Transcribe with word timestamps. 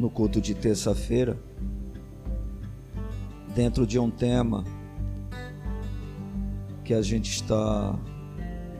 no 0.00 0.08
culto 0.08 0.40
de 0.40 0.54
terça-feira, 0.54 1.38
dentro 3.54 3.86
de 3.86 3.98
um 3.98 4.10
tema 4.10 4.64
que 6.82 6.94
a 6.94 7.02
gente 7.02 7.30
está 7.30 7.98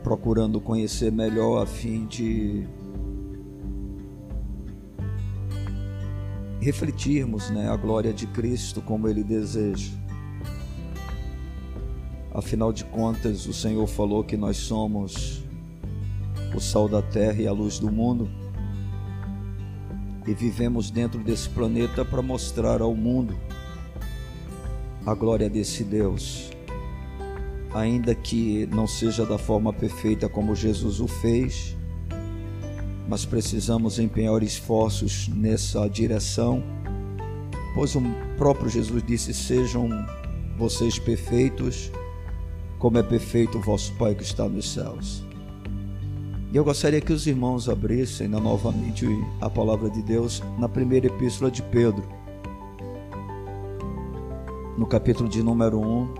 procurando 0.03 0.59
conhecer 0.63 1.13
melhor 1.13 1.63
a 1.63 1.67
fim 1.67 2.07
de 2.07 2.67
refletirmos 6.59 7.51
né, 7.51 7.69
a 7.69 7.77
glória 7.77 8.15
de 8.15 8.27
Cristo 8.27 8.81
como 8.81 9.07
Ele 9.07 9.23
deseja. 9.23 9.93
Afinal 12.33 12.73
de 12.73 12.85
contas, 12.87 13.47
o 13.47 13.53
Senhor 13.53 13.87
falou 13.87 14.25
que 14.25 14.39
nós 14.39 14.57
somos 14.57 15.45
o 16.55 16.61
sal 16.61 16.89
da 16.89 17.03
terra 17.03 17.43
e 17.43 17.47
a 17.47 17.53
luz 17.53 17.79
do 17.79 17.93
mundo 17.93 18.40
e 20.31 20.35
vivemos 20.35 20.93
dentro 20.93 21.19
desse 21.19 21.49
planeta 21.49 22.05
para 22.05 22.23
mostrar 22.23 22.81
ao 22.81 22.95
mundo 22.95 23.37
a 25.05 25.13
glória 25.13 25.51
desse 25.51 25.83
Deus. 25.83 26.51
Ainda 27.75 28.15
que 28.15 28.65
não 28.67 28.87
seja 28.87 29.27
da 29.27 29.37
forma 29.37 29.73
perfeita 29.73 30.29
como 30.29 30.55
Jesus 30.55 31.01
o 31.01 31.09
fez, 31.09 31.77
mas 33.09 33.25
precisamos 33.25 33.99
empenhar 33.99 34.41
esforços 34.45 35.27
nessa 35.27 35.89
direção, 35.89 36.63
pois 37.75 37.97
o 37.97 38.03
próprio 38.39 38.71
Jesus 38.71 39.03
disse: 39.03 39.35
Sejam 39.35 39.89
vocês 40.57 40.97
perfeitos, 40.97 41.91
como 42.79 42.99
é 42.99 43.03
perfeito 43.03 43.59
o 43.59 43.61
vosso 43.61 43.93
Pai 43.95 44.15
que 44.15 44.23
está 44.23 44.49
nos 44.49 44.73
céus. 44.73 45.30
E 46.53 46.57
eu 46.57 46.65
gostaria 46.65 47.01
que 47.01 47.13
os 47.13 47.29
irmãos 47.29 47.69
abrissem 47.69 48.27
novamente 48.27 49.07
a 49.41 49.49
palavra 49.49 49.89
de 49.89 50.03
Deus 50.03 50.43
na 50.59 50.69
primeira 50.69 51.07
epístola 51.07 51.49
de 51.49 51.63
Pedro, 51.63 52.03
no 54.77 54.85
capítulo 54.85 55.29
de 55.29 55.45
número 55.45 55.79
1. 55.79 56.15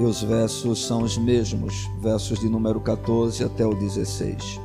E 0.00 0.02
os 0.02 0.22
versos 0.22 0.84
são 0.84 1.02
os 1.02 1.16
mesmos, 1.16 1.88
versos 2.00 2.38
de 2.40 2.50
número 2.50 2.78
14 2.80 3.42
até 3.44 3.66
o 3.66 3.74
16. 3.74 4.60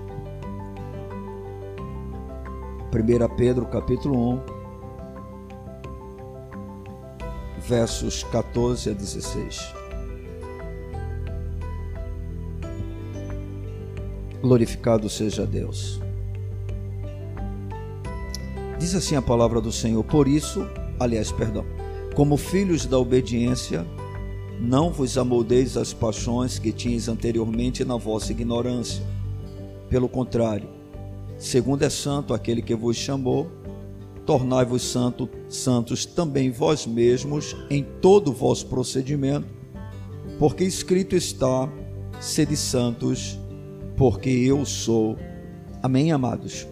1 2.91 3.35
Pedro, 3.37 3.65
capítulo 3.67 4.33
1, 4.33 4.41
versos 7.61 8.23
14 8.23 8.89
a 8.89 8.93
16. 8.93 9.82
Glorificado 14.43 15.07
seja 15.07 15.45
Deus. 15.45 16.01
Diz 18.77 18.93
assim 18.93 19.15
a 19.15 19.21
palavra 19.21 19.61
do 19.61 19.71
Senhor: 19.71 20.03
Por 20.03 20.27
isso, 20.27 20.67
aliás, 20.99 21.31
perdão, 21.31 21.63
como 22.13 22.35
filhos 22.35 22.85
da 22.85 22.99
obediência, 22.99 23.87
não 24.59 24.91
vos 24.91 25.17
amoldeis 25.17 25.77
as 25.77 25.93
paixões 25.93 26.59
que 26.59 26.73
tinhas 26.73 27.07
anteriormente 27.07 27.85
na 27.85 27.95
vossa 27.95 28.33
ignorância. 28.33 29.01
Pelo 29.87 30.09
contrário, 30.09 30.67
segundo 31.37 31.83
é 31.83 31.89
santo 31.89 32.33
aquele 32.33 32.61
que 32.61 32.75
vos 32.75 32.97
chamou, 32.97 33.49
tornai-vos 34.25 34.81
santo, 34.81 35.29
santos 35.47 36.05
também 36.05 36.51
vós 36.51 36.85
mesmos 36.85 37.55
em 37.69 37.81
todo 38.01 38.27
o 38.27 38.33
vosso 38.33 38.65
procedimento, 38.65 39.47
porque 40.37 40.65
escrito 40.65 41.15
está: 41.15 41.69
sede 42.19 42.57
santos, 42.57 43.39
porque 43.95 44.29
eu 44.29 44.65
sou. 44.65 45.17
Amém, 45.81 46.11
amados? 46.11 46.67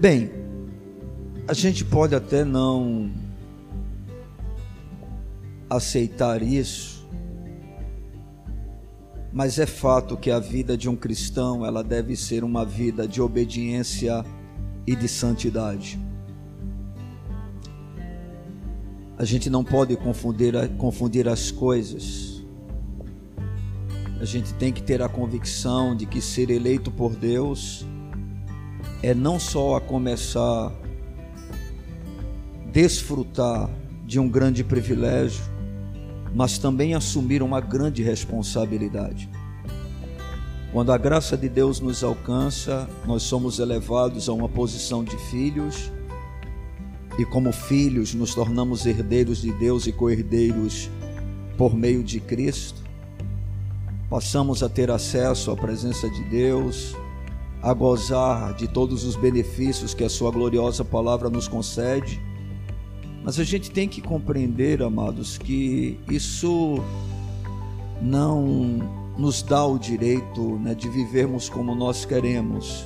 Bem, 0.00 0.30
a 1.46 1.52
gente 1.52 1.84
pode 1.84 2.14
até 2.14 2.44
não 2.44 3.10
aceitar 5.68 6.42
isso, 6.42 7.08
mas 9.32 9.58
é 9.58 9.66
fato 9.66 10.16
que 10.16 10.30
a 10.30 10.38
vida 10.38 10.76
de 10.76 10.88
um 10.88 10.96
cristão, 10.96 11.64
ela 11.64 11.82
deve 11.82 12.14
ser 12.16 12.44
uma 12.44 12.64
vida 12.64 13.08
de 13.08 13.22
obediência 13.22 14.24
e 14.86 14.94
de 14.94 15.08
santidade. 15.08 15.98
A 19.16 19.24
gente 19.24 19.48
não 19.48 19.62
pode 19.62 19.96
confundir, 19.96 20.54
confundir 20.76 21.28
as 21.28 21.50
coisas 21.50 22.31
a 24.22 24.24
gente 24.24 24.54
tem 24.54 24.72
que 24.72 24.80
ter 24.80 25.02
a 25.02 25.08
convicção 25.08 25.96
de 25.96 26.06
que 26.06 26.20
ser 26.20 26.48
eleito 26.48 26.92
por 26.92 27.16
Deus 27.16 27.84
é 29.02 29.12
não 29.12 29.40
só 29.40 29.74
a 29.74 29.80
começar 29.80 30.68
a 30.68 30.72
desfrutar 32.70 33.68
de 34.06 34.20
um 34.20 34.28
grande 34.28 34.62
privilégio, 34.62 35.42
mas 36.32 36.56
também 36.56 36.94
assumir 36.94 37.42
uma 37.42 37.60
grande 37.60 38.00
responsabilidade. 38.00 39.28
Quando 40.70 40.92
a 40.92 40.98
graça 40.98 41.36
de 41.36 41.48
Deus 41.48 41.80
nos 41.80 42.04
alcança, 42.04 42.88
nós 43.04 43.24
somos 43.24 43.58
elevados 43.58 44.28
a 44.28 44.32
uma 44.32 44.48
posição 44.48 45.02
de 45.02 45.16
filhos, 45.32 45.90
e 47.18 47.24
como 47.24 47.50
filhos 47.50 48.14
nos 48.14 48.36
tornamos 48.36 48.86
herdeiros 48.86 49.42
de 49.42 49.52
Deus 49.54 49.88
e 49.88 49.92
co-herdeiros 49.92 50.88
por 51.58 51.74
meio 51.74 52.04
de 52.04 52.20
Cristo 52.20 52.81
passamos 54.12 54.62
a 54.62 54.68
ter 54.68 54.90
acesso 54.90 55.50
à 55.50 55.56
presença 55.56 56.06
de 56.10 56.22
Deus, 56.24 56.94
a 57.62 57.72
gozar 57.72 58.52
de 58.52 58.68
todos 58.68 59.06
os 59.06 59.16
benefícios 59.16 59.94
que 59.94 60.04
a 60.04 60.08
Sua 60.10 60.30
gloriosa 60.30 60.84
palavra 60.84 61.30
nos 61.30 61.48
concede. 61.48 62.20
Mas 63.24 63.40
a 63.40 63.44
gente 63.44 63.70
tem 63.70 63.88
que 63.88 64.02
compreender, 64.02 64.82
amados, 64.82 65.38
que 65.38 65.98
isso 66.10 66.74
não 68.02 68.80
nos 69.16 69.42
dá 69.42 69.64
o 69.64 69.78
direito 69.78 70.58
né, 70.58 70.74
de 70.74 70.90
vivermos 70.90 71.48
como 71.48 71.74
nós 71.74 72.04
queremos. 72.04 72.84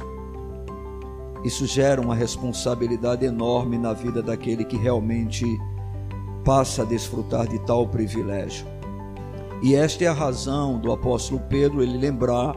Isso 1.45 1.67
gera 1.67 2.01
uma 2.01 2.15
responsabilidade 2.15 3.27
enorme 3.27 3.77
na 3.77 3.93
vida 3.93 4.23
daquele 4.23 4.65
que 4.65 4.77
realmente 4.77 5.45
passa 6.45 6.83
a 6.83 6.85
desfrutar 6.85 7.49
de 7.49 7.59
tal 7.67 7.89
privilégio. 7.89 8.76
E 9.63 9.75
esta 9.75 10.05
é 10.05 10.07
a 10.07 10.13
razão 10.13 10.79
do 10.79 10.93
apóstolo 10.93 11.41
Pedro 11.49 11.83
ele 11.83 11.97
lembrar 11.97 12.55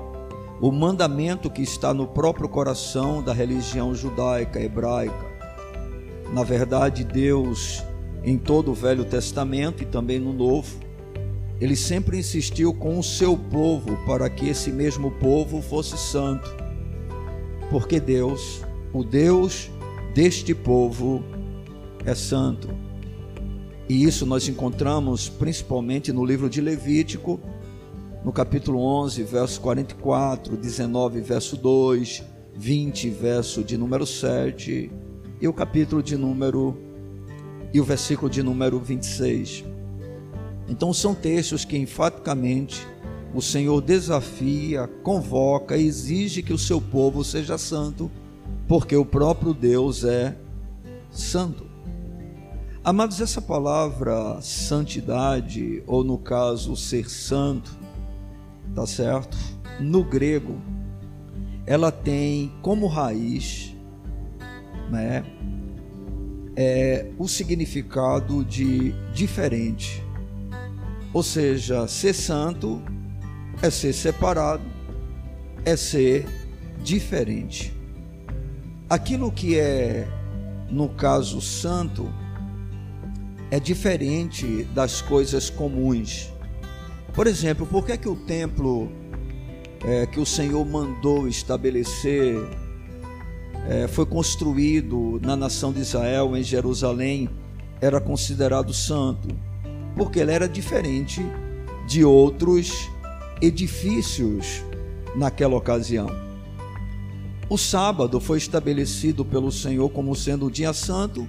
o 0.62 0.72
mandamento 0.72 1.50
que 1.50 1.62
está 1.62 1.94
no 1.94 2.06
próprio 2.06 2.50
coração 2.50 3.24
da 3.24 3.34
religião 3.34 3.96
judaica 3.96 4.60
hebraica. 4.60 5.30
Na 6.34 6.44
verdade, 6.44 7.04
Deus, 7.04 7.84
em 8.24 8.38
todo 8.38 8.72
o 8.72 8.74
Velho 8.74 9.06
Testamento 9.06 9.82
e 9.82 9.86
também 9.86 10.20
no 10.20 10.34
Novo, 10.34 10.78
ele 11.62 11.76
sempre 11.76 12.18
insistiu 12.18 12.74
com 12.74 13.00
o 13.00 13.04
seu 13.04 13.38
povo 13.38 13.98
para 14.06 14.30
que 14.30 14.50
esse 14.50 14.72
mesmo 14.72 15.12
povo 15.12 15.62
fosse 15.62 15.98
santo. 15.98 16.50
Porque 17.70 18.00
Deus, 18.00 18.62
o 18.94 19.04
Deus 19.04 19.70
deste 20.14 20.54
povo, 20.54 21.24
é 22.06 22.14
santo. 22.14 22.70
E 23.90 24.04
isso 24.04 24.24
nós 24.24 24.48
encontramos 24.48 25.28
principalmente 25.28 26.14
no 26.14 26.24
livro 26.24 26.48
de 26.48 26.62
Levítico, 26.62 27.40
no 28.24 28.32
capítulo 28.32 28.80
11, 28.80 29.24
verso 29.24 29.60
44, 29.62 30.56
19, 30.56 31.22
verso 31.22 31.58
2, 31.58 32.24
20, 32.54 33.10
verso 33.10 33.64
de 33.64 33.80
número 33.80 34.06
7, 34.06 34.92
e 35.42 35.48
o 35.48 35.54
capítulo 35.54 36.04
de 36.04 36.16
número 36.16 36.78
e 37.74 37.82
o 37.82 37.84
versículo 37.84 38.30
de 38.30 38.44
número 38.44 38.80
26. 38.80 39.66
Então 40.68 40.94
são 40.94 41.16
textos 41.16 41.66
que 41.66 41.76
enfaticamente 41.76 42.88
o 43.34 43.42
Senhor 43.42 43.82
desafia, 43.82 44.88
convoca, 45.02 45.76
exige 45.76 46.44
que 46.44 46.53
o 46.53 46.59
seu 46.59 46.80
povo 46.80 47.24
seja 47.24 47.58
santo, 47.58 48.12
porque 48.68 48.96
o 48.96 49.06
próprio 49.06 49.52
Deus 49.52 50.03
é 50.03 50.35
santo. 51.09 51.69
Amados, 52.90 53.22
essa 53.22 53.40
palavra 53.40 54.41
santidade, 54.41 55.84
ou 55.86 56.03
no 56.03 56.18
caso 56.18 56.76
ser 56.76 57.08
santo, 57.08 57.70
tá 58.74 58.84
certo? 58.88 59.38
No 59.80 60.03
grego, 60.03 60.59
ela 61.68 61.91
tem 61.91 62.52
como 62.64 62.88
raiz, 62.88 63.76
né, 64.90 65.24
é, 66.56 67.12
o 67.20 67.28
significado 67.28 68.44
de 68.44 68.92
diferente. 69.14 70.03
Ou 71.14 71.22
seja, 71.22 71.88
ser 71.88 72.14
santo 72.14 72.82
é 73.62 73.70
ser 73.70 73.94
separado, 73.94 74.64
é 75.64 75.76
ser 75.76 76.26
diferente. 76.84 77.72
Aquilo 78.90 79.32
que 79.32 79.59
é, 79.59 80.08
no 80.72 80.90
caso, 80.90 81.40
santo, 81.40 82.12
é 83.51 83.59
diferente 83.59 84.63
das 84.75 85.01
coisas 85.01 85.49
comuns. 85.49 86.31
Por 87.13 87.28
exemplo, 87.28 87.66
por 87.66 87.85
que, 87.85 87.93
é 87.93 87.97
que 87.97 88.07
o 88.07 88.16
templo 88.16 88.91
é, 89.84 90.05
que 90.05 90.19
o 90.19 90.25
Senhor 90.25 90.66
mandou 90.66 91.28
estabelecer 91.28 92.35
é, 93.67 93.87
foi 93.87 94.05
construído 94.05 95.19
na 95.22 95.35
nação 95.35 95.72
de 95.72 95.79
Israel, 95.79 96.35
em 96.35 96.43
Jerusalém, 96.43 97.29
era 97.81 97.99
considerado 97.99 98.73
santo, 98.73 99.28
porque 99.96 100.19
ele 100.19 100.31
era 100.31 100.47
diferente 100.47 101.25
de 101.87 102.03
outros 102.03 102.90
edifícios 103.41 104.63
naquela 105.16 105.55
ocasião. 105.55 106.07
O 107.49 107.57
sábado 107.57 108.19
foi 108.19 108.37
estabelecido 108.37 109.25
pelo 109.25 109.51
Senhor 109.51 109.90
como 109.90 110.16
sendo 110.16 110.46
o 110.47 110.51
dia 110.51 110.73
santo, 110.73 111.28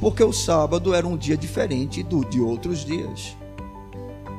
porque 0.00 0.24
o 0.24 0.32
sábado 0.32 0.94
era 0.94 1.06
um 1.06 1.16
dia 1.16 1.36
diferente 1.36 2.02
do 2.02 2.24
de 2.24 2.40
outros 2.40 2.84
dias. 2.84 3.36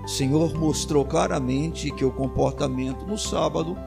O 0.04 0.08
Senhor 0.08 0.54
mostrou 0.56 1.06
claramente 1.06 1.92
que 1.92 2.04
o 2.04 2.12
comportamento 2.12 3.06
no 3.06 3.18
sábado 3.18 3.78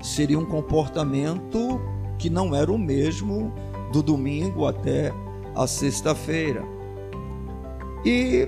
seria 0.00 0.38
um 0.38 0.44
comportamento 0.44 1.80
que 2.16 2.30
não 2.30 2.54
era 2.54 2.70
o 2.70 2.78
mesmo 2.78 3.52
do 3.92 4.02
domingo 4.02 4.66
até 4.66 5.12
a 5.56 5.66
sexta-feira. 5.66 6.64
E 8.04 8.46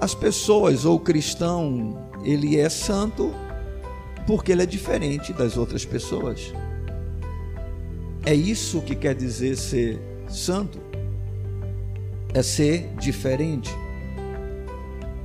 as 0.00 0.14
pessoas 0.14 0.86
ou 0.86 0.96
o 0.96 1.00
cristão, 1.00 2.08
ele 2.24 2.58
é 2.58 2.70
santo 2.70 3.34
porque 4.26 4.52
ele 4.52 4.62
é 4.62 4.66
diferente 4.66 5.32
das 5.32 5.58
outras 5.58 5.84
pessoas. 5.84 6.54
É 8.24 8.34
isso 8.34 8.80
que 8.80 8.94
quer 8.94 9.14
dizer 9.14 9.56
ser 9.56 10.00
santo. 10.28 10.89
É 12.32 12.42
ser 12.42 12.94
diferente. 12.94 13.70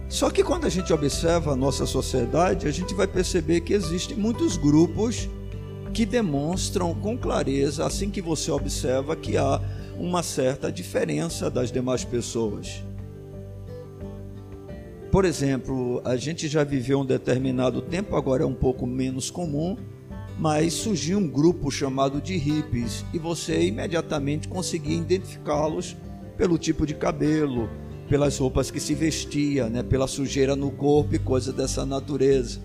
Só 0.09 0.29
que 0.29 0.43
quando 0.43 0.65
a 0.65 0.69
gente 0.69 0.91
observa 0.93 1.51
a 1.51 1.55
nossa 1.55 1.85
sociedade, 1.85 2.67
a 2.67 2.71
gente 2.71 2.93
vai 2.93 3.07
perceber 3.07 3.61
que 3.61 3.73
existem 3.73 4.15
muitos 4.15 4.57
grupos 4.57 5.29
que 5.93 6.05
demonstram 6.05 6.93
com 6.93 7.17
clareza, 7.17 7.85
assim 7.85 8.09
que 8.09 8.21
você 8.21 8.51
observa, 8.51 9.15
que 9.15 9.37
há 9.37 9.61
uma 9.97 10.23
certa 10.23 10.71
diferença 10.71 11.49
das 11.49 11.71
demais 11.71 12.03
pessoas. 12.03 12.83
Por 15.11 15.25
exemplo, 15.25 16.01
a 16.03 16.17
gente 16.17 16.47
já 16.47 16.63
viveu 16.63 16.99
um 16.99 17.05
determinado 17.05 17.81
tempo, 17.81 18.15
agora 18.15 18.43
é 18.43 18.45
um 18.45 18.53
pouco 18.53 18.85
menos 18.85 19.31
comum, 19.31 19.77
mas 20.37 20.73
surgiu 20.73 21.17
um 21.17 21.27
grupo 21.27 21.71
chamado 21.71 22.19
de 22.19 22.35
hippies 22.35 23.05
e 23.13 23.17
você 23.17 23.61
imediatamente 23.63 24.47
conseguia 24.47 24.97
identificá-los 24.97 25.95
pelo 26.37 26.57
tipo 26.57 26.85
de 26.85 26.93
cabelo, 26.93 27.69
pelas 28.09 28.37
roupas 28.37 28.69
que 28.69 28.79
se 28.79 28.93
vestia, 28.93 29.69
né, 29.69 29.81
pela 29.81 30.07
sujeira 30.07 30.55
no 30.55 30.71
corpo 30.71 31.15
e 31.15 31.19
coisas 31.19 31.53
dessa 31.53 31.85
natureza. 31.85 32.59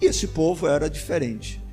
E 0.00 0.06
esse 0.06 0.28
povo 0.28 0.66
era 0.66 0.88
diferente 0.88 1.64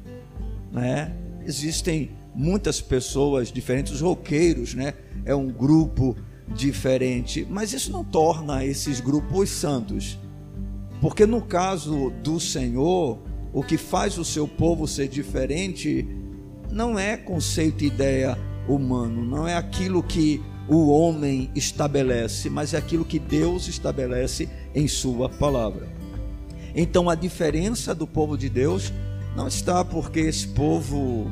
né? 0.73 1.13
Existem 1.45 2.09
muitas 2.33 2.81
pessoas 2.81 3.51
diferentes, 3.51 3.93
os 3.93 4.01
roqueiros, 4.01 4.73
né? 4.73 4.95
É 5.23 5.35
um 5.35 5.47
grupo 5.47 6.17
diferente, 6.47 7.47
mas 7.49 7.71
isso 7.71 7.91
não 7.91 8.03
torna 8.03 8.65
esses 8.65 8.99
grupos 8.99 9.49
santos. 9.49 10.19
Porque 10.99 11.25
no 11.25 11.41
caso 11.41 12.11
do 12.23 12.39
Senhor, 12.39 13.19
o 13.53 13.61
que 13.61 13.77
faz 13.77 14.17
o 14.17 14.25
seu 14.25 14.47
povo 14.47 14.87
ser 14.87 15.07
diferente 15.07 16.07
não 16.71 16.97
é 16.97 17.15
conceito 17.15 17.83
e 17.83 17.87
ideia 17.87 18.37
humano, 18.67 19.23
não 19.23 19.47
é 19.47 19.55
aquilo 19.55 20.01
que 20.01 20.41
o 20.67 20.89
homem 20.89 21.49
estabelece, 21.55 22.49
mas 22.49 22.73
é 22.73 22.77
aquilo 22.77 23.03
que 23.03 23.19
Deus 23.19 23.67
estabelece 23.67 24.49
em 24.73 24.87
sua 24.87 25.29
palavra. 25.29 25.87
Então 26.75 27.09
a 27.09 27.15
diferença 27.15 27.93
do 27.93 28.07
povo 28.07 28.37
de 28.37 28.49
Deus 28.49 28.91
não 29.35 29.47
está 29.47 29.83
porque 29.83 30.21
esse 30.21 30.47
povo, 30.47 31.29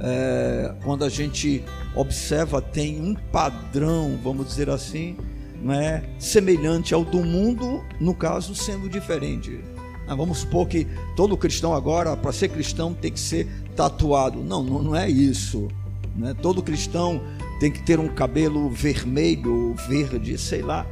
é, 0.00 0.74
quando 0.84 1.04
a 1.04 1.08
gente 1.08 1.62
observa, 1.94 2.60
tem 2.60 3.00
um 3.00 3.14
padrão, 3.14 4.18
vamos 4.22 4.46
dizer 4.46 4.70
assim, 4.70 5.16
né, 5.62 6.04
semelhante 6.18 6.94
ao 6.94 7.04
do 7.04 7.24
mundo, 7.24 7.84
no 8.00 8.14
caso 8.14 8.54
sendo 8.54 8.88
diferente. 8.88 9.60
Ah, 10.08 10.14
vamos 10.14 10.38
supor 10.38 10.68
que 10.68 10.86
todo 11.16 11.36
cristão 11.36 11.74
agora, 11.74 12.16
para 12.16 12.32
ser 12.32 12.48
cristão, 12.48 12.94
tem 12.94 13.10
que 13.10 13.18
ser 13.18 13.48
tatuado. 13.74 14.42
Não, 14.44 14.62
não, 14.62 14.94
é 14.94 15.10
isso. 15.10 15.66
Né? 16.14 16.32
Todo 16.40 16.62
cristão 16.62 17.20
tem 17.58 17.70
que 17.70 17.82
ter 17.82 17.98
um 17.98 18.08
cabelo 18.08 18.68
vermelho, 18.68 19.74
verde, 19.88 20.36
sei 20.38 20.62
lá. 20.62 20.86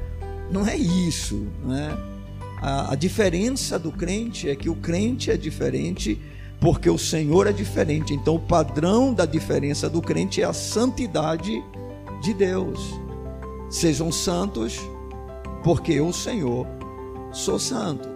Não 0.50 0.66
é 0.66 0.76
isso. 0.76 1.46
Né? 1.64 1.96
a, 2.64 2.92
a 2.92 2.94
diferença 2.94 3.78
do 3.78 3.92
crente 3.92 4.48
é 4.48 4.56
que 4.56 4.70
o 4.70 4.74
crente 4.74 5.30
é 5.30 5.36
diferente 5.36 6.18
porque 6.58 6.88
o 6.88 6.96
Senhor 6.96 7.46
é 7.46 7.52
diferente. 7.52 8.14
Então, 8.14 8.36
o 8.36 8.40
padrão 8.40 9.12
da 9.12 9.26
diferença 9.26 9.90
do 9.90 10.00
crente 10.00 10.40
é 10.40 10.46
a 10.46 10.52
santidade 10.54 11.62
de 12.22 12.32
Deus. 12.32 12.80
Sejam 13.68 14.10
santos, 14.10 14.80
porque 15.62 15.92
eu, 15.92 16.10
Senhor, 16.10 16.66
sou 17.32 17.58
santo. 17.58 18.08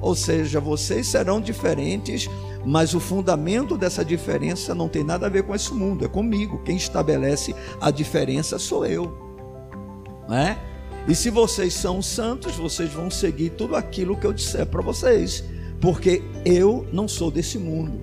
Ou 0.00 0.16
seja, 0.16 0.58
vocês 0.58 1.06
serão 1.06 1.40
diferentes, 1.40 2.28
mas 2.64 2.94
o 2.94 3.00
fundamento 3.00 3.76
dessa 3.76 4.04
diferença 4.04 4.74
não 4.74 4.88
tem 4.88 5.02
nada 5.02 5.26
a 5.26 5.30
ver 5.30 5.42
com 5.42 5.54
esse 5.54 5.72
mundo, 5.72 6.04
é 6.04 6.08
comigo. 6.08 6.62
Quem 6.64 6.76
estabelece 6.76 7.54
a 7.80 7.90
diferença 7.90 8.58
sou 8.58 8.86
eu. 8.86 9.16
Não 10.28 10.36
é? 10.36 10.58
E 11.08 11.14
se 11.14 11.30
vocês 11.30 11.74
são 11.74 12.00
santos, 12.00 12.54
vocês 12.56 12.92
vão 12.92 13.10
seguir 13.10 13.50
tudo 13.50 13.74
aquilo 13.74 14.16
que 14.16 14.26
eu 14.26 14.32
disser 14.32 14.66
para 14.66 14.80
vocês, 14.80 15.42
porque 15.80 16.22
eu 16.44 16.86
não 16.92 17.08
sou 17.08 17.30
desse 17.30 17.58
mundo. 17.58 18.00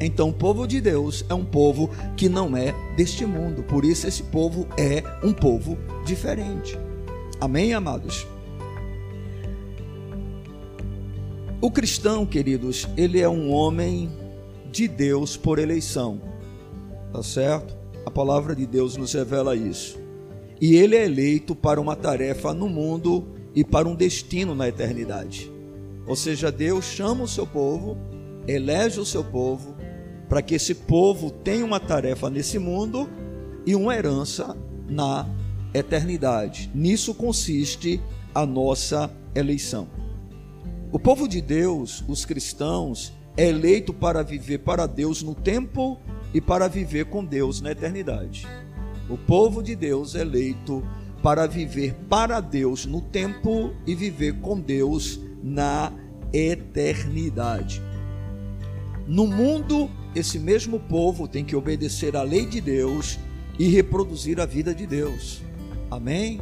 Então, 0.00 0.28
o 0.28 0.32
povo 0.32 0.66
de 0.66 0.80
Deus 0.80 1.24
é 1.28 1.34
um 1.34 1.44
povo 1.44 1.88
que 2.16 2.28
não 2.28 2.56
é 2.56 2.74
deste 2.96 3.24
mundo, 3.24 3.62
por 3.62 3.84
isso 3.84 4.06
esse 4.06 4.24
povo 4.24 4.66
é 4.76 5.02
um 5.22 5.32
povo 5.32 5.78
diferente. 6.04 6.78
Amém, 7.40 7.72
amados? 7.72 8.26
O 11.64 11.70
cristão, 11.70 12.26
queridos, 12.26 12.86
ele 12.94 13.20
é 13.20 13.26
um 13.26 13.50
homem 13.50 14.12
de 14.70 14.86
Deus 14.86 15.34
por 15.34 15.58
eleição, 15.58 16.20
tá 17.10 17.22
certo? 17.22 17.74
A 18.04 18.10
palavra 18.10 18.54
de 18.54 18.66
Deus 18.66 18.98
nos 18.98 19.14
revela 19.14 19.56
isso 19.56 19.98
e 20.60 20.76
ele 20.76 20.94
é 20.94 21.06
eleito 21.06 21.56
para 21.56 21.80
uma 21.80 21.96
tarefa 21.96 22.52
no 22.52 22.68
mundo 22.68 23.28
e 23.54 23.64
para 23.64 23.88
um 23.88 23.94
destino 23.94 24.54
na 24.54 24.68
eternidade. 24.68 25.50
Ou 26.06 26.14
seja, 26.14 26.52
Deus 26.52 26.84
chama 26.84 27.24
o 27.24 27.28
seu 27.28 27.46
povo, 27.46 27.96
elege 28.46 29.00
o 29.00 29.06
seu 29.06 29.24
povo, 29.24 29.74
para 30.28 30.42
que 30.42 30.56
esse 30.56 30.74
povo 30.74 31.30
tenha 31.30 31.64
uma 31.64 31.80
tarefa 31.80 32.28
nesse 32.28 32.58
mundo 32.58 33.08
e 33.64 33.74
uma 33.74 33.96
herança 33.96 34.54
na 34.86 35.26
eternidade. 35.72 36.70
Nisso 36.74 37.14
consiste 37.14 38.02
a 38.34 38.44
nossa 38.44 39.10
eleição. 39.34 40.03
O 40.94 40.98
povo 40.98 41.28
de 41.28 41.42
Deus, 41.42 42.02
os 42.08 42.24
cristãos, 42.24 43.12
é 43.36 43.48
eleito 43.48 43.92
para 43.92 44.22
viver 44.22 44.60
para 44.60 44.86
Deus 44.86 45.22
no 45.22 45.34
tempo 45.34 45.98
e 46.32 46.40
para 46.40 46.68
viver 46.68 47.06
com 47.06 47.22
Deus 47.22 47.60
na 47.60 47.72
eternidade 47.72 48.46
o 49.08 49.18
povo 49.18 49.62
de 49.62 49.76
Deus 49.76 50.14
eleito 50.14 50.82
para 51.22 51.46
viver 51.46 51.94
para 52.08 52.40
Deus 52.40 52.86
no 52.86 53.00
tempo 53.00 53.72
e 53.86 53.94
viver 53.94 54.40
com 54.40 54.58
Deus 54.58 55.20
na 55.42 55.92
eternidade. 56.32 57.82
No 59.06 59.26
mundo, 59.26 59.90
esse 60.14 60.38
mesmo 60.38 60.80
povo 60.80 61.28
tem 61.28 61.44
que 61.44 61.56
obedecer 61.56 62.16
à 62.16 62.22
lei 62.22 62.46
de 62.46 62.60
Deus 62.60 63.18
e 63.58 63.68
reproduzir 63.68 64.40
a 64.40 64.46
vida 64.46 64.74
de 64.74 64.86
Deus. 64.86 65.42
Amém? 65.90 66.40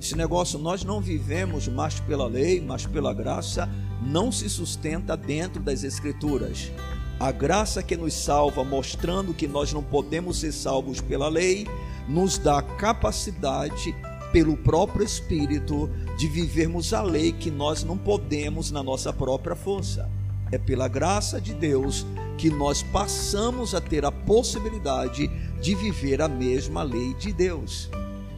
Esse 0.00 0.16
negócio 0.16 0.58
nós 0.58 0.84
não 0.84 1.00
vivemos 1.00 1.68
mais 1.68 2.00
pela 2.00 2.26
lei, 2.26 2.60
mas 2.60 2.86
pela 2.86 3.12
graça, 3.12 3.68
não 4.00 4.32
se 4.32 4.48
sustenta 4.48 5.16
dentro 5.16 5.62
das 5.62 5.84
Escrituras. 5.84 6.70
A 7.18 7.30
graça 7.30 7.82
que 7.82 7.96
nos 7.96 8.14
salva, 8.14 8.64
mostrando 8.64 9.34
que 9.34 9.46
nós 9.46 9.72
não 9.72 9.82
podemos 9.82 10.40
ser 10.40 10.52
salvos 10.52 11.00
pela 11.00 11.28
lei, 11.28 11.66
nos 12.08 12.38
dá 12.38 12.62
capacidade, 12.62 13.94
pelo 14.32 14.56
próprio 14.56 15.04
Espírito, 15.04 15.90
de 16.16 16.28
vivermos 16.28 16.94
a 16.94 17.02
lei 17.02 17.32
que 17.32 17.50
nós 17.50 17.84
não 17.84 17.98
podemos 17.98 18.70
na 18.70 18.82
nossa 18.82 19.12
própria 19.12 19.54
força. 19.54 20.08
É 20.50 20.58
pela 20.58 20.88
graça 20.88 21.40
de 21.40 21.52
Deus 21.52 22.06
que 22.38 22.48
nós 22.48 22.82
passamos 22.82 23.74
a 23.74 23.80
ter 23.80 24.04
a 24.04 24.10
possibilidade 24.10 25.28
de 25.60 25.74
viver 25.74 26.22
a 26.22 26.28
mesma 26.28 26.82
lei 26.82 27.12
de 27.14 27.32
Deus. 27.32 27.90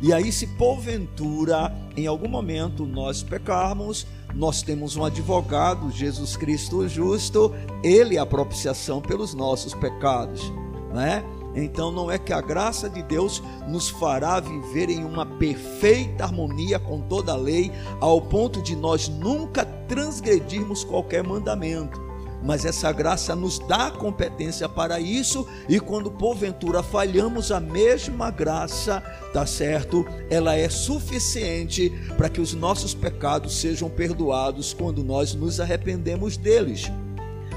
E 0.03 0.13
aí, 0.13 0.33
se 0.33 0.49
porventura 0.49 1.73
em 1.97 2.09
algum 2.09 2.29
momento 2.29 2.85
nós 2.85 3.23
pecarmos, 3.23 4.05
nós 4.35 4.63
temos 4.63 4.97
um 4.97 5.05
advogado, 5.05 5.91
Jesus 5.91 6.37
Cristo 6.37 6.89
justo, 6.89 7.53
ele 7.83 8.17
é 8.17 8.21
a 8.21 8.27
propiciação 8.27 9.01
pelos 9.01 9.35
nossos 9.35 9.75
pecados, 9.75 10.53
né? 10.93 11.25
Então 11.55 11.93
não 11.93 12.11
é 12.11 12.19
que 12.19 12.33
a 12.33 12.41
graça 12.41 12.89
de 12.89 13.03
Deus 13.03 13.43
nos 13.69 13.91
fará 13.91 14.41
viver 14.41 14.89
em 14.89 15.05
uma 15.05 15.27
perfeita 15.27 16.25
harmonia 16.25 16.79
com 16.79 17.01
toda 17.03 17.33
a 17.33 17.37
lei, 17.37 17.71
ao 18.01 18.21
ponto 18.23 18.63
de 18.63 18.75
nós 18.75 19.09
nunca 19.09 19.65
transgredirmos 19.65 20.83
qualquer 20.83 21.23
mandamento. 21.23 22.12
Mas 22.43 22.65
essa 22.65 22.91
graça 22.93 23.35
nos 23.37 23.59
dá 23.59 23.91
competência 23.91 24.69
para 24.69 24.99
isso, 24.99 25.47
e 25.69 25.79
quando 25.79 26.11
porventura 26.11 26.83
falhamos, 26.83 27.53
a 27.53 27.61
mesma 27.61 28.31
graça, 28.31 29.01
tá 29.33 29.47
certo? 29.47 30.05
Ela 30.29 30.57
é 30.57 30.69
suficiente 30.69 31.91
para 32.17 32.29
que 32.29 32.41
os 32.41 32.55
nossos 32.55 32.95
pecados 32.95 33.57
sejam 33.57 33.89
perdoados 33.89 34.75
quando 34.75 35.05
nós 35.05 35.35
nos 35.35 35.61
arrependemos 35.61 36.37
deles. 36.37 36.91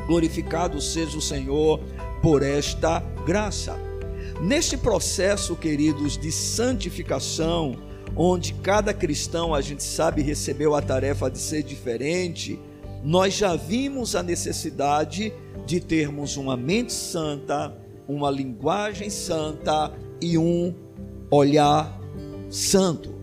Glorificado 0.08 0.80
seja 0.80 1.18
o 1.18 1.22
Senhor 1.22 1.80
por 2.22 2.44
esta 2.44 3.00
graça. 3.26 3.76
Neste 4.42 4.78
processo, 4.78 5.56
queridos, 5.56 6.18
de 6.18 6.32
santificação, 6.32 7.78
onde 8.16 8.54
cada 8.54 8.94
cristão, 8.94 9.54
a 9.54 9.62
gente 9.62 9.84
sabe, 9.84 10.22
recebeu 10.22 10.76
a 10.76 10.82
tarefa 10.82 11.30
de 11.30 11.40
ser 11.40 11.64
diferente, 11.64 12.60
nós 13.06 13.36
já 13.36 13.56
vimos 13.56 14.16
a 14.16 14.24
necessidade 14.24 15.32
de 15.64 15.80
termos 15.80 16.38
uma 16.38 16.58
mente 16.58 16.92
santa, 16.92 17.72
uma 18.08 18.32
linguagem 18.32 19.12
santa 19.12 19.94
e 20.20 20.40
um 20.40 20.74
olhar 21.30 22.02
santo. 22.50 23.14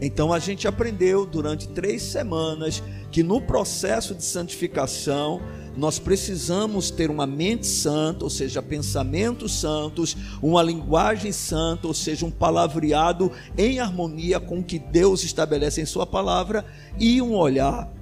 Então 0.00 0.32
a 0.32 0.38
gente 0.38 0.68
aprendeu 0.68 1.26
durante 1.26 1.66
três 1.66 2.00
semanas 2.02 2.80
que 3.10 3.24
no 3.24 3.40
processo 3.40 4.14
de 4.14 4.22
santificação 4.22 5.42
nós 5.76 5.98
precisamos 5.98 6.92
ter 6.92 7.10
uma 7.10 7.26
mente 7.26 7.66
santa, 7.66 8.22
ou 8.22 8.30
seja, 8.30 8.62
pensamentos 8.62 9.52
santos, 9.58 10.16
uma 10.40 10.62
linguagem 10.62 11.32
santa, 11.32 11.88
ou 11.88 11.94
seja, 11.94 12.24
um 12.24 12.30
palavreado 12.30 13.32
em 13.58 13.80
harmonia 13.80 14.38
com 14.38 14.60
o 14.60 14.64
que 14.64 14.78
Deus 14.78 15.24
estabelece 15.24 15.80
em 15.80 15.86
Sua 15.86 16.06
palavra 16.06 16.64
e 17.00 17.20
um 17.20 17.34
olhar 17.34 17.92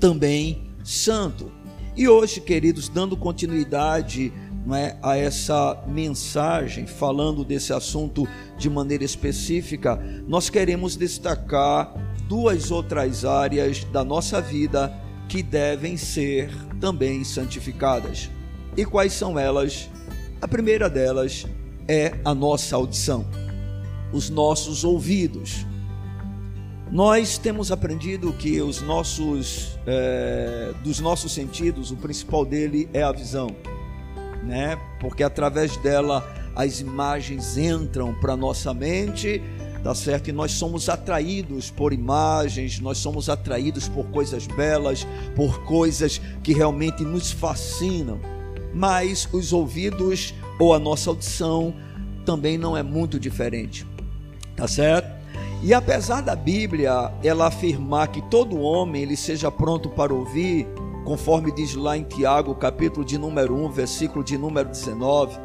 também 0.00 0.71
santo. 0.84 1.50
E 1.96 2.08
hoje, 2.08 2.40
queridos, 2.40 2.88
dando 2.88 3.16
continuidade 3.16 4.32
não 4.64 4.76
é, 4.76 4.96
a 5.02 5.16
essa 5.16 5.82
mensagem, 5.88 6.86
falando 6.86 7.44
desse 7.44 7.72
assunto 7.72 8.26
de 8.56 8.70
maneira 8.70 9.04
específica, 9.04 9.96
nós 10.26 10.48
queremos 10.48 10.96
destacar 10.96 11.92
duas 12.28 12.70
outras 12.70 13.24
áreas 13.24 13.84
da 13.84 14.04
nossa 14.04 14.40
vida 14.40 14.92
que 15.28 15.42
devem 15.42 15.96
ser 15.96 16.50
também 16.80 17.24
santificadas. 17.24 18.30
E 18.76 18.84
quais 18.84 19.12
são 19.12 19.38
elas? 19.38 19.90
A 20.40 20.48
primeira 20.48 20.88
delas 20.88 21.46
é 21.88 22.18
a 22.24 22.34
nossa 22.34 22.76
audição, 22.76 23.26
os 24.12 24.30
nossos 24.30 24.84
ouvidos. 24.84 25.66
Nós 26.92 27.38
temos 27.38 27.72
aprendido 27.72 28.34
que 28.34 28.60
os 28.60 28.82
nossos, 28.82 29.78
é, 29.86 30.74
dos 30.84 31.00
nossos 31.00 31.32
sentidos, 31.32 31.90
o 31.90 31.96
principal 31.96 32.44
dele 32.44 32.86
é 32.92 33.02
a 33.02 33.10
visão, 33.10 33.46
né? 34.42 34.78
Porque 35.00 35.22
através 35.22 35.74
dela 35.78 36.22
as 36.54 36.80
imagens 36.80 37.56
entram 37.56 38.12
para 38.20 38.36
nossa 38.36 38.74
mente, 38.74 39.42
tá 39.82 39.94
certo? 39.94 40.28
E 40.28 40.32
nós 40.32 40.52
somos 40.52 40.90
atraídos 40.90 41.70
por 41.70 41.94
imagens, 41.94 42.78
nós 42.78 42.98
somos 42.98 43.30
atraídos 43.30 43.88
por 43.88 44.04
coisas 44.08 44.46
belas, 44.46 45.06
por 45.34 45.64
coisas 45.64 46.20
que 46.42 46.52
realmente 46.52 47.02
nos 47.04 47.32
fascinam. 47.32 48.20
Mas 48.74 49.26
os 49.32 49.54
ouvidos 49.54 50.34
ou 50.58 50.74
a 50.74 50.78
nossa 50.78 51.08
audição 51.08 51.74
também 52.26 52.58
não 52.58 52.76
é 52.76 52.82
muito 52.82 53.18
diferente, 53.18 53.86
tá 54.54 54.68
certo? 54.68 55.21
E 55.62 55.72
apesar 55.72 56.22
da 56.22 56.34
Bíblia 56.34 57.12
ela 57.22 57.46
afirmar 57.46 58.08
que 58.08 58.20
todo 58.22 58.58
homem 58.60 59.02
ele 59.02 59.16
seja 59.16 59.48
pronto 59.48 59.88
para 59.88 60.12
ouvir, 60.12 60.66
conforme 61.04 61.52
diz 61.52 61.76
lá 61.76 61.96
em 61.96 62.02
Tiago, 62.02 62.52
capítulo 62.56 63.06
de 63.06 63.16
número 63.16 63.54
1, 63.54 63.70
versículo 63.70 64.24
de 64.24 64.36
número 64.36 64.68
19, 64.68 65.38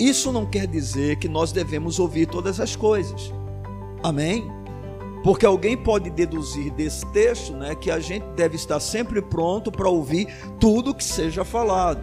isso 0.00 0.32
não 0.32 0.46
quer 0.46 0.66
dizer 0.66 1.16
que 1.16 1.28
nós 1.28 1.52
devemos 1.52 1.98
ouvir 1.98 2.26
todas 2.26 2.60
as 2.60 2.74
coisas. 2.74 3.30
Amém? 4.02 4.50
Porque 5.22 5.44
alguém 5.44 5.76
pode 5.76 6.08
deduzir 6.08 6.72
desse 6.72 7.04
texto, 7.06 7.52
né, 7.52 7.74
que 7.74 7.90
a 7.90 8.00
gente 8.00 8.24
deve 8.36 8.56
estar 8.56 8.80
sempre 8.80 9.20
pronto 9.20 9.70
para 9.70 9.88
ouvir 9.88 10.28
tudo 10.58 10.94
que 10.94 11.04
seja 11.04 11.44
falado, 11.44 12.02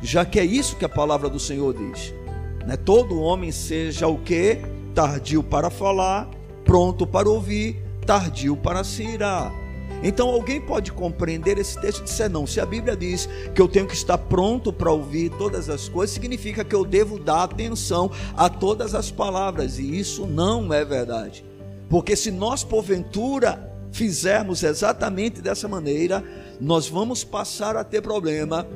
já 0.00 0.24
que 0.24 0.40
é 0.40 0.44
isso 0.44 0.76
que 0.76 0.84
a 0.84 0.88
palavra 0.88 1.28
do 1.28 1.38
Senhor 1.38 1.74
diz. 1.74 2.14
Né? 2.66 2.74
Todo 2.76 3.20
homem 3.20 3.52
seja 3.52 4.06
o 4.06 4.16
que? 4.16 4.58
Tardio 4.94 5.42
para 5.42 5.68
falar, 5.68 6.30
pronto 6.64 7.06
para 7.06 7.28
ouvir, 7.28 7.82
tardio 8.06 8.56
para 8.56 8.82
se 8.84 9.02
irar. 9.02 9.52
Então 10.02 10.28
alguém 10.28 10.60
pode 10.60 10.92
compreender 10.92 11.58
esse 11.58 11.80
texto 11.80 12.00
e 12.00 12.04
dizer: 12.04 12.28
não, 12.28 12.46
se 12.46 12.60
a 12.60 12.66
Bíblia 12.66 12.96
diz 12.96 13.28
que 13.54 13.62
eu 13.62 13.68
tenho 13.68 13.86
que 13.86 13.94
estar 13.94 14.18
pronto 14.18 14.72
para 14.72 14.90
ouvir 14.90 15.30
todas 15.30 15.68
as 15.68 15.88
coisas, 15.88 16.14
significa 16.14 16.64
que 16.64 16.74
eu 16.74 16.84
devo 16.84 17.18
dar 17.18 17.44
atenção 17.44 18.10
a 18.36 18.48
todas 18.48 18.94
as 18.94 19.10
palavras, 19.10 19.78
e 19.78 19.98
isso 19.98 20.26
não 20.26 20.72
é 20.72 20.84
verdade. 20.84 21.44
Porque 21.88 22.16
se 22.16 22.30
nós, 22.30 22.64
porventura, 22.64 23.70
fizermos 23.92 24.62
exatamente 24.62 25.40
dessa 25.40 25.68
maneira, 25.68 26.24
nós 26.60 26.88
vamos 26.88 27.22
passar 27.22 27.76
a 27.76 27.84
ter 27.84 28.00
problema, 28.00 28.66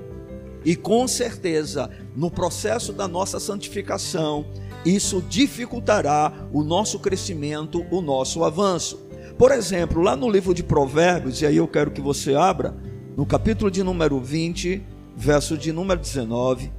e 0.67 0.75
com 0.75 1.07
certeza, 1.07 1.89
no 2.17 2.29
processo 2.29 2.93
da 2.93 3.07
nossa 3.07 3.39
santificação, 3.39 4.45
isso 4.85 5.23
dificultará 5.29 6.33
o 6.53 6.65
nosso 6.65 6.99
crescimento, 6.99 7.87
o 7.89 8.01
nosso 8.03 8.43
avanço. 8.43 9.01
Por 9.39 9.53
exemplo, 9.53 10.03
lá 10.03 10.17
no 10.17 10.29
livro 10.29 10.53
de 10.53 10.65
Provérbios, 10.65 11.41
e 11.41 11.47
aí 11.47 11.59
eu 11.59 11.69
quero 11.69 11.93
que 11.93 12.01
você 12.01 12.35
abra, 12.35 12.77
no 13.17 13.25
capítulo 13.25 13.71
de 13.71 13.85
número 13.85 14.19
20, 14.21 14.83
verso 15.17 15.57
de 15.57 15.71
número 15.71 16.01
19. 16.01 16.73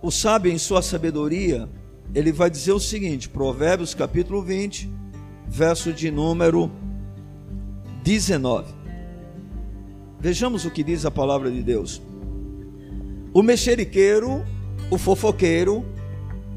O 0.00 0.12
sábio, 0.12 0.52
em 0.52 0.58
sua 0.58 0.82
sabedoria, 0.82 1.68
ele 2.14 2.30
vai 2.30 2.48
dizer 2.48 2.70
o 2.70 2.78
seguinte: 2.78 3.28
Provérbios, 3.28 3.92
capítulo 3.92 4.40
20, 4.40 4.88
verso 5.48 5.92
de 5.92 6.12
número 6.12 6.70
19. 8.04 8.75
Vejamos 10.26 10.64
o 10.64 10.72
que 10.72 10.82
diz 10.82 11.06
a 11.06 11.10
palavra 11.10 11.48
de 11.48 11.62
Deus 11.62 12.02
o 13.32 13.44
mexeriqueiro, 13.44 14.44
o 14.90 14.98
fofoqueiro, 14.98 15.84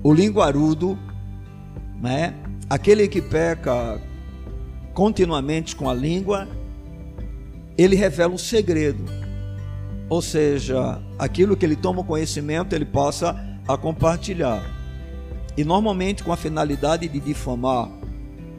o 0.01 0.11
linguarudo, 0.11 0.97
né? 2.01 2.33
aquele 2.67 3.07
que 3.07 3.21
peca 3.21 4.01
continuamente 4.91 5.75
com 5.75 5.87
a 5.87 5.93
língua, 5.93 6.47
ele 7.77 7.95
revela 7.95 8.33
um 8.33 8.39
segredo. 8.39 9.05
Ou 10.09 10.19
seja, 10.19 10.99
aquilo 11.19 11.55
que 11.55 11.63
ele 11.63 11.75
toma 11.75 12.03
conhecimento, 12.03 12.73
ele 12.73 12.85
passa 12.85 13.39
a 13.67 13.77
compartilhar. 13.77 14.63
E 15.55 15.63
normalmente 15.63 16.23
com 16.23 16.33
a 16.33 16.37
finalidade 16.37 17.07
de 17.07 17.19
difamar, 17.19 17.87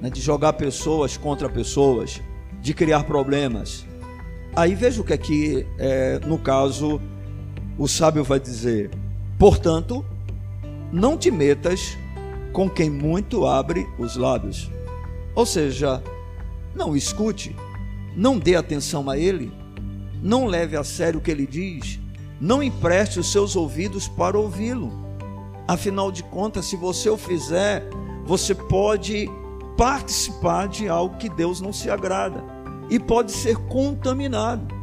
né, 0.00 0.08
de 0.08 0.20
jogar 0.20 0.52
pessoas 0.52 1.16
contra 1.16 1.48
pessoas, 1.48 2.22
de 2.62 2.72
criar 2.72 3.02
problemas. 3.02 3.89
Aí 4.54 4.74
veja 4.74 5.00
o 5.00 5.04
que 5.04 5.12
aqui, 5.12 5.66
é, 5.78 6.18
no 6.26 6.38
caso, 6.38 7.00
o 7.78 7.86
sábio 7.86 8.24
vai 8.24 8.40
dizer: 8.40 8.90
portanto, 9.38 10.04
não 10.92 11.16
te 11.16 11.30
metas 11.30 11.96
com 12.52 12.68
quem 12.68 12.90
muito 12.90 13.46
abre 13.46 13.86
os 13.98 14.16
lábios. 14.16 14.70
Ou 15.34 15.46
seja, 15.46 16.02
não 16.74 16.96
escute, 16.96 17.54
não 18.16 18.38
dê 18.38 18.56
atenção 18.56 19.08
a 19.08 19.16
ele, 19.16 19.52
não 20.20 20.46
leve 20.46 20.76
a 20.76 20.82
sério 20.82 21.20
o 21.20 21.22
que 21.22 21.30
ele 21.30 21.46
diz, 21.46 22.00
não 22.40 22.60
empreste 22.62 23.20
os 23.20 23.30
seus 23.30 23.54
ouvidos 23.54 24.08
para 24.08 24.36
ouvi-lo. 24.36 24.92
Afinal 25.68 26.10
de 26.10 26.24
contas, 26.24 26.64
se 26.64 26.74
você 26.74 27.08
o 27.08 27.16
fizer, 27.16 27.88
você 28.24 28.52
pode 28.52 29.30
participar 29.76 30.66
de 30.66 30.88
algo 30.88 31.16
que 31.16 31.28
Deus 31.28 31.60
não 31.60 31.72
se 31.72 31.88
agrada 31.88 32.59
e 32.90 32.98
pode 32.98 33.30
ser 33.30 33.56
contaminado. 33.68 34.74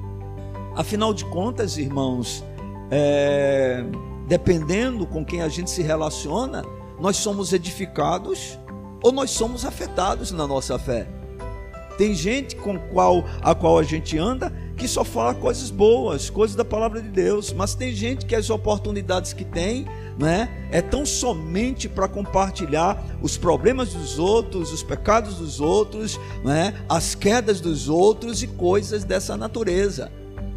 Afinal 0.76 1.14
de 1.14 1.26
contas, 1.26 1.78
irmãos, 1.78 2.44
é, 2.90 3.84
dependendo 4.28 5.06
com 5.06 5.26
quem 5.26 5.42
a 5.42 5.50
gente 5.50 5.70
se 5.70 5.82
relaciona, 5.82 6.64
nós 7.00 7.18
somos 7.18 7.52
edificados 7.52 8.58
ou 9.04 9.12
nós 9.12 9.30
somos 9.30 9.66
afetados 9.66 10.32
na 10.32 10.48
nossa 10.48 10.80
fé. 10.80 11.08
Tem 11.98 12.14
gente 12.14 12.56
com 12.56 12.78
qual 12.78 13.24
a 13.42 13.54
qual 13.54 13.78
a 13.78 13.84
gente 13.84 14.18
anda 14.18 14.54
que 14.78 14.88
só 14.88 15.04
fala 15.04 15.34
coisas 15.34 15.72
boas, 15.72 16.30
coisas 16.30 16.56
da 16.56 16.64
palavra 16.64 17.02
de 17.02 17.10
Deus, 17.10 17.52
mas 17.52 17.74
tem 17.74 17.92
gente 17.92 18.26
que 18.26 18.36
as 18.36 18.50
oportunidades 18.50 19.34
que 19.34 19.44
tem, 19.44 19.88
né, 20.20 20.70
é 20.72 20.82
tão 20.82 21.06
somente 21.06 21.90
para 21.90 22.08
compartilhar 22.08 23.04
os 23.22 23.36
problemas 23.38 23.94
dos 23.94 24.20
outros, 24.20 24.72
os 24.72 24.84
pecados 24.84 25.36
dos 25.36 25.60
outros, 25.60 26.20
né, 26.46 26.76
as 26.88 27.16
quedas 27.16 27.60
dos 27.60 27.90
outros 27.90 28.44
e 28.44 28.48
coisas 28.48 29.04
dessa 29.04 29.36
natureza. 29.36 30.12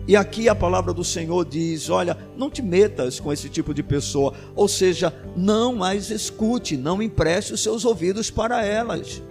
E 0.06 0.16
aqui 0.16 0.48
a 0.48 0.54
palavra 0.54 0.92
do 0.92 1.04
Senhor 1.04 1.44
diz: 1.44 1.88
olha, 1.88 2.18
não 2.36 2.50
te 2.50 2.60
metas 2.62 3.20
com 3.20 3.32
esse 3.32 3.48
tipo 3.48 3.72
de 3.72 3.82
pessoa, 3.82 4.34
ou 4.54 4.66
seja, 4.66 5.14
não 5.36 5.74
mais 5.74 6.10
escute, 6.10 6.76
não 6.76 7.00
empreste 7.00 7.54
os 7.54 7.62
seus 7.62 7.84
ouvidos 7.84 8.30
para 8.30 8.64
elas. 8.64 9.22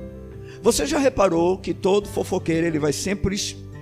Você 0.61 0.85
já 0.85 0.97
reparou 0.97 1.57
que 1.57 1.73
todo 1.73 2.07
fofoqueiro 2.07 2.67
ele 2.67 2.79
vai 2.79 2.93
sempre 2.93 3.35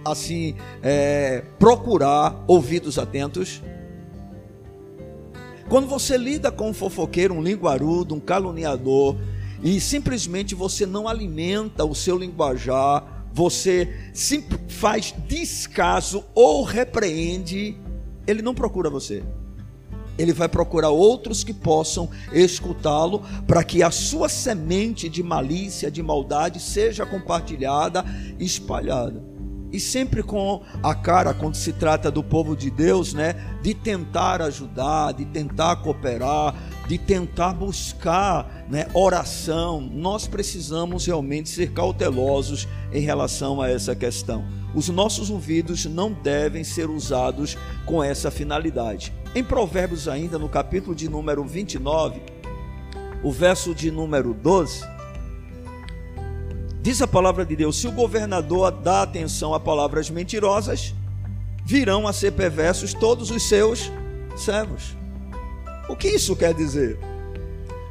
assim 0.05 0.55
é, 0.81 1.43
procurar 1.59 2.43
ouvidos 2.47 2.97
atentos? 2.97 3.61
Quando 5.69 5.85
você 5.85 6.17
lida 6.17 6.49
com 6.49 6.69
um 6.69 6.73
fofoqueiro, 6.73 7.33
um 7.33 7.41
linguarudo, 7.41 8.15
um 8.15 8.21
caluniador, 8.21 9.17
e 9.61 9.81
simplesmente 9.81 10.55
você 10.55 10.85
não 10.85 11.07
alimenta 11.07 11.83
o 11.83 11.93
seu 11.93 12.17
linguajar, 12.17 13.25
você 13.33 13.93
faz 14.69 15.13
descaso 15.27 16.23
ou 16.33 16.63
repreende, 16.63 17.77
ele 18.25 18.41
não 18.41 18.55
procura 18.55 18.89
você. 18.89 19.23
Ele 20.17 20.31
vai 20.31 20.47
procurar 20.47 20.89
outros 20.89 21.43
que 21.43 21.53
possam 21.53 22.09
escutá-lo, 22.31 23.21
para 23.45 23.63
que 23.63 23.83
a 23.83 23.91
sua 23.91 24.29
semente 24.29 25.09
de 25.09 25.21
malícia, 25.21 25.91
de 25.91 26.01
maldade, 26.01 26.61
seja 26.61 27.05
compartilhada 27.05 28.05
e 28.39 28.45
espalhada 28.45 29.36
e 29.71 29.79
sempre 29.79 30.23
com 30.23 30.61
a 30.81 30.95
cara 30.95 31.33
quando 31.33 31.55
se 31.55 31.73
trata 31.73 32.09
do 32.09 32.23
povo 32.23 32.55
de 32.55 32.69
Deus, 32.71 33.13
né, 33.13 33.35
de 33.61 33.73
tentar 33.73 34.41
ajudar, 34.41 35.13
de 35.13 35.25
tentar 35.25 35.77
cooperar, 35.77 36.55
de 36.87 36.97
tentar 36.97 37.53
buscar, 37.53 38.65
né, 38.69 38.87
oração. 38.93 39.81
Nós 39.81 40.27
precisamos 40.27 41.05
realmente 41.05 41.49
ser 41.49 41.73
cautelosos 41.73 42.67
em 42.93 43.01
relação 43.01 43.61
a 43.61 43.69
essa 43.69 43.95
questão. 43.95 44.45
Os 44.73 44.89
nossos 44.89 45.29
ouvidos 45.29 45.85
não 45.85 46.11
devem 46.11 46.63
ser 46.63 46.89
usados 46.89 47.57
com 47.85 48.03
essa 48.03 48.31
finalidade. 48.31 49.13
Em 49.35 49.43
Provérbios 49.43 50.07
ainda 50.07 50.37
no 50.39 50.47
capítulo 50.47 50.95
de 50.95 51.09
número 51.09 51.43
29, 51.43 52.21
o 53.23 53.31
verso 53.31 53.73
de 53.73 53.91
número 53.91 54.33
12, 54.33 54.96
Diz 56.81 57.01
a 57.01 57.07
palavra 57.07 57.45
de 57.45 57.55
Deus: 57.55 57.77
se 57.77 57.87
o 57.87 57.91
governador 57.91 58.71
dá 58.71 59.01
atenção 59.01 59.53
a 59.53 59.59
palavras 59.59 60.09
mentirosas, 60.09 60.93
virão 61.65 62.07
a 62.07 62.13
ser 62.13 62.31
perversos 62.31 62.93
todos 62.93 63.29
os 63.31 63.43
seus 63.43 63.91
servos. 64.35 64.95
O 65.89 65.95
que 65.95 66.07
isso 66.07 66.35
quer 66.35 66.53
dizer? 66.53 66.99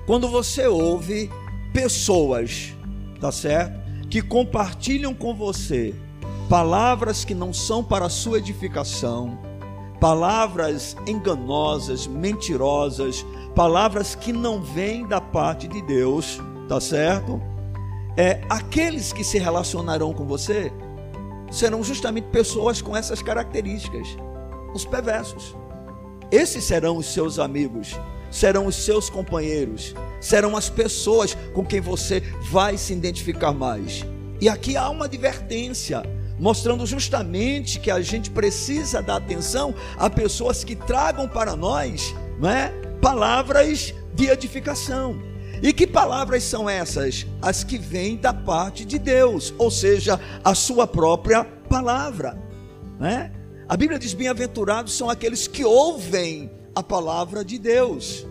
Quando 0.07 0.28
você 0.28 0.66
ouve 0.66 1.31
pessoas, 1.73 2.75
tá 3.21 3.33
certo? 3.33 3.78
Que 4.09 4.23
compartilham 4.23 5.12
com 5.12 5.35
você 5.35 5.95
palavras 6.49 7.25
que 7.25 7.35
não 7.35 7.52
são 7.52 7.83
para 7.83 8.07
a 8.07 8.11
sua 8.11 8.38
edificação, 8.38 9.38
palavras 10.00 10.97
enganosas, 11.07 12.07
mentirosas, 12.07 13.26
palavras 13.55 14.14
que 14.14 14.33
não 14.33 14.62
vêm 14.62 15.07
da 15.07 15.21
parte 15.21 15.66
de 15.66 15.83
Deus, 15.83 16.40
tá 16.69 16.81
certo? 16.81 17.43
É, 18.17 18.41
aqueles 18.49 19.13
que 19.13 19.23
se 19.23 19.39
relacionarão 19.39 20.13
com 20.13 20.25
você 20.25 20.73
serão 21.51 21.83
justamente 21.83 22.29
pessoas 22.29 22.81
com 22.81 22.97
essas 22.97 23.23
características, 23.23 24.09
os 24.75 24.85
perversos. 24.85 25.55
Esses 26.31 26.65
serão 26.65 26.97
os 26.97 27.07
seus 27.07 27.39
amigos, 27.39 27.95
serão 28.31 28.67
os 28.67 28.75
seus 28.77 29.09
companheiros, 29.09 29.95
serão 30.21 30.57
as 30.57 30.69
pessoas 30.69 31.37
com 31.55 31.65
quem 31.65 31.81
você 31.81 32.21
vai 32.51 32.77
se 32.77 32.93
identificar 32.93 33.53
mais. 33.53 34.05
E 34.41 34.49
aqui 34.49 34.77
há 34.77 34.89
uma 34.91 35.05
advertência, 35.05 36.03
mostrando 36.39 36.85
justamente 36.85 37.79
que 37.79 37.91
a 37.91 38.01
gente 38.01 38.31
precisa 38.31 39.01
dar 39.01 39.17
atenção 39.17 39.75
a 39.97 40.11
pessoas 40.11 40.65
que 40.65 40.75
tragam 40.75 41.29
para 41.29 41.55
nós, 41.55 42.15
não 42.41 42.51
é, 42.51 42.69
palavras 43.01 43.95
de 44.15 44.27
edificação. 44.27 45.36
E 45.63 45.73
que 45.73 45.87
palavras 45.87 46.43
são 46.43 46.69
essas? 46.69 47.27
As 47.41 47.65
que 47.65 47.79
vêm 47.79 48.17
da 48.17 48.33
parte 48.33 48.85
de 48.85 48.99
Deus, 48.99 49.55
ou 49.59 49.71
seja, 49.71 50.21
a 50.45 50.55
sua 50.55 50.87
própria 50.87 51.45
palavra. 51.45 52.39
Né? 52.99 53.33
A 53.69 53.77
Bíblia 53.77 53.99
diz: 53.99 54.15
bem-aventurados 54.15 54.97
são 54.97 55.09
aqueles 55.09 55.47
que 55.47 55.65
ouvem 55.65 56.50
a 56.75 56.83
palavra 56.83 57.45
de 57.45 57.59
Deus. 57.59 58.26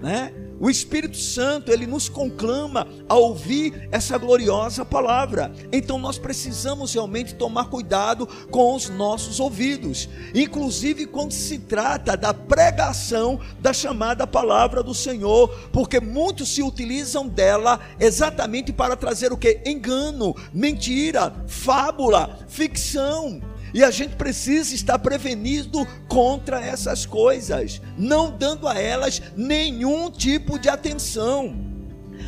Né? 0.00 0.32
O 0.60 0.68
Espírito 0.68 1.16
Santo, 1.16 1.72
ele 1.72 1.86
nos 1.86 2.06
conclama 2.06 2.86
a 3.08 3.14
ouvir 3.14 3.88
essa 3.90 4.18
gloriosa 4.18 4.84
palavra. 4.84 5.50
Então 5.72 5.98
nós 5.98 6.18
precisamos 6.18 6.92
realmente 6.92 7.34
tomar 7.34 7.70
cuidado 7.70 8.26
com 8.50 8.76
os 8.76 8.90
nossos 8.90 9.40
ouvidos, 9.40 10.06
inclusive 10.34 11.06
quando 11.06 11.32
se 11.32 11.58
trata 11.60 12.14
da 12.14 12.34
pregação 12.34 13.40
da 13.58 13.72
chamada 13.72 14.26
palavra 14.26 14.82
do 14.82 14.92
Senhor, 14.92 15.48
porque 15.72 15.98
muitos 15.98 16.50
se 16.50 16.62
utilizam 16.62 17.26
dela 17.26 17.80
exatamente 17.98 18.70
para 18.70 18.96
trazer 18.96 19.32
o 19.32 19.38
que? 19.38 19.62
Engano, 19.64 20.36
mentira, 20.52 21.32
fábula, 21.46 22.38
ficção. 22.48 23.40
E 23.72 23.84
a 23.84 23.90
gente 23.90 24.16
precisa 24.16 24.74
estar 24.74 24.98
prevenido 24.98 25.86
contra 26.08 26.60
essas 26.60 27.06
coisas, 27.06 27.80
não 27.96 28.36
dando 28.36 28.66
a 28.66 28.78
elas 28.78 29.22
nenhum 29.36 30.10
tipo 30.10 30.58
de 30.58 30.68
atenção. 30.68 31.54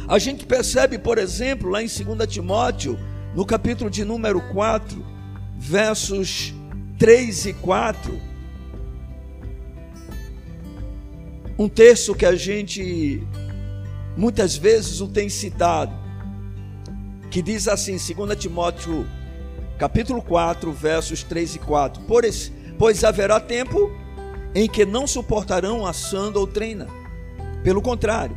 A 0.09 0.19
gente 0.19 0.47
percebe, 0.47 0.99
por 0.99 1.19
exemplo, 1.19 1.69
lá 1.71 1.83
em 1.83 1.87
2 1.87 2.33
Timóteo, 2.33 2.99
no 3.35 3.45
capítulo 3.45 3.91
de 3.91 4.05
número 4.05 4.41
4, 4.53 5.05
versos 5.59 6.55
3 6.99 7.47
e 7.47 7.53
4, 7.55 8.21
um 11.59 11.69
texto 11.69 12.15
que 12.15 12.27
a 12.27 12.35
gente 12.35 13.27
muitas 14.17 14.57
vezes 14.57 15.01
o 15.01 15.09
tem 15.09 15.29
citado, 15.29 15.93
que 17.31 17.43
diz 17.43 17.67
assim, 17.69 17.97
2 17.97 18.39
Timóteo 18.39 19.07
capítulo 19.83 20.23
4, 20.23 20.71
versos 20.71 21.25
3 21.25 21.57
e 21.57 21.59
4. 21.59 22.05
Pois, 22.07 22.53
pois 22.79 23.03
haverá 23.03 23.41
tempo 23.41 23.91
em 24.55 24.69
que 24.69 24.87
não 24.87 25.09
suportarão 25.09 25.85
a 25.85 25.93
sã 25.93 26.31
doutrina. 26.31 26.87
Pelo 27.65 27.83
contrário, 27.83 28.37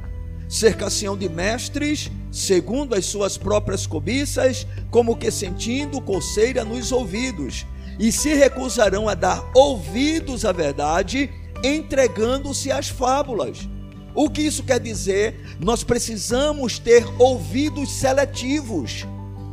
cercação 0.50 1.16
de 1.16 1.30
mestres, 1.30 2.10
segundo 2.32 2.96
as 2.96 3.06
suas 3.06 3.38
próprias 3.38 3.86
cobiças, 3.86 4.66
como 4.90 5.16
que 5.16 5.30
sentindo 5.30 6.02
coceira 6.02 6.66
nos 6.66 6.92
ouvidos, 6.92 7.64
e 8.00 8.12
se 8.12 8.34
recusarão 8.34 9.08
a 9.08 9.14
dar 9.14 9.48
ouvidos 9.54 10.46
à 10.46 10.52
verdade, 10.52 11.30
entregando-se 11.64 12.72
às 12.72 12.90
fábulas. 12.90 13.70
O 14.16 14.32
que 14.32 14.42
isso 14.42 14.64
quer 14.64 14.80
dizer? 14.80 15.58
Nós 15.60 15.84
precisamos 15.84 16.80
ter 16.80 17.06
ouvidos 17.20 17.92
seletivos 17.92 19.06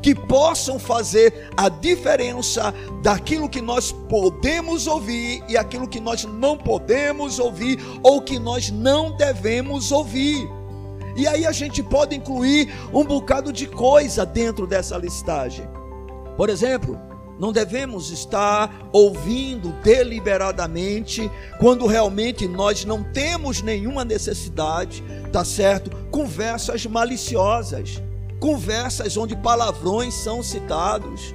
que 0.03 0.15
possam 0.15 0.79
fazer 0.79 1.49
a 1.57 1.69
diferença 1.69 2.75
daquilo 3.03 3.49
que 3.49 3.61
nós 3.61 3.93
podemos 3.93 4.89
ouvir 4.89 5.43
e 5.49 5.57
aquilo 5.57 5.87
que 5.89 6.01
nós 6.01 6.25
não 6.25 6.59
podemos 6.59 7.39
ouvir 7.39 7.79
ou 8.03 8.21
que 8.21 8.39
nós 8.39 8.71
não 8.71 9.17
devemos 9.17 9.93
ouvir. 9.93 10.49
E 11.17 11.27
aí 11.27 11.47
a 11.47 11.53
gente 11.53 11.83
pode 11.83 12.17
incluir 12.17 12.73
um 12.93 13.05
bocado 13.05 13.53
de 13.53 13.67
coisa 13.67 14.27
dentro 14.27 14.67
dessa 14.67 14.97
listagem. 14.97 15.69
Por 16.37 16.49
exemplo, 16.49 16.99
não 17.39 17.53
devemos 17.53 18.11
estar 18.11 18.89
ouvindo 18.93 19.73
deliberadamente 19.83 21.31
quando 21.61 21.87
realmente 21.87 22.49
nós 22.49 22.85
não 22.85 23.05
temos 23.05 23.63
nenhuma 23.63 24.05
necessidade, 24.05 25.03
tá 25.31 25.45
certo? 25.45 25.91
Conversas 26.11 26.87
maliciosas 26.87 28.03
conversas 28.43 29.17
onde 29.17 29.37
palavrões 29.37 30.15
são 30.15 30.43
citados, 30.43 31.33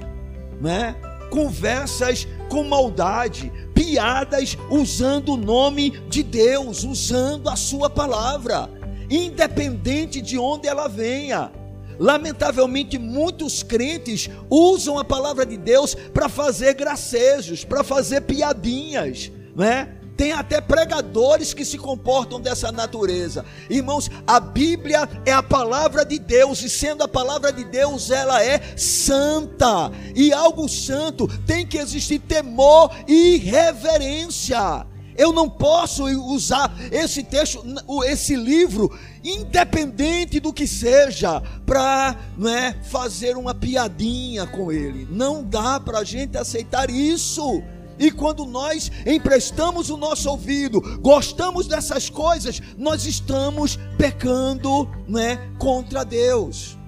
né? 0.60 0.94
Conversas 1.30 2.28
com 2.50 2.62
maldade, 2.62 3.50
piadas 3.74 4.58
usando 4.70 5.30
o 5.30 5.36
nome 5.38 5.88
de 6.06 6.22
Deus, 6.22 6.84
usando 6.84 7.48
a 7.48 7.56
sua 7.56 7.88
palavra, 7.88 8.68
independente 9.08 10.20
de 10.20 10.38
onde 10.38 10.68
ela 10.68 10.86
venha. 10.86 11.50
Lamentavelmente, 11.98 12.98
muitos 12.98 13.62
crentes 13.62 14.28
usam 14.50 14.98
a 14.98 15.04
palavra 15.04 15.46
de 15.46 15.56
Deus 15.56 15.94
para 15.94 16.28
fazer 16.28 16.74
gracejos, 16.74 17.64
para 17.64 17.82
fazer 17.82 18.20
piadinhas, 18.20 19.32
né? 19.56 19.97
Tem 20.18 20.32
até 20.32 20.60
pregadores 20.60 21.54
que 21.54 21.64
se 21.64 21.78
comportam 21.78 22.40
dessa 22.40 22.72
natureza. 22.72 23.44
Irmãos, 23.70 24.10
a 24.26 24.40
Bíblia 24.40 25.08
é 25.24 25.32
a 25.32 25.44
palavra 25.44 26.04
de 26.04 26.18
Deus, 26.18 26.60
e 26.60 26.68
sendo 26.68 27.04
a 27.04 27.08
palavra 27.08 27.52
de 27.52 27.62
Deus, 27.62 28.10
ela 28.10 28.44
é 28.44 28.60
santa. 28.76 29.92
E 30.16 30.32
algo 30.32 30.68
santo 30.68 31.28
tem 31.46 31.64
que 31.64 31.78
existir 31.78 32.18
temor 32.18 32.90
e 33.06 33.36
reverência. 33.36 34.84
Eu 35.16 35.32
não 35.32 35.48
posso 35.48 36.04
usar 36.04 36.76
esse 36.90 37.22
texto, 37.22 37.64
esse 38.04 38.34
livro, 38.34 38.90
independente 39.22 40.40
do 40.40 40.52
que 40.52 40.66
seja, 40.66 41.40
para 41.64 42.16
né, 42.36 42.76
fazer 42.90 43.36
uma 43.36 43.54
piadinha 43.54 44.48
com 44.48 44.72
ele. 44.72 45.06
Não 45.08 45.44
dá 45.44 45.78
para 45.78 46.00
a 46.00 46.04
gente 46.04 46.36
aceitar 46.36 46.90
isso. 46.90 47.62
E 47.98 48.10
quando 48.10 48.46
nós 48.46 48.90
emprestamos 49.04 49.90
o 49.90 49.96
nosso 49.96 50.30
ouvido, 50.30 50.80
gostamos 51.00 51.66
dessas 51.66 52.08
coisas, 52.08 52.60
nós 52.76 53.04
estamos 53.04 53.78
pecando, 53.96 54.88
né, 55.08 55.36
contra 55.58 56.04
Deus. 56.04 56.78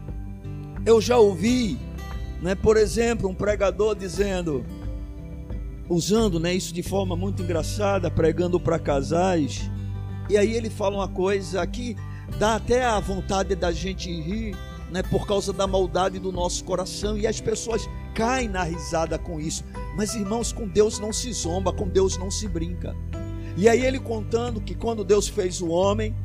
Eu 0.86 1.00
já 1.00 1.18
ouvi, 1.18 1.78
né, 2.40 2.54
por 2.54 2.76
exemplo, 2.76 3.28
um 3.28 3.34
pregador 3.34 3.94
dizendo: 3.96 4.64
usando 5.88 6.38
né, 6.38 6.54
isso 6.54 6.72
de 6.72 6.82
forma 6.82 7.16
muito 7.16 7.42
engraçada, 7.42 8.10
pregando 8.10 8.60
para 8.60 8.78
casais. 8.78 9.68
E 10.28 10.38
aí 10.38 10.54
ele 10.54 10.70
fala 10.70 10.96
uma 10.96 11.08
coisa 11.08 11.66
que 11.66 11.96
dá 12.38 12.54
até 12.54 12.84
a 12.84 13.00
vontade 13.00 13.56
da 13.56 13.72
gente 13.72 14.08
rir, 14.08 14.56
né, 14.92 15.02
por 15.02 15.26
causa 15.26 15.52
da 15.52 15.66
maldade 15.66 16.20
do 16.20 16.30
nosso 16.30 16.64
coração. 16.64 17.18
E 17.18 17.26
as 17.26 17.40
pessoas 17.40 17.88
caem 18.14 18.48
na 18.48 18.62
risada 18.62 19.18
com 19.18 19.40
isso. 19.40 19.64
Mas 20.00 20.14
irmãos, 20.14 20.50
com 20.50 20.66
Deus 20.66 20.98
não 20.98 21.12
se 21.12 21.30
zomba, 21.30 21.74
com 21.74 21.86
Deus 21.86 22.16
não 22.16 22.30
se 22.30 22.48
brinca. 22.48 22.96
E 23.54 23.68
aí 23.68 23.84
ele 23.84 24.00
contando 24.00 24.58
que 24.58 24.74
quando 24.74 25.04
Deus 25.04 25.28
fez 25.28 25.60
o 25.60 25.68
homem, 25.68 26.16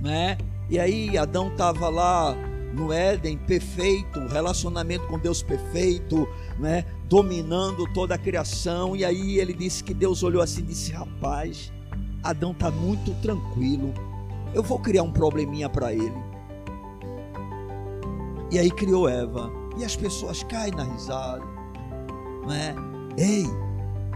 né? 0.00 0.38
E 0.70 0.78
aí 0.78 1.18
Adão 1.18 1.48
estava 1.48 1.90
lá 1.90 2.34
no 2.72 2.90
Éden 2.90 3.36
perfeito, 3.36 4.20
relacionamento 4.20 5.06
com 5.06 5.18
Deus 5.18 5.42
perfeito, 5.42 6.26
né? 6.58 6.86
Dominando 7.10 7.84
toda 7.92 8.14
a 8.14 8.18
criação. 8.18 8.96
E 8.96 9.04
aí 9.04 9.38
ele 9.38 9.52
disse 9.52 9.84
que 9.84 9.92
Deus 9.92 10.22
olhou 10.22 10.40
assim 10.40 10.62
e 10.62 10.68
disse: 10.68 10.92
Rapaz, 10.92 11.70
Adão 12.22 12.52
está 12.52 12.70
muito 12.70 13.12
tranquilo. 13.20 13.92
Eu 14.54 14.62
vou 14.62 14.78
criar 14.78 15.02
um 15.02 15.12
probleminha 15.12 15.68
para 15.68 15.92
ele. 15.92 16.16
E 18.50 18.58
aí 18.58 18.70
criou 18.70 19.06
Eva. 19.06 19.52
E 19.76 19.84
as 19.84 19.94
pessoas 19.94 20.42
caem 20.42 20.72
na 20.72 20.84
risada. 20.84 21.44
Né? 22.48 22.74
Ei, 23.16 23.46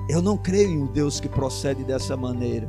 eu 0.09 0.21
não 0.21 0.37
creio 0.37 0.71
em 0.71 0.83
um 0.83 0.87
Deus 0.87 1.21
que 1.21 1.29
procede 1.29 1.85
dessa 1.85 2.17
maneira. 2.17 2.67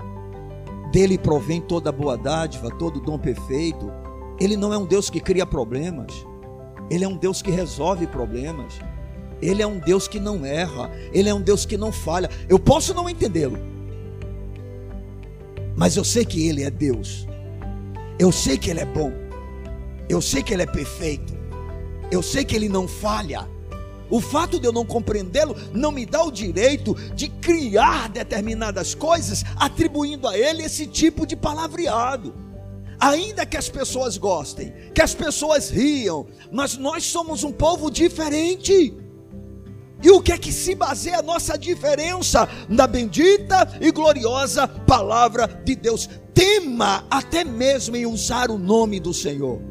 Dele 0.92 1.18
provém 1.18 1.62
toda 1.62 1.92
boa 1.92 2.18
dádiva, 2.18 2.70
todo 2.70 3.02
dom 3.02 3.18
perfeito. 3.20 3.92
Ele 4.40 4.56
não 4.56 4.74
é 4.74 4.78
um 4.78 4.86
Deus 4.86 5.10
que 5.10 5.20
cria 5.20 5.46
problemas. 5.46 6.14
Ele 6.90 7.04
é 7.04 7.08
um 7.08 7.18
Deus 7.18 7.42
que 7.42 7.52
resolve 7.52 8.08
problemas. 8.08 8.80
Ele 9.42 9.62
é 9.62 9.68
um 9.68 9.80
Deus 9.80 10.08
que 10.08 10.20
não 10.20 10.46
erra. 10.46 10.90
Ele 11.14 11.30
é 11.30 11.34
um 11.34 11.42
Deus 11.42 11.66
que 11.66 11.78
não 11.78 11.92
falha. 11.92 12.30
Eu 12.48 12.60
posso 12.60 12.94
não 12.94 13.10
entendê-lo. 13.10 13.58
Mas 15.76 15.98
eu 15.98 16.04
sei 16.04 16.24
que 16.24 16.48
Ele 16.48 16.64
é 16.64 16.70
Deus. 16.70 17.28
Eu 18.18 18.32
sei 18.32 18.58
que 18.58 18.70
Ele 18.70 18.80
é 18.80 18.86
bom. 18.86 19.12
Eu 20.08 20.22
sei 20.22 20.42
que 20.42 20.54
Ele 20.54 20.64
é 20.64 20.68
perfeito. 20.68 21.34
Eu 22.10 22.22
sei 22.22 22.46
que 22.46 22.56
Ele 22.56 22.70
não 22.70 22.88
falha. 22.88 23.48
O 24.10 24.22
fato 24.22 24.60
de 24.60 24.68
eu 24.68 24.72
não 24.72 24.86
compreendê-lo 24.86 25.56
não 25.74 25.92
me 25.92 26.06
dá 26.06 26.24
o 26.24 26.32
direito 26.32 26.94
de 27.14 27.28
criar 27.28 28.10
determinadas 28.10 28.94
coisas 28.94 29.44
atribuindo 29.56 30.28
a 30.28 30.38
ele 30.38 30.64
esse 30.64 30.86
tipo 30.86 31.26
de 31.26 31.36
palavreado. 31.36 32.34
Ainda 33.00 33.46
que 33.46 33.58
as 33.58 33.68
pessoas 33.68 34.18
gostem, 34.18 34.74
que 34.94 35.02
as 35.02 35.14
pessoas 35.14 35.70
riam, 35.70 36.28
mas 36.52 36.78
nós 36.78 37.04
somos 37.06 37.44
um 37.44 37.52
povo 37.52 37.92
diferente. 37.92 38.94
E 40.02 40.12
o 40.12 40.22
que 40.22 40.32
é 40.32 40.38
que 40.38 40.52
se 40.52 40.76
baseia 40.76 41.20
a 41.20 41.24
nossa 41.24 41.58
diferença 41.58 42.48
na 42.70 42.86
bendita 42.86 43.78
e 43.82 43.92
gloriosa 43.92 44.68
palavra 44.68 45.48
de 45.66 45.76
Deus? 45.76 46.10
Tema 46.34 47.06
até 47.10 47.44
mesmo 47.44 47.96
em 47.96 48.06
usar 48.06 48.52
o 48.52 48.58
nome 48.58 49.00
do 49.00 49.14
Senhor. 49.14 49.62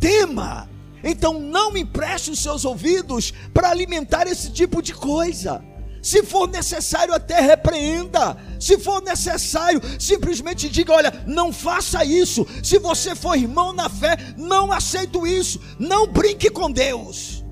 Tema 0.00 0.68
então 1.02 1.40
não 1.40 1.76
empreste 1.76 2.30
os 2.30 2.40
seus 2.40 2.64
ouvidos 2.64 3.32
para 3.52 3.70
alimentar 3.70 4.26
esse 4.26 4.50
tipo 4.50 4.82
de 4.82 4.94
coisa. 4.94 5.62
Se 6.02 6.22
for 6.22 6.48
necessário, 6.48 7.12
até 7.12 7.40
repreenda. 7.40 8.36
Se 8.60 8.78
for 8.78 9.02
necessário, 9.02 9.80
simplesmente 9.98 10.68
diga: 10.68 10.92
olha, 10.92 11.24
não 11.26 11.52
faça 11.52 12.04
isso. 12.04 12.46
Se 12.62 12.78
você 12.78 13.14
for 13.14 13.36
irmão 13.36 13.72
na 13.72 13.88
fé, 13.88 14.16
não 14.36 14.72
aceito 14.72 15.26
isso. 15.26 15.60
Não 15.78 16.06
brinque 16.06 16.50
com 16.50 16.70
Deus. 16.70 17.44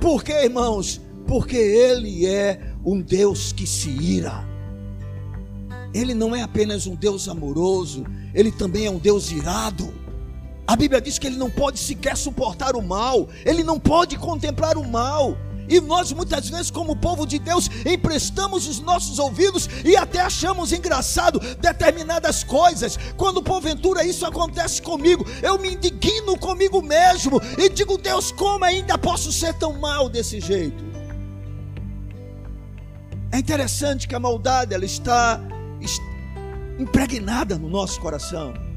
Por 0.00 0.24
quê, 0.24 0.44
irmãos? 0.44 1.00
Porque 1.26 1.56
Ele 1.56 2.26
é 2.26 2.74
um 2.84 3.00
Deus 3.00 3.52
que 3.52 3.66
se 3.66 3.90
ira. 3.90 4.44
Ele 5.94 6.14
não 6.14 6.34
é 6.34 6.42
apenas 6.42 6.86
um 6.86 6.94
Deus 6.94 7.28
amoroso, 7.28 8.04
Ele 8.34 8.50
também 8.50 8.86
é 8.86 8.90
um 8.90 8.98
Deus 8.98 9.30
irado. 9.30 9.92
A 10.72 10.76
Bíblia 10.76 11.02
diz 11.02 11.18
que 11.18 11.26
ele 11.26 11.36
não 11.36 11.50
pode 11.50 11.78
sequer 11.78 12.16
suportar 12.16 12.74
o 12.74 12.80
mal, 12.80 13.28
ele 13.44 13.62
não 13.62 13.78
pode 13.78 14.16
contemplar 14.16 14.78
o 14.78 14.88
mal. 14.88 15.36
E 15.68 15.78
nós 15.78 16.10
muitas 16.12 16.48
vezes, 16.48 16.70
como 16.70 16.96
povo 16.96 17.26
de 17.26 17.38
Deus, 17.38 17.68
emprestamos 17.84 18.66
os 18.66 18.80
nossos 18.80 19.18
ouvidos 19.18 19.68
e 19.84 19.94
até 19.98 20.22
achamos 20.22 20.72
engraçado 20.72 21.38
determinadas 21.58 22.42
coisas. 22.42 22.98
Quando 23.18 23.42
porventura 23.42 24.02
isso 24.02 24.24
acontece 24.24 24.80
comigo, 24.80 25.26
eu 25.42 25.58
me 25.58 25.74
indigno 25.74 26.38
comigo 26.38 26.80
mesmo 26.80 27.38
e 27.58 27.68
digo: 27.68 27.98
Deus, 27.98 28.32
como 28.32 28.64
ainda 28.64 28.96
posso 28.96 29.30
ser 29.30 29.52
tão 29.52 29.74
mal 29.74 30.08
desse 30.08 30.40
jeito? 30.40 30.82
É 33.30 33.38
interessante 33.38 34.08
que 34.08 34.14
a 34.14 34.20
maldade 34.20 34.72
ela 34.72 34.86
está 34.86 35.38
impregnada 36.78 37.58
no 37.58 37.68
nosso 37.68 38.00
coração. 38.00 38.71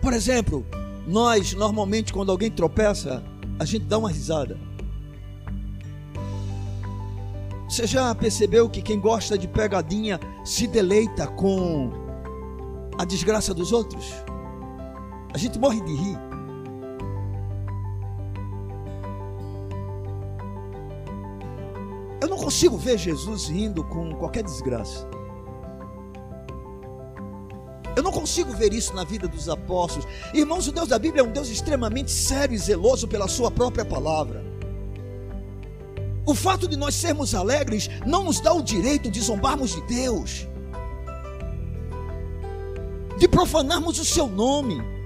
Por 0.00 0.12
exemplo, 0.12 0.64
nós 1.06 1.54
normalmente 1.54 2.12
quando 2.12 2.30
alguém 2.30 2.50
tropeça, 2.50 3.22
a 3.58 3.64
gente 3.64 3.84
dá 3.84 3.98
uma 3.98 4.10
risada. 4.10 4.58
Você 7.68 7.86
já 7.86 8.14
percebeu 8.14 8.68
que 8.68 8.80
quem 8.80 8.98
gosta 8.98 9.36
de 9.36 9.46
pegadinha 9.46 10.18
se 10.44 10.66
deleita 10.66 11.26
com 11.26 11.90
a 12.96 13.04
desgraça 13.04 13.52
dos 13.52 13.72
outros? 13.72 14.12
A 15.34 15.38
gente 15.38 15.58
morre 15.58 15.80
de 15.82 15.94
rir. 15.94 16.18
Eu 22.22 22.28
não 22.28 22.38
consigo 22.38 22.76
ver 22.76 22.96
Jesus 22.96 23.48
rindo 23.48 23.84
com 23.84 24.14
qualquer 24.14 24.42
desgraça. 24.42 25.06
Eu 27.96 28.02
não 28.02 28.12
consigo 28.12 28.52
ver 28.52 28.72
isso 28.72 28.94
na 28.94 29.04
vida 29.04 29.26
dos 29.26 29.48
apóstolos. 29.48 30.08
Irmãos, 30.32 30.68
o 30.68 30.72
Deus 30.72 30.88
da 30.88 30.98
Bíblia 30.98 31.22
é 31.22 31.24
um 31.24 31.32
Deus 31.32 31.48
extremamente 31.48 32.10
sério 32.10 32.54
e 32.54 32.58
zeloso 32.58 33.08
pela 33.08 33.28
Sua 33.28 33.50
própria 33.50 33.84
palavra. 33.84 34.44
O 36.24 36.34
fato 36.34 36.68
de 36.68 36.76
nós 36.76 36.94
sermos 36.94 37.34
alegres 37.34 37.88
não 38.06 38.24
nos 38.24 38.38
dá 38.38 38.52
o 38.52 38.62
direito 38.62 39.10
de 39.10 39.20
zombarmos 39.20 39.74
de 39.74 39.80
Deus, 39.82 40.46
de 43.18 43.26
profanarmos 43.26 43.98
o 43.98 44.04
Seu 44.04 44.28
nome. 44.28 44.97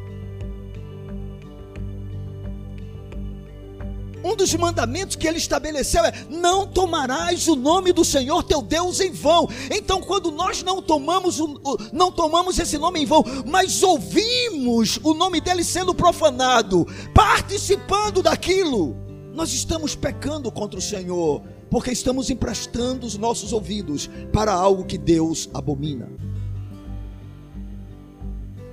Um 4.24 4.36
dos 4.36 4.54
mandamentos 4.54 5.16
que 5.16 5.26
ele 5.26 5.38
estabeleceu 5.38 6.04
é: 6.04 6.12
não 6.30 6.66
tomarás 6.66 7.48
o 7.48 7.56
nome 7.56 7.92
do 7.92 8.04
Senhor 8.04 8.42
teu 8.42 8.62
Deus 8.62 9.00
em 9.00 9.10
vão. 9.10 9.48
Então, 9.70 10.00
quando 10.00 10.30
nós 10.30 10.62
não 10.62 10.80
tomamos, 10.80 11.40
o, 11.40 11.60
não 11.92 12.12
tomamos 12.12 12.58
esse 12.58 12.78
nome 12.78 13.00
em 13.00 13.06
vão, 13.06 13.24
mas 13.46 13.82
ouvimos 13.82 14.98
o 15.02 15.14
nome 15.14 15.40
dele 15.40 15.64
sendo 15.64 15.94
profanado, 15.94 16.86
participando 17.14 18.22
daquilo, 18.22 18.96
nós 19.34 19.52
estamos 19.52 19.94
pecando 19.94 20.50
contra 20.52 20.78
o 20.78 20.82
Senhor, 20.82 21.42
porque 21.70 21.90
estamos 21.90 22.30
emprestando 22.30 23.06
os 23.06 23.16
nossos 23.16 23.52
ouvidos 23.52 24.08
para 24.32 24.52
algo 24.52 24.84
que 24.84 24.98
Deus 24.98 25.48
abomina. 25.52 26.08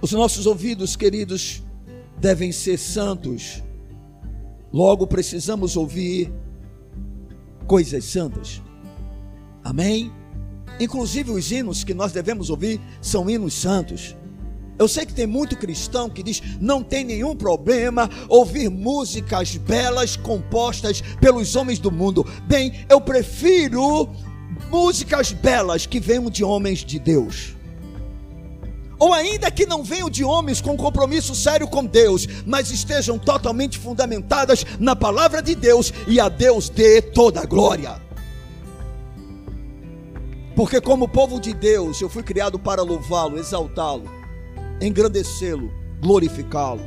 Os 0.01 0.11
nossos 0.11 0.45
ouvidos, 0.45 0.95
queridos, 0.95 1.61
devem 2.17 2.51
ser 2.51 2.77
santos 2.77 3.63
Logo 4.71 5.07
precisamos 5.07 5.75
ouvir 5.75 6.31
coisas 7.67 8.05
santas. 8.05 8.61
Amém? 9.63 10.11
Inclusive 10.79 11.31
os 11.31 11.51
hinos 11.51 11.83
que 11.83 11.93
nós 11.93 12.11
devemos 12.11 12.49
ouvir 12.49 12.79
são 13.01 13.29
hinos 13.29 13.53
santos. 13.53 14.15
Eu 14.77 14.87
sei 14.87 15.05
que 15.05 15.13
tem 15.13 15.27
muito 15.27 15.57
cristão 15.57 16.09
que 16.09 16.23
diz: 16.23 16.41
não 16.61 16.81
tem 16.81 17.03
nenhum 17.03 17.35
problema 17.35 18.09
ouvir 18.29 18.69
músicas 18.69 19.57
belas 19.57 20.15
compostas 20.15 21.01
pelos 21.19 21.55
homens 21.55 21.79
do 21.79 21.91
mundo. 21.91 22.25
Bem, 22.47 22.85
eu 22.89 23.01
prefiro 23.01 24.09
músicas 24.71 25.33
belas 25.33 25.85
que 25.85 25.99
venham 25.99 26.29
de 26.29 26.43
homens 26.43 26.79
de 26.79 26.97
Deus 26.97 27.58
ou 28.99 29.13
ainda 29.13 29.49
que 29.49 29.65
não 29.65 29.81
venham 29.81 30.09
de 30.09 30.23
homens 30.23 30.59
com 30.59 30.75
compromisso 30.75 31.33
sério 31.33 31.67
com 31.67 31.85
Deus, 31.85 32.27
mas 32.45 32.69
estejam 32.69 33.17
totalmente 33.17 33.77
fundamentadas 33.77 34.65
na 34.77 34.95
palavra 34.95 35.41
de 35.41 35.55
Deus 35.55 35.93
e 36.05 36.19
a 36.19 36.27
Deus 36.27 36.67
dê 36.67 37.01
toda 37.01 37.41
a 37.41 37.45
glória. 37.45 38.01
Porque, 40.55 40.81
como 40.81 41.07
povo 41.07 41.39
de 41.39 41.53
Deus, 41.53 42.01
eu 42.01 42.09
fui 42.09 42.21
criado 42.21 42.59
para 42.59 42.81
louvá-lo, 42.81 43.39
exaltá-lo, 43.39 44.03
engrandecê-lo, 44.81 45.71
glorificá-lo. 46.01 46.81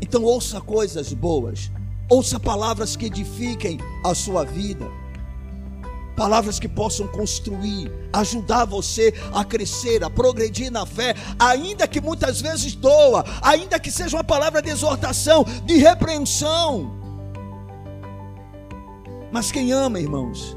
Então, 0.00 0.22
ouça 0.22 0.60
coisas 0.60 1.12
boas, 1.12 1.72
ouça 2.08 2.38
palavras 2.38 2.94
que 2.94 3.06
edifiquem 3.06 3.78
a 4.04 4.14
sua 4.14 4.44
vida 4.44 4.86
palavras 6.20 6.58
que 6.58 6.68
possam 6.68 7.06
construir, 7.06 7.90
ajudar 8.12 8.66
você 8.66 9.14
a 9.32 9.42
crescer, 9.42 10.04
a 10.04 10.10
progredir 10.10 10.70
na 10.70 10.84
fé, 10.84 11.14
ainda 11.38 11.88
que 11.88 11.98
muitas 11.98 12.42
vezes 12.42 12.74
doa, 12.74 13.24
ainda 13.40 13.80
que 13.80 13.90
seja 13.90 14.18
uma 14.18 14.22
palavra 14.22 14.60
de 14.60 14.68
exortação, 14.68 15.46
de 15.64 15.78
repreensão. 15.78 16.94
Mas 19.32 19.50
quem 19.50 19.72
ama, 19.72 19.98
irmãos, 19.98 20.54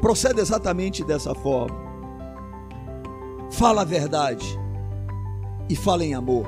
procede 0.00 0.40
exatamente 0.40 1.04
dessa 1.04 1.34
forma. 1.34 1.76
Fala 3.50 3.82
a 3.82 3.84
verdade 3.84 4.46
e 5.68 5.76
fala 5.76 6.06
em 6.06 6.14
amor. 6.14 6.46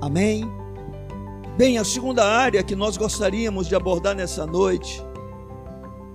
Amém? 0.00 0.48
Bem, 1.58 1.76
a 1.78 1.84
segunda 1.84 2.24
área 2.24 2.62
que 2.62 2.76
nós 2.76 2.96
gostaríamos 2.96 3.66
de 3.66 3.74
abordar 3.74 4.14
nessa 4.14 4.46
noite, 4.46 5.02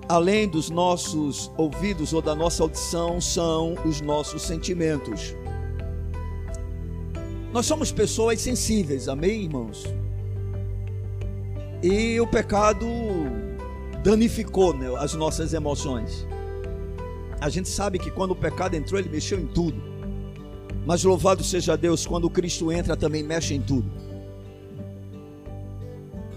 além 0.09 0.47
dos 0.47 0.71
nossos 0.71 1.51
ouvidos 1.55 2.13
ou 2.13 2.21
da 2.21 2.33
nossa 2.33 2.63
audição, 2.63 3.21
são 3.21 3.75
os 3.85 4.01
nossos 4.01 4.41
sentimentos. 4.41 5.35
Nós 7.53 7.67
somos 7.67 7.91
pessoas 7.91 8.41
sensíveis, 8.41 9.07
amém, 9.07 9.43
irmãos? 9.43 9.85
E 11.83 12.19
o 12.19 12.25
pecado 12.25 12.87
danificou 14.03 14.73
né, 14.73 14.87
as 14.97 15.13
nossas 15.13 15.53
emoções. 15.53 16.25
A 17.39 17.47
gente 17.47 17.69
sabe 17.69 17.99
que 17.99 18.09
quando 18.09 18.31
o 18.31 18.35
pecado 18.35 18.75
entrou, 18.75 18.99
ele 18.99 19.09
mexeu 19.09 19.39
em 19.39 19.45
tudo. 19.45 19.81
Mas 20.87 21.03
louvado 21.03 21.43
seja 21.43 21.77
Deus, 21.77 22.07
quando 22.07 22.27
Cristo 22.31 22.71
entra, 22.71 22.97
também 22.97 23.21
mexe 23.21 23.53
em 23.53 23.61
tudo. 23.61 23.89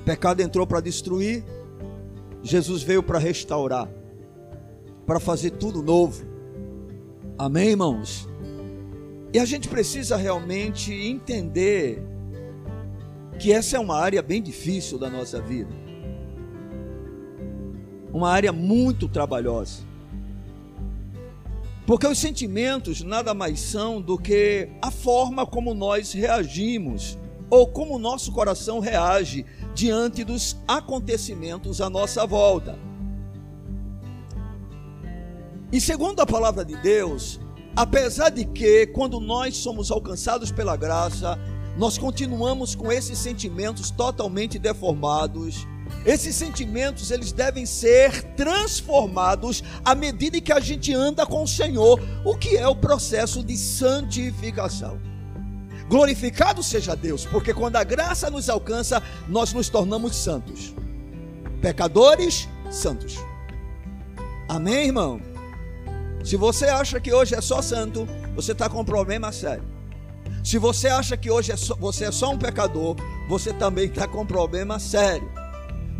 O 0.00 0.04
pecado 0.04 0.42
entrou 0.42 0.66
para 0.66 0.80
destruir, 0.80 1.42
Jesus 2.42 2.83
veio 2.83 3.02
para 3.02 3.18
restaurar, 3.18 3.88
para 5.07 5.20
fazer 5.20 5.50
tudo 5.50 5.83
novo. 5.83 6.24
Amém, 7.38 7.70
irmãos? 7.70 8.28
E 9.33 9.38
a 9.38 9.44
gente 9.44 9.68
precisa 9.68 10.16
realmente 10.16 10.92
entender 10.92 12.02
que 13.38 13.52
essa 13.52 13.76
é 13.76 13.81
uma 13.81 13.96
área 13.96 14.20
bem 14.20 14.42
difícil 14.42 14.98
da 14.98 15.09
nossa 15.09 15.40
vida. 15.40 15.74
Uma 18.12 18.31
área 18.31 18.52
muito 18.52 19.09
trabalhosa. 19.09 19.83
Porque 21.87 22.07
os 22.07 22.18
sentimentos 22.18 23.02
nada 23.02 23.33
mais 23.35 23.59
são 23.59 24.00
do 24.00 24.18
que 24.18 24.68
a 24.81 24.90
forma 24.90 25.46
como 25.46 25.74
nós 25.74 26.12
reagimos 26.12 27.18
ou 27.50 27.66
como 27.66 27.96
o 27.96 27.98
nosso 27.98 28.33
coração 28.33 28.81
reage 28.81 29.44
diante 29.74 30.24
dos 30.24 30.56
acontecimentos 30.66 31.80
à 31.80 31.88
nossa 31.88 32.26
volta. 32.26 32.78
E 35.72 35.80
segundo 35.80 36.20
a 36.20 36.26
palavra 36.26 36.64
de 36.64 36.76
Deus, 36.76 37.40
apesar 37.74 38.28
de 38.28 38.44
que 38.44 38.87
quando 38.88 39.18
nós 39.18 39.56
somos 39.56 39.90
alcançados 39.90 40.52
pela 40.52 40.76
graça, 40.76 41.38
nós 41.76 41.96
continuamos 41.96 42.74
com 42.74 42.92
esses 42.92 43.18
sentimentos 43.18 43.90
totalmente 43.90 44.58
deformados, 44.58 45.66
esses 46.04 46.37
sentimentos 46.37 47.11
eles 47.11 47.32
devem 47.32 47.64
ser 47.64 48.22
transformados 48.35 49.62
à 49.85 49.94
medida 49.94 50.40
que 50.40 50.52
a 50.52 50.61
gente 50.61 50.92
anda 50.92 51.24
com 51.24 51.42
o 51.42 51.48
Senhor, 51.48 52.00
o 52.24 52.37
que 52.37 52.56
é 52.56 52.68
o 52.68 52.76
processo 52.76 53.42
de 53.42 53.56
santificação. 53.56 55.12
Glorificado 55.92 56.62
seja 56.62 56.96
Deus, 56.96 57.26
porque 57.26 57.52
quando 57.52 57.76
a 57.76 57.85
graça 57.85 58.31
nos 58.31 58.48
alcança, 58.48 59.02
nós 59.28 59.52
nos 59.52 59.68
tornamos 59.68 60.16
santos. 60.16 60.74
Pecadores, 61.61 62.48
santos. 62.70 63.18
Amém, 64.48 64.87
irmão? 64.87 65.20
Se 66.24 66.35
você 66.35 66.64
acha 66.64 66.98
que 66.98 67.12
hoje 67.12 67.35
é 67.35 67.42
só 67.42 67.61
santo, 67.61 68.09
você 68.35 68.52
está 68.52 68.70
com 68.70 68.81
um 68.81 68.85
problema 68.87 69.31
sério. 69.33 69.64
Se 70.42 70.57
você 70.57 70.88
acha 70.88 71.14
que 71.14 71.31
hoje 71.31 71.52
é 71.52 71.59
só, 71.59 71.76
você 71.76 72.07
é 72.07 72.11
só 72.11 72.31
um 72.31 72.38
pecador, 72.38 72.96
você 73.28 73.52
também 73.52 73.85
está 73.85 74.09
com 74.09 74.22
um 74.22 74.26
problema 74.26 74.78
sério. 74.78 75.31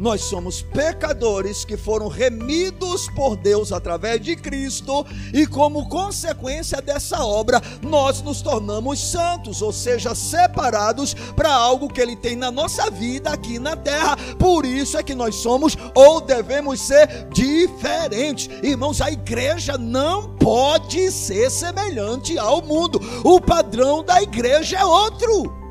Nós 0.03 0.23
somos 0.23 0.63
pecadores 0.63 1.65
que 1.65 1.77
foram 1.77 2.09
remidos 2.09 3.09
por 3.15 3.37
Deus 3.37 3.71
através 3.71 4.21
de 4.21 4.35
Cristo, 4.35 5.07
e 5.33 5.47
como 5.47 5.89
consequência 5.89 6.83
dessa 6.83 7.25
obra, 7.25 7.63
nós 7.81 8.21
nos 8.21 8.43
tornamos 8.43 8.99
santos, 8.99 9.63
ou 9.63 9.73
seja, 9.73 10.13
separados 10.13 11.15
para 11.37 11.55
algo 11.55 11.89
que 11.89 12.01
Ele 12.01 12.17
tem 12.17 12.35
na 12.35 12.51
nossa 12.51 12.91
vida 12.91 13.31
aqui 13.31 13.61
na 13.61 13.77
terra. 13.77 14.17
Por 14.41 14.67
isso 14.67 14.99
é 14.99 15.05
que 15.05 15.15
nós 15.15 15.37
somos 15.37 15.79
ou 15.95 16.21
devemos 16.21 16.81
ser 16.81 17.29
diferentes. 17.33 18.51
Irmãos, 18.61 19.01
a 19.01 19.09
igreja 19.09 19.79
não 19.79 20.35
pode 20.35 21.13
ser 21.13 21.49
semelhante 21.49 22.37
ao 22.37 22.61
mundo, 22.61 23.01
o 23.23 23.41
padrão 23.41 24.03
da 24.03 24.21
igreja 24.21 24.79
é 24.79 24.85
outro. 24.85 25.62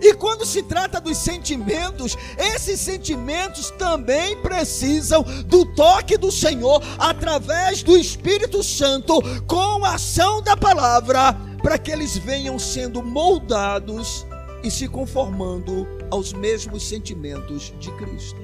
E 0.00 0.14
quando 0.14 0.46
se 0.46 0.62
trata 0.62 1.00
dos 1.00 1.16
sentimentos, 1.16 2.16
esses 2.36 2.80
sentimentos 2.80 3.70
também 3.72 4.36
precisam 4.40 5.22
do 5.46 5.64
toque 5.74 6.16
do 6.16 6.30
Senhor 6.30 6.82
através 6.98 7.82
do 7.82 7.96
Espírito 7.96 8.62
Santo, 8.62 9.20
com 9.46 9.84
a 9.84 9.94
ação 9.94 10.40
da 10.42 10.56
palavra, 10.56 11.34
para 11.62 11.78
que 11.78 11.90
eles 11.90 12.16
venham 12.16 12.58
sendo 12.58 13.02
moldados 13.02 14.24
e 14.62 14.70
se 14.70 14.88
conformando 14.88 15.86
aos 16.10 16.32
mesmos 16.32 16.88
sentimentos 16.88 17.72
de 17.78 17.90
Cristo. 17.96 18.40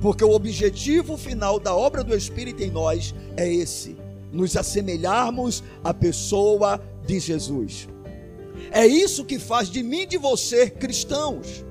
Porque 0.00 0.24
o 0.24 0.32
objetivo 0.32 1.16
final 1.16 1.60
da 1.60 1.74
obra 1.74 2.02
do 2.02 2.14
Espírito 2.14 2.62
em 2.62 2.70
nós 2.70 3.14
é 3.36 3.52
esse: 3.52 3.96
nos 4.32 4.56
assemelharmos 4.56 5.62
à 5.84 5.94
pessoa 5.94 6.80
de 7.06 7.20
Jesus. 7.20 7.88
É 8.72 8.86
isso 8.86 9.24
que 9.24 9.38
faz 9.38 9.68
de 9.68 9.82
mim 9.82 10.00
e 10.00 10.06
de 10.06 10.16
você 10.18 10.70
cristãos. 10.70 11.62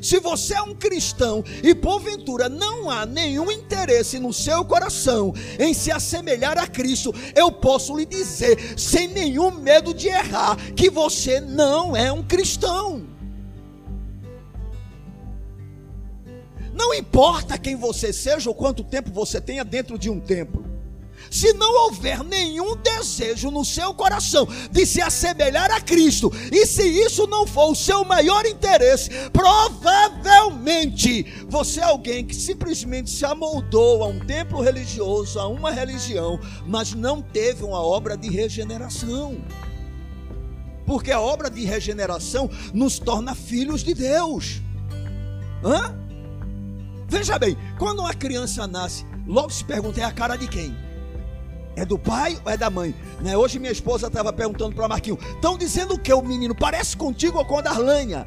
Se 0.00 0.18
você 0.18 0.54
é 0.54 0.62
um 0.62 0.74
cristão 0.74 1.44
e 1.62 1.74
porventura 1.74 2.48
não 2.48 2.90
há 2.90 3.06
nenhum 3.06 3.50
interesse 3.50 4.18
no 4.18 4.32
seu 4.32 4.64
coração 4.64 5.32
em 5.58 5.72
se 5.72 5.90
assemelhar 5.90 6.58
a 6.58 6.66
Cristo, 6.66 7.14
eu 7.34 7.50
posso 7.52 7.96
lhe 7.96 8.04
dizer, 8.04 8.78
sem 8.78 9.08
nenhum 9.08 9.50
medo 9.50 9.94
de 9.94 10.08
errar, 10.08 10.56
que 10.74 10.90
você 10.90 11.40
não 11.40 11.96
é 11.96 12.10
um 12.10 12.22
cristão. 12.22 13.06
Não 16.74 16.92
importa 16.92 17.56
quem 17.56 17.76
você 17.76 18.12
seja 18.12 18.50
ou 18.50 18.54
quanto 18.54 18.82
tempo 18.82 19.10
você 19.10 19.40
tenha 19.40 19.64
dentro 19.64 19.98
de 19.98 20.10
um 20.10 20.20
templo 20.20 20.73
se 21.34 21.52
não 21.54 21.86
houver 21.86 22.22
nenhum 22.22 22.76
desejo 22.76 23.50
no 23.50 23.64
seu 23.64 23.92
coração 23.92 24.46
de 24.70 24.86
se 24.86 25.02
assemelhar 25.02 25.68
a 25.72 25.80
Cristo, 25.80 26.32
e 26.52 26.64
se 26.64 26.84
isso 26.84 27.26
não 27.26 27.44
for 27.44 27.72
o 27.72 27.74
seu 27.74 28.04
maior 28.04 28.46
interesse, 28.46 29.10
provavelmente 29.32 31.24
você 31.48 31.80
é 31.80 31.84
alguém 31.84 32.24
que 32.24 32.36
simplesmente 32.36 33.10
se 33.10 33.24
amoldou 33.24 34.04
a 34.04 34.06
um 34.06 34.20
templo 34.20 34.62
religioso, 34.62 35.40
a 35.40 35.48
uma 35.48 35.72
religião, 35.72 36.38
mas 36.64 36.94
não 36.94 37.20
teve 37.20 37.64
uma 37.64 37.82
obra 37.82 38.16
de 38.16 38.30
regeneração. 38.30 39.36
Porque 40.86 41.10
a 41.10 41.20
obra 41.20 41.50
de 41.50 41.64
regeneração 41.64 42.48
nos 42.72 43.00
torna 43.00 43.34
filhos 43.34 43.82
de 43.82 43.92
Deus. 43.92 44.62
Hã? 45.64 45.98
Veja 47.08 47.40
bem, 47.40 47.56
quando 47.76 47.98
uma 47.98 48.14
criança 48.14 48.68
nasce, 48.68 49.04
logo 49.26 49.50
se 49.50 49.64
pergunta: 49.64 50.00
é 50.00 50.04
a 50.04 50.12
cara 50.12 50.36
de 50.36 50.46
quem? 50.46 50.83
É 51.76 51.84
do 51.84 51.98
pai 51.98 52.38
ou 52.44 52.52
é 52.52 52.56
da 52.56 52.70
mãe? 52.70 52.94
Né? 53.20 53.36
Hoje 53.36 53.58
minha 53.58 53.72
esposa 53.72 54.06
estava 54.06 54.32
perguntando 54.32 54.74
para 54.74 54.88
Marquinho: 54.88 55.18
estão 55.34 55.58
dizendo 55.58 55.94
o 55.94 55.98
que 55.98 56.12
o 56.12 56.22
menino? 56.22 56.54
Parece 56.54 56.96
contigo 56.96 57.38
ou 57.38 57.44
com 57.44 57.58
a 57.58 57.62
Darlanha? 57.62 58.26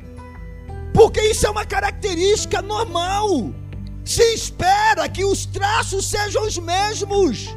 Porque 0.94 1.22
isso 1.22 1.46
é 1.46 1.50
uma 1.50 1.66
característica 1.66 2.62
normal. 2.62 3.52
Se 4.04 4.24
espera 4.34 5.08
que 5.08 5.24
os 5.24 5.46
traços 5.46 6.06
sejam 6.06 6.44
os 6.44 6.58
mesmos. 6.58 7.56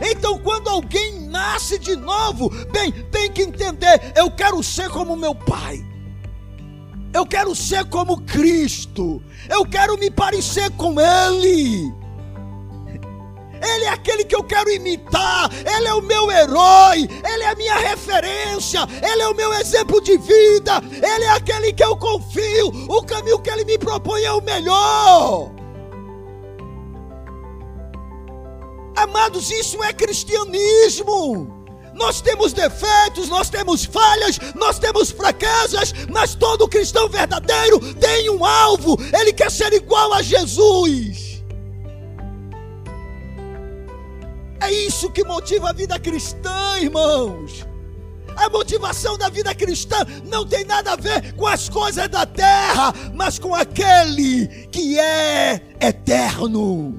Então, 0.00 0.38
quando 0.38 0.68
alguém 0.68 1.20
nasce 1.28 1.78
de 1.78 1.94
novo, 1.94 2.50
bem, 2.72 2.90
tem 3.10 3.30
que 3.30 3.42
entender: 3.42 4.12
eu 4.16 4.30
quero 4.30 4.62
ser 4.62 4.88
como 4.88 5.16
meu 5.16 5.34
pai. 5.34 5.84
Eu 7.12 7.24
quero 7.24 7.54
ser 7.54 7.84
como 7.84 8.22
Cristo. 8.22 9.22
Eu 9.48 9.64
quero 9.64 9.96
me 9.96 10.10
parecer 10.10 10.70
com 10.72 10.96
Ele. 11.00 11.92
Ele 13.62 13.84
é 13.84 13.88
aquele 13.88 14.24
que 14.24 14.34
eu 14.34 14.42
quero 14.42 14.70
imitar, 14.70 15.50
Ele 15.52 15.88
é 15.88 15.94
o 15.94 16.02
meu 16.02 16.30
herói, 16.30 17.08
Ele 17.24 17.42
é 17.42 17.48
a 17.48 17.54
minha 17.54 17.76
referência, 17.76 18.80
Ele 19.02 19.22
é 19.22 19.28
o 19.28 19.34
meu 19.34 19.52
exemplo 19.54 20.00
de 20.00 20.16
vida, 20.18 20.82
Ele 20.90 21.24
é 21.24 21.30
aquele 21.30 21.72
que 21.72 21.84
eu 21.84 21.96
confio, 21.96 22.68
o 22.88 23.02
caminho 23.02 23.38
que 23.38 23.50
Ele 23.50 23.64
me 23.64 23.78
propõe 23.78 24.22
é 24.22 24.32
o 24.32 24.42
melhor. 24.42 25.50
Amados, 28.96 29.50
isso 29.50 29.82
é 29.82 29.92
cristianismo. 29.92 31.64
Nós 31.94 32.20
temos 32.20 32.52
defeitos, 32.52 33.28
nós 33.28 33.48
temos 33.48 33.84
falhas, 33.84 34.38
nós 34.54 34.78
temos 34.78 35.10
fraquezas, 35.10 35.92
mas 36.10 36.34
todo 36.34 36.68
cristão 36.68 37.08
verdadeiro 37.08 37.78
tem 37.94 38.28
um 38.30 38.44
alvo, 38.44 38.98
ele 39.18 39.32
quer 39.32 39.50
ser 39.50 39.72
igual 39.72 40.12
a 40.12 40.20
Jesus. 40.20 41.33
É 44.64 44.72
isso 44.72 45.10
que 45.10 45.22
motiva 45.22 45.68
a 45.68 45.72
vida 45.74 45.98
cristã, 45.98 46.78
irmãos. 46.80 47.66
A 48.34 48.48
motivação 48.48 49.18
da 49.18 49.28
vida 49.28 49.54
cristã 49.54 49.98
não 50.24 50.46
tem 50.46 50.64
nada 50.64 50.92
a 50.92 50.96
ver 50.96 51.34
com 51.34 51.46
as 51.46 51.68
coisas 51.68 52.08
da 52.08 52.24
terra, 52.24 52.90
mas 53.12 53.38
com 53.38 53.54
aquele 53.54 54.48
que 54.68 54.98
é 54.98 55.60
eterno. 55.78 56.98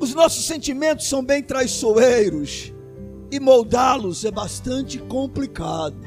Os 0.00 0.14
nossos 0.14 0.46
sentimentos 0.46 1.06
são 1.06 1.22
bem 1.22 1.42
traiçoeiros 1.42 2.72
e 3.30 3.38
moldá-los 3.38 4.24
é 4.24 4.30
bastante 4.30 4.98
complicado. 5.00 6.00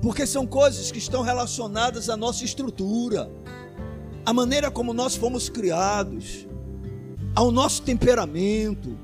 Porque 0.00 0.26
são 0.26 0.46
coisas 0.46 0.90
que 0.90 0.98
estão 0.98 1.20
relacionadas 1.20 2.08
à 2.08 2.16
nossa 2.16 2.46
estrutura, 2.46 3.30
à 4.30 4.32
maneira 4.32 4.70
como 4.70 4.94
nós 4.94 5.16
fomos 5.16 5.48
criados, 5.48 6.46
ao 7.34 7.50
nosso 7.50 7.82
temperamento, 7.82 8.96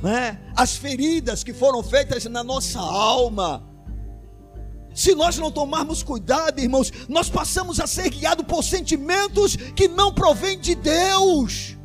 né? 0.00 0.40
as 0.56 0.76
feridas 0.76 1.42
que 1.42 1.52
foram 1.52 1.82
feitas 1.82 2.24
na 2.26 2.44
nossa 2.44 2.78
alma. 2.78 3.68
Se 4.94 5.14
nós 5.14 5.38
não 5.38 5.50
tomarmos 5.50 6.02
cuidado, 6.02 6.60
irmãos, 6.60 6.92
nós 7.08 7.28
passamos 7.28 7.80
a 7.80 7.86
ser 7.86 8.10
guiados 8.10 8.46
por 8.46 8.62
sentimentos 8.62 9.56
que 9.56 9.88
não 9.88 10.12
provêm 10.12 10.58
de 10.58 10.74
Deus 10.74 11.76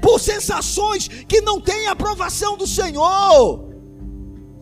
por 0.00 0.18
sensações 0.18 1.08
que 1.08 1.42
não 1.42 1.60
têm 1.60 1.86
aprovação 1.86 2.56
do 2.56 2.66
Senhor. 2.66 3.69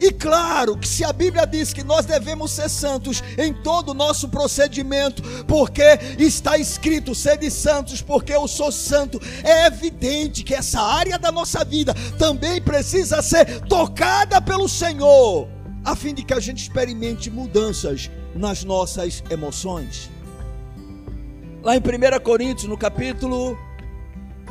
E 0.01 0.13
claro 0.13 0.77
que 0.77 0.87
se 0.87 1.05
a 1.05 1.13
Bíblia 1.13 1.45
diz 1.45 1.73
que 1.73 1.83
nós 1.83 2.07
devemos 2.07 2.53
ser 2.53 2.69
santos 2.69 3.23
em 3.37 3.53
todo 3.53 3.91
o 3.91 3.95
nosso 3.95 4.29
procedimento, 4.29 5.23
porque 5.45 5.99
está 6.19 6.57
escrito, 6.57 7.15
sede 7.15 7.51
santos, 7.51 8.01
porque 8.01 8.33
eu 8.33 8.47
sou 8.47 8.71
santo, 8.71 9.21
é 9.43 9.67
evidente 9.67 10.45
que 10.45 10.55
essa 10.55 10.81
área 10.81 11.19
da 11.19 11.33
nossa 11.33 11.65
vida 11.65 11.95
também 12.17 12.63
precisa 12.63 13.21
ser 13.23 13.61
tocada 13.63 14.41
pelo 14.41 14.69
Senhor, 14.69 15.49
a 15.85 15.97
fim 15.97 16.15
de 16.15 16.23
que 16.23 16.35
a 16.35 16.41
gente 16.41 16.63
experimente 16.63 17.29
mudanças 17.29 18.09
nas 18.37 18.63
nossas 18.63 19.25
emoções. 19.29 20.09
Lá 21.63 21.75
em 21.75 21.81
1 21.81 22.23
Coríntios, 22.23 22.69
no 22.69 22.79
capítulo 22.79 23.59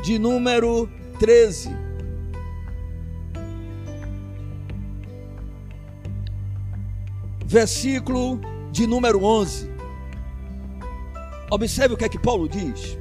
de 0.04 0.20
número 0.20 0.90
13. 1.20 1.87
Versículo 7.48 8.42
de 8.72 8.86
número 8.86 9.24
11. 9.24 9.72
Observe 11.50 11.94
o 11.94 11.98
que 11.98 12.04
é 12.04 12.10
que 12.10 12.20
Paulo 12.20 12.48
diz. 12.50 12.98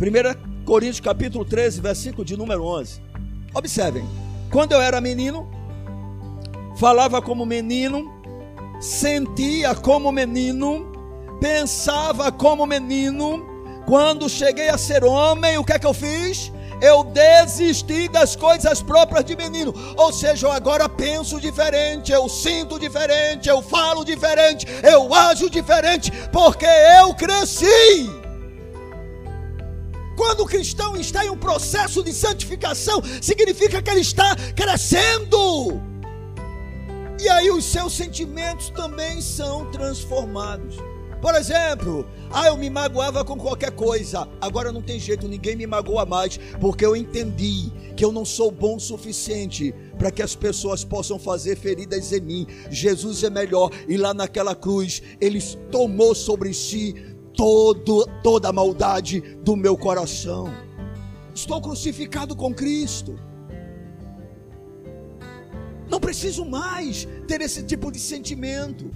1 0.00 0.64
Coríntios 0.64 1.00
capítulo 1.00 1.44
13, 1.44 1.80
versículo 1.82 2.24
de 2.24 2.36
número 2.38 2.64
11. 2.64 3.02
Observem. 3.52 4.04
Quando 4.50 4.72
eu 4.72 4.80
era 4.80 4.98
menino, 4.98 5.50
falava 6.78 7.20
como 7.20 7.44
menino, 7.44 8.18
sentia 8.80 9.74
como 9.74 10.10
menino, 10.10 10.90
pensava 11.38 12.32
como 12.32 12.64
menino, 12.64 13.44
quando 13.86 14.28
cheguei 14.28 14.70
a 14.70 14.78
ser 14.78 15.04
homem, 15.04 15.58
o 15.58 15.64
que 15.64 15.72
é 15.72 15.78
que 15.78 15.86
eu 15.86 15.94
fiz? 15.94 16.50
Eu 16.80 17.02
desisti 17.04 18.08
das 18.08 18.36
coisas 18.36 18.80
próprias 18.80 19.24
de 19.24 19.36
menino. 19.36 19.74
Ou 19.96 20.12
seja, 20.12 20.46
eu 20.46 20.52
agora 20.52 20.88
penso 20.88 21.40
diferente, 21.40 22.12
eu 22.12 22.28
sinto 22.28 22.78
diferente, 22.78 23.48
eu 23.48 23.60
falo 23.60 24.04
diferente, 24.04 24.66
eu 24.82 25.12
ajo 25.12 25.50
diferente, 25.50 26.12
porque 26.32 26.66
eu 27.00 27.14
cresci. 27.14 28.08
Quando 30.16 30.40
o 30.40 30.46
cristão 30.46 30.96
está 30.96 31.24
em 31.24 31.30
um 31.30 31.38
processo 31.38 32.02
de 32.02 32.12
santificação, 32.12 33.00
significa 33.20 33.80
que 33.80 33.90
ele 33.90 34.00
está 34.00 34.34
crescendo. 34.54 35.80
E 37.20 37.28
aí 37.28 37.50
os 37.50 37.64
seus 37.64 37.96
sentimentos 37.96 38.70
também 38.70 39.20
são 39.20 39.70
transformados. 39.70 40.76
Por 41.20 41.34
exemplo, 41.34 42.08
ah, 42.30 42.46
eu 42.46 42.56
me 42.56 42.70
magoava 42.70 43.24
com 43.24 43.36
qualquer 43.36 43.72
coisa. 43.72 44.28
Agora 44.40 44.70
não 44.70 44.80
tem 44.80 45.00
jeito, 45.00 45.26
ninguém 45.26 45.56
me 45.56 45.66
magoa 45.66 46.06
mais, 46.06 46.38
porque 46.60 46.86
eu 46.86 46.94
entendi 46.94 47.72
que 47.96 48.04
eu 48.04 48.12
não 48.12 48.24
sou 48.24 48.50
bom 48.50 48.76
o 48.76 48.80
suficiente 48.80 49.74
para 49.98 50.12
que 50.12 50.22
as 50.22 50.36
pessoas 50.36 50.84
possam 50.84 51.18
fazer 51.18 51.56
feridas 51.56 52.12
em 52.12 52.20
mim. 52.20 52.46
Jesus 52.70 53.24
é 53.24 53.30
melhor 53.30 53.70
e 53.88 53.96
lá 53.96 54.14
naquela 54.14 54.54
cruz 54.54 55.02
ele 55.20 55.42
tomou 55.72 56.14
sobre 56.14 56.54
si 56.54 56.94
todo, 57.34 58.06
toda 58.22 58.48
a 58.48 58.52
maldade 58.52 59.20
do 59.42 59.56
meu 59.56 59.76
coração. 59.76 60.52
Estou 61.34 61.60
crucificado 61.60 62.36
com 62.36 62.54
Cristo. 62.54 63.18
Não 65.88 65.98
preciso 65.98 66.44
mais 66.44 67.08
ter 67.26 67.40
esse 67.40 67.62
tipo 67.62 67.90
de 67.90 67.98
sentimento. 67.98 68.90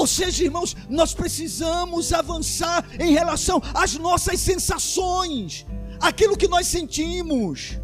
Ou 0.00 0.06
seja, 0.06 0.44
irmãos, 0.44 0.74
nós 0.88 1.12
precisamos 1.12 2.10
avançar 2.10 2.88
em 2.98 3.12
relação 3.12 3.60
às 3.74 3.98
nossas 3.98 4.40
sensações, 4.40 5.66
aquilo 6.00 6.38
que 6.38 6.48
nós 6.48 6.66
sentimos, 6.66 7.78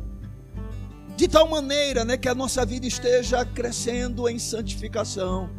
de 1.14 1.28
tal 1.28 1.46
maneira 1.46 2.06
né, 2.06 2.16
que 2.16 2.26
a 2.26 2.34
nossa 2.34 2.64
vida 2.64 2.86
esteja 2.86 3.44
crescendo 3.44 4.26
em 4.30 4.38
santificação. 4.38 5.50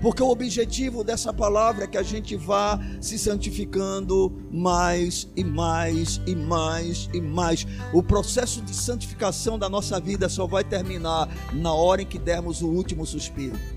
Porque 0.00 0.22
o 0.22 0.30
objetivo 0.30 1.04
dessa 1.04 1.34
palavra 1.34 1.84
é 1.84 1.86
que 1.86 1.98
a 1.98 2.02
gente 2.02 2.34
vá 2.34 2.80
se 2.98 3.18
santificando 3.18 4.32
mais 4.50 5.28
e 5.36 5.44
mais 5.44 6.18
e 6.26 6.34
mais 6.34 7.10
e 7.12 7.20
mais. 7.20 7.66
O 7.92 8.02
processo 8.02 8.62
de 8.62 8.74
santificação 8.74 9.58
da 9.58 9.68
nossa 9.68 10.00
vida 10.00 10.30
só 10.30 10.46
vai 10.46 10.64
terminar 10.64 11.28
na 11.52 11.74
hora 11.74 12.00
em 12.00 12.06
que 12.06 12.18
dermos 12.18 12.62
o 12.62 12.68
último 12.68 13.04
suspiro. 13.04 13.75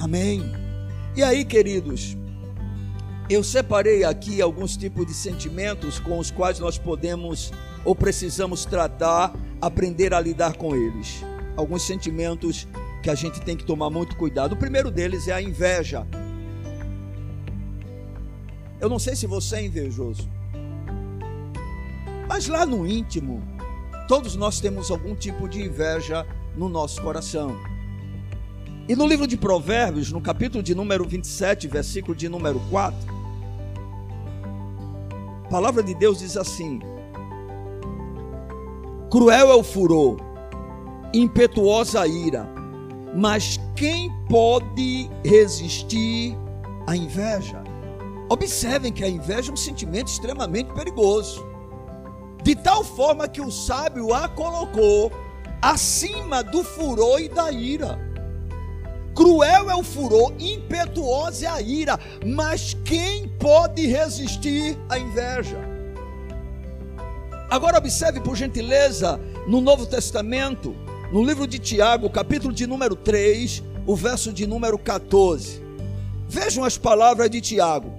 Amém. 0.00 0.42
E 1.16 1.22
aí, 1.22 1.44
queridos, 1.44 2.16
eu 3.28 3.42
separei 3.42 4.04
aqui 4.04 4.40
alguns 4.40 4.76
tipos 4.76 5.06
de 5.06 5.12
sentimentos 5.12 5.98
com 5.98 6.18
os 6.18 6.30
quais 6.30 6.58
nós 6.58 6.78
podemos 6.78 7.52
ou 7.84 7.94
precisamos 7.94 8.64
tratar, 8.64 9.34
aprender 9.60 10.14
a 10.14 10.20
lidar 10.20 10.56
com 10.56 10.74
eles. 10.74 11.24
Alguns 11.56 11.82
sentimentos 11.82 12.68
que 13.02 13.10
a 13.10 13.14
gente 13.14 13.40
tem 13.40 13.56
que 13.56 13.64
tomar 13.64 13.90
muito 13.90 14.16
cuidado. 14.16 14.52
O 14.52 14.56
primeiro 14.56 14.90
deles 14.90 15.26
é 15.28 15.32
a 15.32 15.42
inveja. 15.42 16.06
Eu 18.80 18.88
não 18.88 18.98
sei 18.98 19.16
se 19.16 19.26
você 19.26 19.56
é 19.56 19.66
invejoso, 19.66 20.28
mas 22.28 22.46
lá 22.46 22.64
no 22.64 22.86
íntimo, 22.86 23.42
todos 24.06 24.36
nós 24.36 24.60
temos 24.60 24.90
algum 24.90 25.16
tipo 25.16 25.48
de 25.48 25.60
inveja 25.60 26.24
no 26.56 26.68
nosso 26.68 27.02
coração. 27.02 27.56
E 28.88 28.96
no 28.96 29.06
livro 29.06 29.26
de 29.26 29.36
Provérbios, 29.36 30.10
no 30.10 30.18
capítulo 30.18 30.62
de 30.62 30.74
número 30.74 31.06
27, 31.06 31.68
versículo 31.68 32.16
de 32.16 32.26
número 32.26 32.58
4, 32.70 32.98
a 35.44 35.48
palavra 35.50 35.82
de 35.82 35.94
Deus 35.94 36.20
diz 36.20 36.38
assim: 36.38 36.80
Cruel 39.10 39.50
é 39.50 39.54
o 39.54 39.62
furor, 39.62 40.16
impetuosa 41.12 42.00
a 42.00 42.06
ira, 42.06 42.48
mas 43.14 43.60
quem 43.76 44.10
pode 44.26 45.10
resistir 45.22 46.34
à 46.86 46.96
inveja? 46.96 47.62
Observem 48.30 48.90
que 48.90 49.04
a 49.04 49.08
inveja 49.08 49.50
é 49.50 49.52
um 49.52 49.56
sentimento 49.56 50.08
extremamente 50.08 50.72
perigoso, 50.72 51.46
de 52.42 52.56
tal 52.56 52.82
forma 52.82 53.28
que 53.28 53.42
o 53.42 53.50
sábio 53.50 54.14
a 54.14 54.30
colocou 54.30 55.12
acima 55.60 56.42
do 56.42 56.64
furor 56.64 57.20
e 57.20 57.28
da 57.28 57.52
ira. 57.52 58.07
Cruel 59.18 59.68
é 59.68 59.74
o 59.74 59.82
furor, 59.82 60.32
impetuosa 60.38 61.46
é 61.46 61.48
a 61.48 61.60
ira, 61.60 61.98
mas 62.24 62.76
quem 62.84 63.26
pode 63.26 63.84
resistir 63.84 64.78
à 64.88 64.96
inveja? 64.96 65.58
Agora 67.50 67.78
observe 67.78 68.20
por 68.20 68.36
gentileza 68.36 69.18
no 69.48 69.60
Novo 69.60 69.86
Testamento, 69.86 70.72
no 71.12 71.24
livro 71.24 71.48
de 71.48 71.58
Tiago, 71.58 72.08
capítulo 72.08 72.54
de 72.54 72.64
número 72.64 72.94
3, 72.94 73.60
o 73.84 73.96
verso 73.96 74.32
de 74.32 74.46
número 74.46 74.78
14. 74.78 75.64
Vejam 76.28 76.62
as 76.62 76.78
palavras 76.78 77.28
de 77.28 77.40
Tiago. 77.40 77.92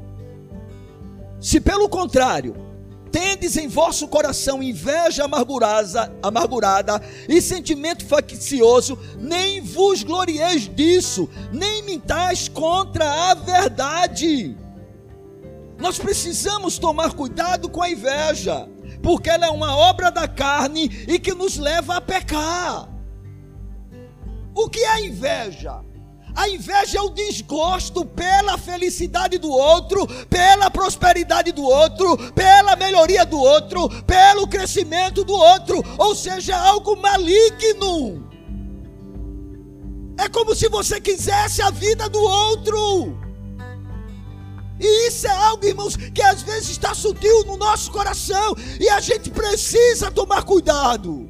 Se 1.38 1.59
pelo 1.59 1.89
contrário, 1.89 2.55
tendes 3.12 3.57
em 3.57 3.68
vosso 3.68 4.07
coração 4.07 4.62
inveja 4.62 5.26
amargurada, 5.26 6.14
amargurada 6.22 7.01
e 7.28 7.41
sentimento 7.41 8.05
faccioso, 8.05 8.97
nem 9.18 9.62
vos 9.62 10.03
glorieis 10.03 10.70
disso, 10.74 11.30
nem 11.51 11.84
mintais 11.84 12.47
contra 12.47 13.32
a 13.32 13.34
verdade. 13.34 14.55
Nós 15.78 15.97
precisamos 15.97 16.78
tomar 16.78 17.14
cuidado 17.14 17.70
com 17.70 17.82
a 17.82 17.89
inveja, 17.89 18.68
porque 19.01 19.30
ela 19.30 19.45
é 19.45 19.49
uma 19.49 19.76
obra 19.78 20.12
da 20.12 20.28
carne 20.28 21.05
e 21.07 21.18
que 21.20 21.34
nos 21.34 21.57
leva 21.57 21.95
a 21.95 22.01
pecar. 22.01 22.89
O 24.53 24.70
que 24.70 24.80
é 24.80 25.05
inveja? 25.05 25.82
A 26.36 26.47
inveja 26.47 26.99
é 26.99 27.01
o 27.01 27.09
desgosto 27.09 28.05
pela 28.05 28.57
felicidade 28.57 29.38
do 29.38 29.49
outro, 29.49 30.07
pela 30.27 30.69
prosperidade 30.69 31.51
do 31.51 31.63
outro, 31.63 32.17
pela 32.34 32.75
melhoria 32.75 33.25
do 33.25 33.39
outro, 33.39 33.89
pelo 34.03 34.47
crescimento 34.47 35.23
do 35.23 35.34
outro, 35.34 35.84
ou 35.97 36.15
seja, 36.15 36.57
algo 36.57 36.95
maligno. 36.95 38.27
É 40.17 40.27
como 40.27 40.53
se 40.53 40.67
você 40.67 40.99
quisesse 40.99 41.61
a 41.61 41.71
vida 41.71 42.09
do 42.09 42.21
outro. 42.21 43.17
E 44.80 45.07
isso 45.07 45.27
é 45.27 45.32
algo, 45.32 45.65
irmãos, 45.65 45.95
que 45.95 46.21
às 46.21 46.41
vezes 46.41 46.69
está 46.69 46.93
sutil 46.93 47.43
no 47.45 47.57
nosso 47.57 47.91
coração 47.91 48.55
e 48.80 48.88
a 48.89 49.01
gente 49.01 49.30
precisa 49.30 50.09
tomar 50.09 50.43
cuidado. 50.43 51.30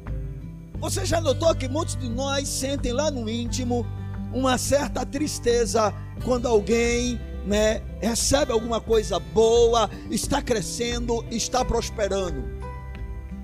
Você 0.80 1.04
já 1.04 1.20
notou 1.20 1.54
que 1.54 1.68
muitos 1.68 1.96
de 1.96 2.08
nós 2.08 2.48
sentem 2.48 2.92
lá 2.92 3.10
no 3.10 3.28
íntimo 3.28 3.84
uma 4.32 4.58
certa 4.58 5.04
tristeza 5.04 5.92
quando 6.24 6.46
alguém 6.46 7.20
né, 7.46 7.82
recebe 8.00 8.52
alguma 8.52 8.80
coisa 8.80 9.18
boa, 9.18 9.90
está 10.10 10.42
crescendo, 10.42 11.24
está 11.30 11.64
prosperando, 11.64 12.44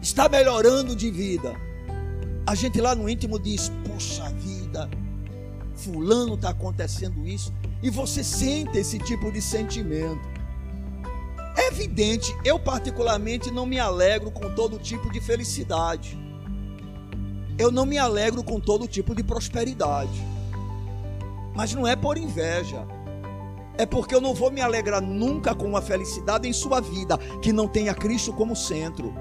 está 0.01 0.29
melhorando 0.29 0.95
de 0.95 1.11
vida. 1.11 1.55
A 2.47 2.55
gente 2.55 2.81
lá 2.81 2.95
no 2.95 3.09
íntimo 3.09 3.39
diz: 3.39 3.73
Poxa 3.91 4.29
vida, 4.31 4.89
Fulano 5.75 6.35
está 6.35 6.51
acontecendo 6.51 7.27
isso, 7.27 7.53
e 7.83 7.91
você 7.91 8.23
sente 8.23 8.79
esse 8.79 8.99
tipo 8.99 9.33
de 9.33 9.43
sentimento. 9.43 10.37
É 11.57 11.69
evidente, 11.69 12.37
eu 12.45 12.59
particularmente 12.59 13.51
não 13.51 13.65
me 13.65 13.81
alegro 13.81 14.31
com 14.31 14.55
todo 14.55 14.79
tipo 14.79 15.11
de 15.11 15.21
felicidade. 15.21 16.17
Eu 17.59 17.71
não 17.71 17.87
me 17.87 17.97
alegro 17.97 18.45
com 18.45 18.61
todo 18.61 18.87
tipo 18.87 19.15
de 19.15 19.23
prosperidade. 19.23 20.36
Mas 21.57 21.73
não 21.73 21.87
é 21.87 21.97
por 21.97 22.19
inveja. 22.19 22.87
É 23.79 23.87
porque 23.87 24.15
eu 24.15 24.21
não 24.21 24.35
vou 24.35 24.51
me 24.51 24.61
alegrar 24.61 25.01
nunca 25.01 25.55
com 25.55 25.67
uma 25.67 25.81
felicidade 25.81 26.47
em 26.47 26.53
sua 26.53 26.81
vida 26.81 27.17
que 27.41 27.53
não 27.53 27.67
tenha 27.67 27.95
Cristo 27.95 28.33
como 28.33 28.55
centro. 28.55 29.13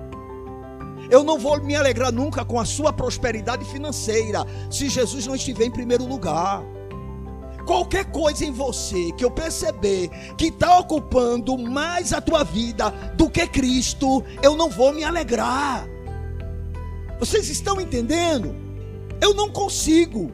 Eu 1.09 1.23
não 1.23 1.39
vou 1.39 1.61
me 1.61 1.75
alegrar 1.75 2.11
nunca 2.11 2.43
com 2.43 2.59
a 2.59 2.65
sua 2.65 2.91
prosperidade 2.91 3.63
financeira 3.65 4.45
se 4.69 4.89
Jesus 4.89 5.25
não 5.25 5.35
estiver 5.35 5.65
em 5.65 5.71
primeiro 5.71 6.05
lugar. 6.05 6.61
Qualquer 7.65 8.05
coisa 8.05 8.45
em 8.45 8.51
você 8.51 9.11
que 9.13 9.23
eu 9.23 9.31
perceber 9.31 10.09
que 10.37 10.47
está 10.47 10.77
ocupando 10.77 11.57
mais 11.57 12.13
a 12.13 12.21
tua 12.21 12.43
vida 12.43 12.89
do 13.15 13.29
que 13.29 13.47
Cristo, 13.47 14.23
eu 14.41 14.55
não 14.55 14.69
vou 14.69 14.93
me 14.93 15.03
alegrar. 15.03 15.87
Vocês 17.19 17.49
estão 17.49 17.79
entendendo? 17.79 18.55
Eu 19.21 19.33
não 19.33 19.49
consigo. 19.49 20.31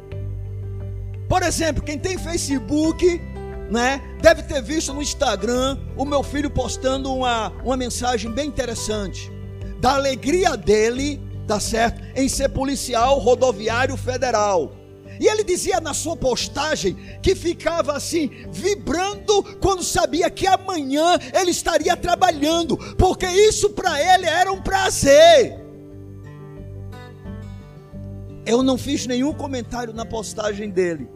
Por 1.32 1.44
exemplo, 1.44 1.82
quem 1.82 1.98
tem 1.98 2.18
Facebook, 2.18 3.22
né, 3.70 4.02
deve 4.22 4.44
ter 4.44 4.62
visto 4.62 4.94
no 4.94 5.02
Instagram 5.02 5.80
o 5.96 6.04
meu 6.04 6.22
filho 6.24 6.50
postando 6.50 7.10
uma, 7.16 7.54
uma 7.64 7.78
mensagem 7.78 8.30
bem 8.30 8.50
interessante. 8.50 9.32
Da 9.80 9.94
alegria 9.94 10.58
dele, 10.58 11.22
tá 11.48 11.58
certo? 11.58 12.02
Em 12.18 12.28
ser 12.28 12.50
policial 12.50 13.18
rodoviário 13.18 13.96
federal. 13.96 14.74
E 15.22 15.26
ele 15.26 15.42
dizia 15.46 15.80
na 15.80 15.94
sua 15.94 16.18
postagem 16.18 16.98
que 17.22 17.34
ficava 17.34 17.94
assim, 17.94 18.30
vibrando 18.52 19.42
quando 19.62 19.84
sabia 19.84 20.30
que 20.30 20.46
amanhã 20.46 21.18
ele 21.34 21.52
estaria 21.52 21.96
trabalhando, 21.96 22.76
porque 22.98 23.26
isso 23.26 23.70
para 23.70 24.02
ele 24.02 24.26
era 24.26 24.52
um 24.52 24.62
prazer. 24.62 25.58
Eu 28.46 28.62
não 28.62 28.78
fiz 28.78 29.08
nenhum 29.08 29.32
comentário 29.32 29.94
na 29.94 30.06
postagem 30.06 30.70
dele, 30.70 31.08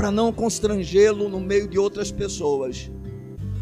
para 0.00 0.10
não 0.10 0.32
constrangê-lo 0.32 1.28
no 1.28 1.38
meio 1.38 1.68
de 1.68 1.78
outras 1.78 2.10
pessoas. 2.10 2.90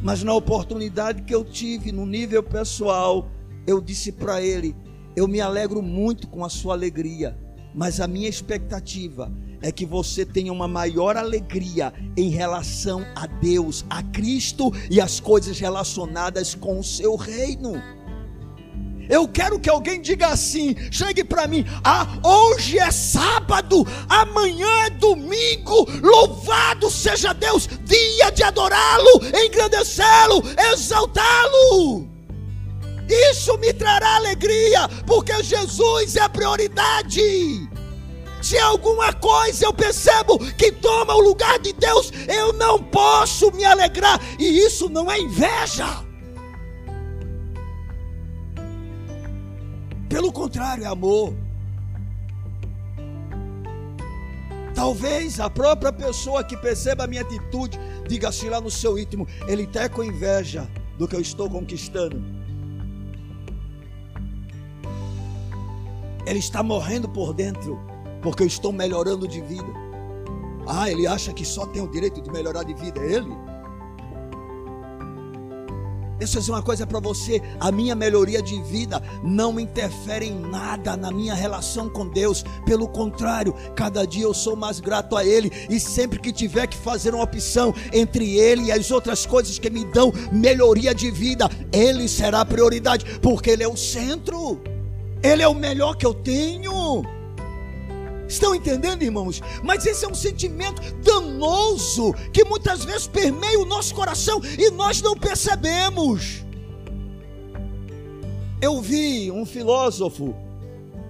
Mas 0.01 0.23
na 0.23 0.33
oportunidade 0.33 1.23
que 1.23 1.35
eu 1.35 1.45
tive 1.45 1.91
no 1.91 2.07
nível 2.07 2.45
pessoal, 2.45 3.29
eu 3.67 3.81
disse 3.81 4.13
para 4.13 4.41
ele: 4.41 4.77
Eu 5.17 5.27
me 5.27 5.41
alegro 5.41 5.83
muito 5.83 6.29
com 6.29 6.45
a 6.45 6.49
sua 6.49 6.75
alegria, 6.75 7.37
mas 7.75 8.01
a 8.01 8.07
minha 8.07 8.29
expectativa 8.29 9.33
é 9.61 9.73
que 9.73 9.85
você 9.85 10.25
tenha 10.25 10.53
uma 10.53 10.69
maior 10.69 11.17
alegria 11.17 11.93
em 12.17 12.29
relação 12.29 13.05
a 13.17 13.27
Deus, 13.27 13.85
a 13.91 14.01
Cristo 14.01 14.73
e 14.89 15.01
as 15.01 15.19
coisas 15.19 15.59
relacionadas 15.59 16.55
com 16.55 16.79
o 16.79 16.85
seu 16.85 17.17
reino. 17.17 17.83
Eu 19.09 19.27
quero 19.27 19.59
que 19.59 19.71
alguém 19.71 20.01
diga 20.01 20.29
assim: 20.29 20.77
chegue 20.91 21.25
para 21.25 21.47
mim, 21.47 21.65
ah, 21.83 22.07
hoje 22.23 22.79
é 22.79 22.91
sábado, 22.91 23.87
amanhã 24.09 24.69
é 24.87 24.91
domingo, 24.91 25.89
louvado 26.03 26.91
seja 26.91 27.33
Deus, 27.33 27.69
dia 27.85 28.31
de 28.31 28.43
adorá-lo, 28.43 29.21
engrandecê-lo, 29.45 30.43
exaltá-lo. 30.73 32.09
Isso 33.09 33.57
me 33.57 33.73
trará 33.73 34.17
alegria, 34.17 34.87
porque 35.07 35.43
Jesus 35.43 36.17
é 36.17 36.21
a 36.21 36.29
prioridade. 36.29 37.69
Se 38.43 38.59
alguma 38.59 39.13
coisa 39.15 39.65
eu 39.65 39.73
percebo 39.73 40.39
que 40.55 40.71
toma 40.71 41.15
o 41.15 41.21
lugar 41.21 41.59
de 41.59 41.73
Deus, 41.73 42.13
eu 42.29 42.53
não 42.53 42.83
posso 42.83 43.51
me 43.53 43.65
alegrar, 43.65 44.21
e 44.39 44.45
isso 44.67 44.89
não 44.89 45.11
é 45.11 45.19
inveja. 45.19 46.08
Pelo 50.09 50.33
contrário, 50.33 50.85
é 50.85 50.87
amor. 50.87 51.35
Talvez 54.75 55.41
a 55.41 55.51
própria 55.51 55.93
pessoa 55.93 56.45
que 56.45 56.57
perceba 56.57 57.05
a 57.05 57.07
minha 57.07 57.23
atitude 57.23 57.79
diga 58.07 58.29
assim 58.29 58.49
lá 58.49 58.61
no 58.61 58.71
seu 58.71 58.99
íntimo: 58.99 59.27
ele 59.47 59.65
está 59.65 59.89
com 59.89 60.05
inveja 60.05 60.69
do 60.97 61.07
que 61.07 61.17
eu 61.17 61.21
estou 61.21 61.51
conquistando. 61.51 62.23
Ele 66.27 66.39
está 66.39 66.63
morrendo 66.63 67.09
por 67.09 67.33
dentro 67.33 67.81
porque 68.23 68.43
eu 68.43 68.47
estou 68.47 68.73
melhorando 68.73 69.27
de 69.27 69.41
vida. 69.41 69.73
Ah, 70.67 70.91
ele 70.91 71.07
acha 71.07 71.33
que 71.33 71.45
só 71.45 71.67
tem 71.67 71.83
o 71.83 71.91
direito 71.91 72.21
de 72.21 72.31
melhorar 72.31 72.63
de 72.63 72.75
vida, 72.75 73.01
ele? 73.01 73.48
Deixa 76.19 76.37
eu 76.37 76.41
dizer 76.41 76.53
uma 76.53 76.63
coisa 76.63 76.87
para 76.87 77.01
você: 77.01 77.41
a 77.61 77.71
minha 77.71 77.95
melhoria 77.95 78.43
de 78.43 78.61
vida 78.63 79.03
não 79.23 79.59
interfere 79.59 80.27
em 80.27 80.39
nada 80.39 80.97
na 80.97 81.11
minha 81.11 81.35
relação 81.35 81.89
com 81.89 82.09
Deus. 82.09 82.45
Pelo 82.65 82.89
contrário, 82.89 83.55
cada 83.75 84.07
dia 84.07 84.25
eu 84.25 84.35
sou 84.35 84.57
mais 84.57 84.81
grato 84.81 85.17
a 85.17 85.25
Ele. 85.25 85.51
E 85.71 85.79
sempre 85.79 86.19
que 86.19 86.33
tiver 86.33 86.67
que 86.67 86.77
fazer 86.77 87.15
uma 87.15 87.25
opção 87.25 87.75
entre 87.93 88.37
Ele 88.37 88.65
e 88.65 88.73
as 88.73 88.91
outras 88.91 89.25
coisas 89.25 89.59
que 89.59 89.71
me 89.71 89.85
dão 89.85 90.13
melhoria 90.33 90.95
de 90.95 91.11
vida, 91.11 91.49
Ele 91.73 92.09
será 92.09 92.41
a 92.41 92.45
prioridade, 92.45 93.05
porque 93.21 93.51
Ele 93.51 93.63
é 93.63 93.69
o 93.69 93.77
centro, 93.77 94.61
Ele 95.23 95.43
é 95.43 95.49
o 95.49 95.55
melhor 95.55 95.97
que 95.97 96.07
eu 96.07 96.15
tenho. 96.15 97.18
Estão 98.29 98.55
entendendo, 98.55 99.03
irmãos? 99.03 99.41
Mas 99.65 99.87
esse 99.87 100.05
é 100.05 100.09
um 100.09 100.15
sentimento 100.15 100.83
danoso 101.03 102.13
que 102.31 102.45
muitas 102.45 102.85
vezes 102.85 103.07
permeia 103.07 103.59
o 103.59 103.65
nosso 103.65 103.95
coração 103.95 104.41
e 104.59 104.71
nós 104.71 105.01
não 105.01 105.17
percebemos. 105.17 106.45
Eu 108.61 108.83
vi 108.83 109.31
um 109.31 109.47
filósofo 109.47 110.35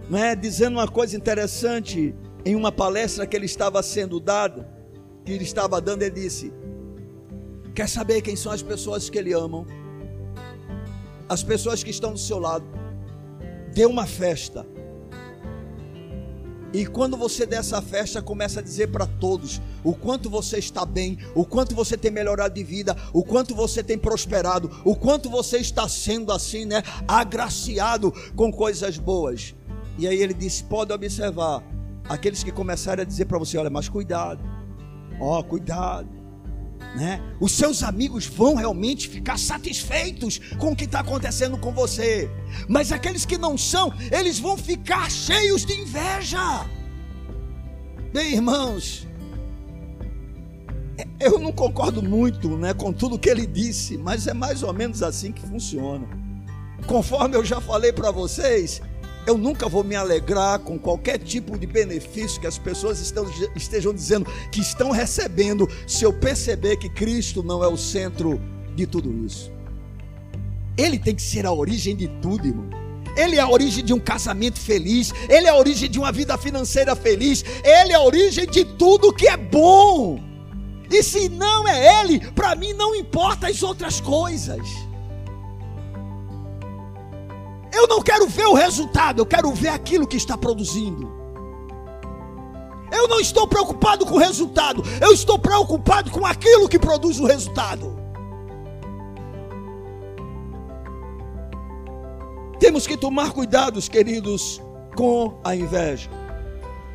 né, 0.08 0.36
dizendo 0.36 0.74
uma 0.74 0.86
coisa 0.86 1.16
interessante 1.16 2.14
em 2.44 2.54
uma 2.54 2.70
palestra 2.70 3.26
que 3.26 3.36
ele 3.36 3.46
estava 3.46 3.82
sendo 3.82 4.20
dado, 4.20 4.64
que 5.24 5.32
ele 5.32 5.44
estava 5.44 5.80
dando, 5.80 6.02
ele 6.02 6.14
disse: 6.14 6.52
Quer 7.74 7.88
saber 7.88 8.22
quem 8.22 8.36
são 8.36 8.52
as 8.52 8.62
pessoas 8.62 9.10
que 9.10 9.18
ele 9.18 9.32
ama? 9.32 9.66
As 11.28 11.42
pessoas 11.42 11.82
que 11.82 11.90
estão 11.90 12.12
do 12.12 12.18
seu 12.18 12.38
lado. 12.38 12.64
Dê 13.74 13.84
uma 13.84 14.06
festa 14.06 14.66
e 16.72 16.84
quando 16.84 17.16
você 17.16 17.46
dessa 17.46 17.80
festa 17.80 18.20
começa 18.20 18.60
a 18.60 18.62
dizer 18.62 18.88
para 18.88 19.06
todos 19.06 19.60
o 19.82 19.94
quanto 19.94 20.28
você 20.28 20.58
está 20.58 20.84
bem, 20.84 21.18
o 21.34 21.44
quanto 21.44 21.74
você 21.74 21.96
tem 21.96 22.10
melhorado 22.10 22.54
de 22.54 22.62
vida, 22.62 22.96
o 23.12 23.24
quanto 23.24 23.54
você 23.54 23.82
tem 23.82 23.96
prosperado, 23.96 24.70
o 24.84 24.94
quanto 24.94 25.30
você 25.30 25.58
está 25.58 25.88
sendo 25.88 26.30
assim, 26.30 26.64
né, 26.64 26.82
agraciado 27.06 28.12
com 28.36 28.52
coisas 28.52 28.98
boas. 28.98 29.54
E 29.96 30.06
aí 30.06 30.20
ele 30.20 30.34
disse: 30.34 30.62
"Pode 30.64 30.92
observar 30.92 31.62
aqueles 32.08 32.42
que 32.42 32.52
começarem 32.52 33.02
a 33.02 33.06
dizer 33.06 33.24
para 33.24 33.38
você, 33.38 33.56
olha, 33.56 33.70
mas 33.70 33.88
cuidado. 33.88 34.42
Ó, 35.20 35.38
oh, 35.38 35.44
cuidado 35.44 36.17
né? 36.98 37.22
Os 37.38 37.52
seus 37.52 37.84
amigos 37.84 38.26
vão 38.26 38.56
realmente 38.56 39.08
ficar 39.08 39.38
satisfeitos 39.38 40.40
com 40.58 40.72
o 40.72 40.76
que 40.76 40.84
está 40.84 40.98
acontecendo 40.98 41.56
com 41.56 41.72
você, 41.72 42.28
mas 42.68 42.90
aqueles 42.90 43.24
que 43.24 43.38
não 43.38 43.56
são, 43.56 43.92
eles 44.10 44.40
vão 44.40 44.58
ficar 44.58 45.08
cheios 45.08 45.64
de 45.64 45.74
inveja. 45.74 46.66
Bem, 48.12 48.34
irmãos, 48.34 49.06
eu 51.20 51.38
não 51.38 51.52
concordo 51.52 52.02
muito 52.02 52.48
né, 52.56 52.74
com 52.74 52.92
tudo 52.92 53.18
que 53.18 53.28
ele 53.28 53.46
disse, 53.46 53.96
mas 53.96 54.26
é 54.26 54.34
mais 54.34 54.64
ou 54.64 54.72
menos 54.72 55.00
assim 55.00 55.30
que 55.30 55.46
funciona. 55.46 56.04
Conforme 56.88 57.36
eu 57.36 57.44
já 57.44 57.60
falei 57.60 57.92
para 57.92 58.10
vocês, 58.10 58.82
Eu 59.28 59.36
nunca 59.36 59.68
vou 59.68 59.84
me 59.84 59.94
alegrar 59.94 60.58
com 60.60 60.78
qualquer 60.78 61.18
tipo 61.18 61.58
de 61.58 61.66
benefício 61.66 62.40
que 62.40 62.46
as 62.46 62.56
pessoas 62.56 62.98
estejam 63.54 63.92
dizendo 63.92 64.26
que 64.50 64.58
estão 64.58 64.90
recebendo, 64.90 65.68
se 65.86 66.02
eu 66.02 66.14
perceber 66.14 66.78
que 66.78 66.88
Cristo 66.88 67.42
não 67.42 67.62
é 67.62 67.68
o 67.68 67.76
centro 67.76 68.40
de 68.74 68.86
tudo 68.86 69.12
isso. 69.26 69.52
Ele 70.78 70.98
tem 70.98 71.14
que 71.14 71.20
ser 71.20 71.44
a 71.44 71.52
origem 71.52 71.94
de 71.94 72.08
tudo, 72.22 72.46
irmão. 72.46 72.70
Ele 73.18 73.36
é 73.36 73.40
a 73.40 73.50
origem 73.50 73.84
de 73.84 73.92
um 73.92 74.00
casamento 74.00 74.58
feliz, 74.58 75.12
ele 75.28 75.46
é 75.46 75.50
a 75.50 75.56
origem 75.56 75.90
de 75.90 75.98
uma 75.98 76.10
vida 76.10 76.38
financeira 76.38 76.96
feliz, 76.96 77.44
ele 77.62 77.92
é 77.92 77.96
a 77.96 78.02
origem 78.02 78.46
de 78.46 78.64
tudo 78.64 79.12
que 79.12 79.28
é 79.28 79.36
bom. 79.36 80.18
E 80.90 81.02
se 81.02 81.28
não 81.28 81.68
é 81.68 82.00
ele, 82.00 82.18
para 82.30 82.54
mim 82.54 82.72
não 82.72 82.94
importa 82.94 83.48
as 83.48 83.62
outras 83.62 84.00
coisas. 84.00 84.87
Eu 87.72 87.86
não 87.86 88.02
quero 88.02 88.26
ver 88.26 88.46
o 88.46 88.54
resultado, 88.54 89.20
eu 89.20 89.26
quero 89.26 89.52
ver 89.52 89.68
aquilo 89.68 90.06
que 90.06 90.16
está 90.16 90.36
produzindo. 90.36 91.12
Eu 92.90 93.06
não 93.06 93.20
estou 93.20 93.46
preocupado 93.46 94.06
com 94.06 94.14
o 94.14 94.18
resultado, 94.18 94.82
eu 95.00 95.12
estou 95.12 95.38
preocupado 95.38 96.10
com 96.10 96.24
aquilo 96.24 96.68
que 96.68 96.78
produz 96.78 97.20
o 97.20 97.26
resultado. 97.26 97.98
Temos 102.58 102.86
que 102.86 102.96
tomar 102.96 103.32
cuidados, 103.32 103.88
queridos, 103.88 104.60
com 104.96 105.38
a 105.44 105.54
inveja. 105.54 106.10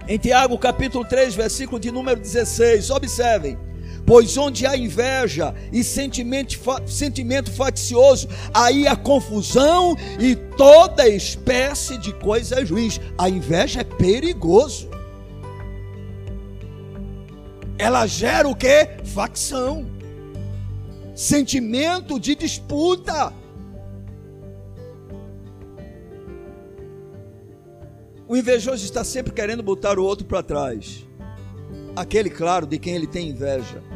Em 0.07 0.17
Tiago 0.17 0.57
capítulo 0.57 1.05
3, 1.05 1.35
versículo 1.35 1.79
de 1.79 1.89
número 1.89 2.19
16, 2.19 2.89
observem. 2.89 3.57
Pois 4.05 4.37
onde 4.37 4.65
há 4.65 4.75
inveja 4.75 5.55
e 5.71 5.83
sentimento, 5.83 6.59
sentimento 6.85 7.49
faccioso, 7.51 8.27
aí 8.53 8.85
há 8.85 8.95
confusão 8.95 9.95
e 10.19 10.35
toda 10.35 11.07
espécie 11.07 11.97
de 11.97 12.11
coisas 12.13 12.69
ruins. 12.69 12.99
A 13.17 13.29
inveja 13.29 13.79
é 13.79 13.83
perigoso. 13.83 14.89
Ela 17.77 18.05
gera 18.05 18.47
o 18.47 18.55
que? 18.55 18.89
Facção. 19.05 19.85
Sentimento 21.15 22.19
de 22.19 22.35
disputa. 22.35 23.31
O 28.27 28.35
invejoso 28.35 28.83
está 28.83 29.03
sempre 29.03 29.31
querendo 29.31 29.63
botar 29.63 29.97
o 29.97 30.03
outro 30.03 30.25
para 30.25 30.43
trás. 30.43 31.05
Aquele, 31.95 32.29
claro, 32.29 32.65
de 32.65 32.79
quem 32.79 32.95
ele 32.95 33.07
tem 33.07 33.29
inveja 33.29 33.92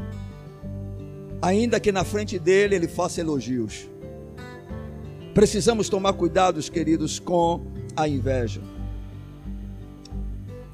ainda 1.41 1.79
que 1.79 1.91
na 1.91 2.03
frente 2.03 2.39
dele 2.39 2.75
ele 2.75 2.87
faça 2.87 3.21
elogios. 3.21 3.87
Precisamos 5.33 5.89
tomar 5.89 6.13
cuidados, 6.13 6.69
queridos, 6.69 7.19
com 7.19 7.61
a 7.95 8.07
inveja. 8.07 8.61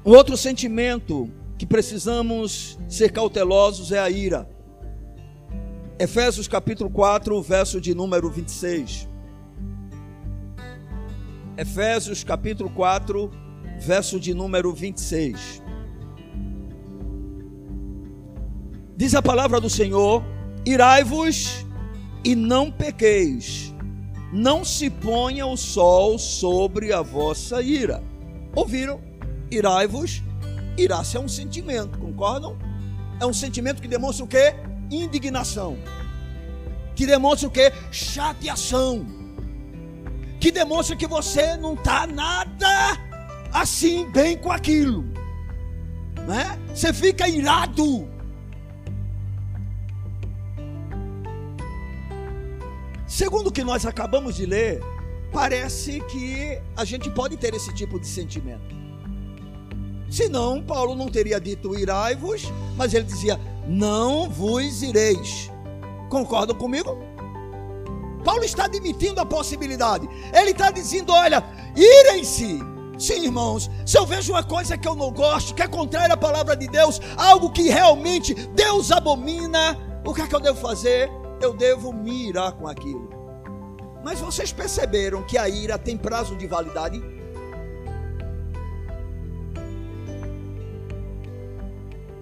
Um 0.04 0.10
outro 0.12 0.36
sentimento 0.36 1.30
que 1.58 1.66
precisamos 1.66 2.78
ser 2.88 3.12
cautelosos 3.12 3.92
é 3.92 3.98
a 3.98 4.10
ira. 4.10 4.48
Efésios 5.98 6.48
capítulo 6.48 6.90
4, 6.90 7.40
verso 7.42 7.80
de 7.80 7.94
número 7.94 8.30
26. 8.30 9.08
Efésios 11.56 12.24
capítulo 12.24 12.68
4, 12.70 13.30
verso 13.78 14.18
de 14.18 14.34
número 14.34 14.72
26. 14.72 15.62
Diz 18.96 19.14
a 19.14 19.22
palavra 19.22 19.60
do 19.60 19.70
Senhor: 19.70 20.22
Irai-vos 20.66 21.66
e 22.24 22.34
não 22.34 22.70
pequeis, 22.70 23.74
não 24.32 24.64
se 24.64 24.88
ponha 24.88 25.46
o 25.46 25.58
sol 25.58 26.18
sobre 26.18 26.90
a 26.90 27.02
vossa 27.02 27.60
ira. 27.60 28.02
Ouviram? 28.54 28.98
Irai-vos, 29.50 30.22
irá-se 30.78 31.18
é 31.18 31.20
um 31.20 31.28
sentimento, 31.28 31.98
concordam? 31.98 32.56
É 33.20 33.26
um 33.26 33.32
sentimento 33.32 33.82
que 33.82 33.88
demonstra 33.88 34.24
o 34.24 34.28
que? 34.28 34.54
Indignação. 34.90 35.76
Que 36.96 37.04
demonstra 37.04 37.48
o 37.48 37.50
que? 37.50 37.70
Chateação. 37.92 39.06
Que 40.40 40.50
demonstra 40.50 40.96
que 40.96 41.06
você 41.06 41.58
não 41.58 41.74
está 41.74 42.06
nada 42.06 42.98
assim 43.52 44.10
bem 44.10 44.38
com 44.38 44.50
aquilo. 44.50 45.04
Né? 46.26 46.58
Você 46.74 46.90
fica 46.92 47.28
irado 47.28 48.13
Segundo 53.14 53.46
o 53.46 53.52
que 53.52 53.62
nós 53.62 53.86
acabamos 53.86 54.34
de 54.34 54.44
ler, 54.44 54.82
parece 55.32 56.00
que 56.00 56.60
a 56.76 56.84
gente 56.84 57.08
pode 57.08 57.36
ter 57.36 57.54
esse 57.54 57.72
tipo 57.72 58.00
de 58.00 58.08
sentimento. 58.08 58.74
Senão, 60.10 60.60
Paulo 60.60 60.96
não 60.96 61.08
teria 61.08 61.40
dito 61.40 61.78
irai-vos, 61.78 62.42
mas 62.76 62.92
ele 62.92 63.04
dizia: 63.04 63.38
não 63.68 64.28
vos 64.28 64.82
ireis. 64.82 65.48
Concordam 66.10 66.56
comigo? 66.56 66.98
Paulo 68.24 68.42
está 68.42 68.64
admitindo 68.64 69.20
a 69.20 69.24
possibilidade. 69.24 70.08
Ele 70.32 70.50
está 70.50 70.72
dizendo: 70.72 71.12
olha, 71.12 71.40
irem-se. 71.76 72.58
Sim, 72.98 73.26
irmãos, 73.26 73.70
se 73.86 73.96
eu 73.96 74.04
vejo 74.04 74.32
uma 74.32 74.42
coisa 74.42 74.76
que 74.76 74.88
eu 74.88 74.96
não 74.96 75.12
gosto, 75.12 75.54
que 75.54 75.62
é 75.62 75.68
contrária 75.68 76.14
à 76.14 76.16
palavra 76.16 76.56
de 76.56 76.66
Deus, 76.66 77.00
algo 77.16 77.50
que 77.50 77.68
realmente 77.68 78.34
Deus 78.34 78.90
abomina, 78.90 79.78
o 80.04 80.12
que 80.12 80.22
é 80.22 80.26
que 80.26 80.34
eu 80.34 80.40
devo 80.40 80.60
fazer? 80.60 81.08
eu 81.44 81.52
devo 81.52 81.92
me 81.92 82.28
irar 82.28 82.52
com 82.52 82.66
aquilo. 82.66 83.03
Mas 84.04 84.20
vocês 84.20 84.52
perceberam 84.52 85.22
que 85.22 85.38
a 85.38 85.48
ira 85.48 85.78
tem 85.78 85.96
prazo 85.96 86.36
de 86.36 86.46
validade? 86.46 87.02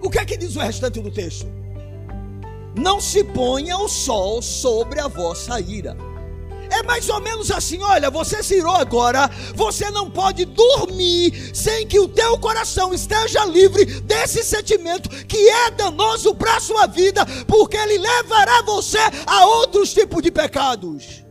O 0.01 0.09
que 0.09 0.17
é 0.17 0.23
que 0.23 0.37
diz 0.37 0.55
o 0.55 0.59
restante 0.59 1.01
do 1.01 1.11
texto? 1.11 1.45
Não 2.73 3.01
se 3.01 3.23
ponha 3.25 3.77
o 3.77 3.89
sol 3.89 4.41
sobre 4.41 5.01
a 5.01 5.09
vossa 5.09 5.59
ira. 5.59 5.97
É 6.69 6.81
mais 6.83 7.09
ou 7.09 7.19
menos 7.19 7.51
assim: 7.51 7.81
olha, 7.83 8.09
você 8.09 8.41
se 8.41 8.55
irou 8.55 8.75
agora, 8.75 9.29
você 9.53 9.91
não 9.91 10.09
pode 10.09 10.45
dormir 10.45 11.51
sem 11.53 11.85
que 11.85 11.99
o 11.99 12.07
teu 12.07 12.37
coração 12.37 12.93
esteja 12.93 13.43
livre 13.45 13.85
desse 14.01 14.41
sentimento 14.41 15.09
que 15.25 15.49
é 15.49 15.71
danoso 15.71 16.33
para 16.33 16.55
a 16.55 16.61
sua 16.61 16.87
vida, 16.87 17.25
porque 17.45 17.75
ele 17.75 17.97
levará 17.97 18.61
você 18.61 18.99
a 19.27 19.45
outros 19.45 19.93
tipos 19.93 20.21
de 20.23 20.31
pecados. 20.31 21.22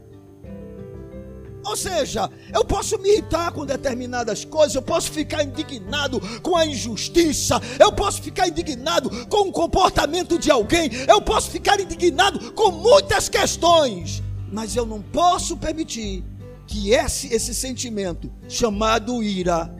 Ou 1.64 1.76
seja, 1.76 2.28
eu 2.52 2.64
posso 2.64 2.98
me 2.98 3.10
irritar 3.10 3.52
com 3.52 3.64
determinadas 3.64 4.44
coisas, 4.44 4.74
eu 4.74 4.82
posso 4.82 5.10
ficar 5.10 5.44
indignado 5.44 6.20
com 6.40 6.56
a 6.56 6.66
injustiça, 6.66 7.60
eu 7.78 7.92
posso 7.92 8.20
ficar 8.20 8.48
indignado 8.48 9.26
com 9.26 9.48
o 9.48 9.52
comportamento 9.52 10.38
de 10.38 10.50
alguém, 10.50 10.90
eu 11.08 11.20
posso 11.20 11.50
ficar 11.50 11.80
indignado 11.80 12.52
com 12.52 12.70
muitas 12.72 13.28
questões 13.28 14.22
mas 14.52 14.76
eu 14.76 14.84
não 14.84 15.00
posso 15.00 15.56
permitir 15.56 16.22
que 16.66 16.90
esse, 16.90 17.32
esse 17.34 17.54
sentimento 17.54 18.30
chamado 18.46 19.22
ira 19.22 19.74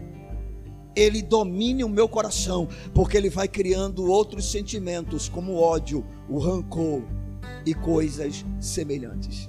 ele 0.96 1.22
domine 1.22 1.84
o 1.84 1.88
meu 1.88 2.06
coração, 2.06 2.68
porque 2.92 3.16
ele 3.16 3.30
vai 3.30 3.48
criando 3.48 4.04
outros 4.10 4.50
sentimentos, 4.50 5.26
como 5.26 5.52
o 5.52 5.60
ódio, 5.60 6.04
o 6.28 6.38
rancor 6.38 7.02
e 7.64 7.72
coisas 7.72 8.44
semelhantes. 8.60 9.48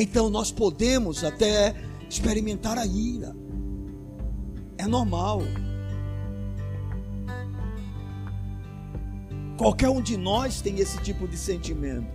Então 0.00 0.30
nós 0.30 0.50
podemos 0.50 1.22
até 1.22 1.74
experimentar 2.08 2.78
a 2.78 2.86
ira, 2.86 3.36
é 4.78 4.86
normal. 4.86 5.42
Qualquer 9.58 9.90
um 9.90 10.00
de 10.00 10.16
nós 10.16 10.62
tem 10.62 10.78
esse 10.78 10.98
tipo 11.02 11.28
de 11.28 11.36
sentimento. 11.36 12.06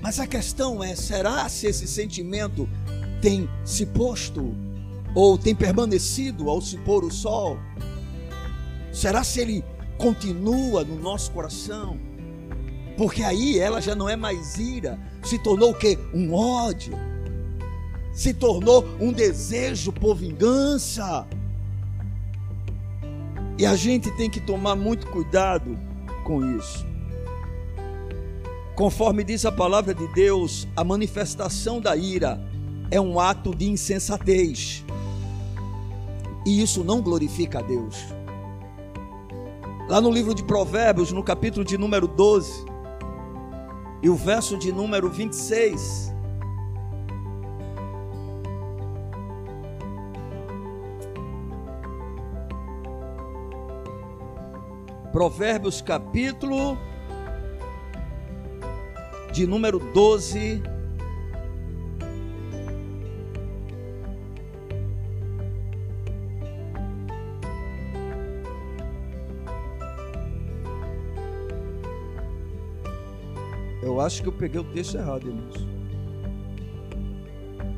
Mas 0.00 0.20
a 0.20 0.26
questão 0.28 0.80
é: 0.84 0.94
será 0.94 1.48
se 1.48 1.66
esse 1.66 1.88
sentimento 1.88 2.68
tem 3.20 3.50
se 3.64 3.84
posto 3.84 4.54
ou 5.16 5.36
tem 5.36 5.56
permanecido 5.56 6.48
ao 6.48 6.60
se 6.60 6.78
pôr 6.78 7.02
o 7.02 7.10
sol? 7.10 7.58
Será 8.92 9.24
se 9.24 9.40
ele 9.40 9.64
continua 9.98 10.84
no 10.84 10.94
nosso 10.94 11.32
coração? 11.32 12.11
Porque 12.96 13.22
aí 13.22 13.58
ela 13.58 13.80
já 13.80 13.94
não 13.94 14.08
é 14.08 14.16
mais 14.16 14.58
ira, 14.58 14.98
se 15.22 15.38
tornou 15.38 15.70
o 15.70 15.74
que? 15.74 15.98
Um 16.12 16.34
ódio. 16.34 16.98
Se 18.12 18.34
tornou 18.34 18.84
um 19.00 19.12
desejo 19.12 19.92
por 19.92 20.14
vingança. 20.14 21.26
E 23.58 23.64
a 23.64 23.74
gente 23.74 24.10
tem 24.16 24.28
que 24.28 24.40
tomar 24.40 24.76
muito 24.76 25.06
cuidado 25.06 25.78
com 26.24 26.56
isso. 26.56 26.86
Conforme 28.74 29.22
diz 29.22 29.44
a 29.44 29.52
palavra 29.52 29.94
de 29.94 30.06
Deus, 30.14 30.66
a 30.74 30.82
manifestação 30.82 31.80
da 31.80 31.96
ira 31.96 32.40
é 32.90 33.00
um 33.00 33.20
ato 33.20 33.54
de 33.54 33.70
insensatez. 33.70 34.84
E 36.44 36.62
isso 36.62 36.82
não 36.82 37.00
glorifica 37.00 37.60
a 37.60 37.62
Deus. 37.62 37.96
Lá 39.88 40.00
no 40.00 40.10
livro 40.10 40.34
de 40.34 40.42
Provérbios, 40.42 41.12
no 41.12 41.22
capítulo 41.22 41.64
de 41.64 41.76
número 41.76 42.08
12, 42.08 42.64
e 44.02 44.10
o 44.10 44.16
verso 44.16 44.58
de 44.58 44.72
número 44.72 45.08
26. 45.08 46.12
Provérbios 55.12 55.80
capítulo 55.80 56.76
de 59.32 59.46
número 59.46 59.78
12, 59.78 60.62
acho 74.04 74.22
que 74.22 74.28
eu 74.28 74.32
peguei 74.32 74.60
o 74.60 74.64
texto 74.64 74.96
errado, 74.96 75.28
irmãos. 75.28 75.66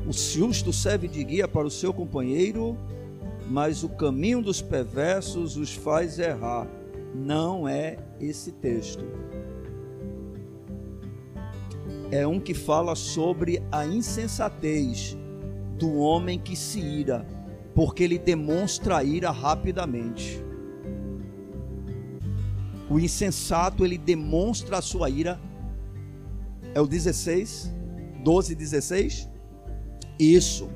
O 0.07 0.13
justo 0.13 0.71
serve 0.71 1.07
de 1.07 1.23
guia 1.23 1.47
para 1.47 1.65
o 1.65 1.71
seu 1.71 1.93
companheiro, 1.93 2.77
mas 3.49 3.83
o 3.83 3.89
caminho 3.89 4.41
dos 4.41 4.61
perversos 4.61 5.57
os 5.57 5.73
faz 5.73 6.19
errar. 6.19 6.67
Não 7.13 7.67
é 7.67 7.97
esse 8.19 8.51
texto. 8.51 9.05
É 12.11 12.25
um 12.27 12.39
que 12.39 12.53
fala 12.53 12.95
sobre 12.95 13.61
a 13.71 13.85
insensatez 13.85 15.17
do 15.77 15.95
homem 15.95 16.39
que 16.39 16.55
se 16.55 16.79
ira, 16.79 17.25
porque 17.73 18.03
ele 18.03 18.19
demonstra 18.19 19.03
ira 19.03 19.31
rapidamente. 19.31 20.43
O 22.89 22.99
insensato, 22.99 23.83
ele 23.83 23.97
demonstra 23.97 24.77
a 24.77 24.81
sua 24.81 25.09
ira. 25.09 25.39
É 26.75 26.81
o 26.81 26.85
16, 26.85 27.71
12, 28.21 28.53
16. 28.53 29.29
Isso. 30.19 30.69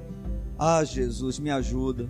Ah, 0.57 0.81
Jesus, 0.83 1.37
me 1.39 1.51
ajuda. 1.51 2.09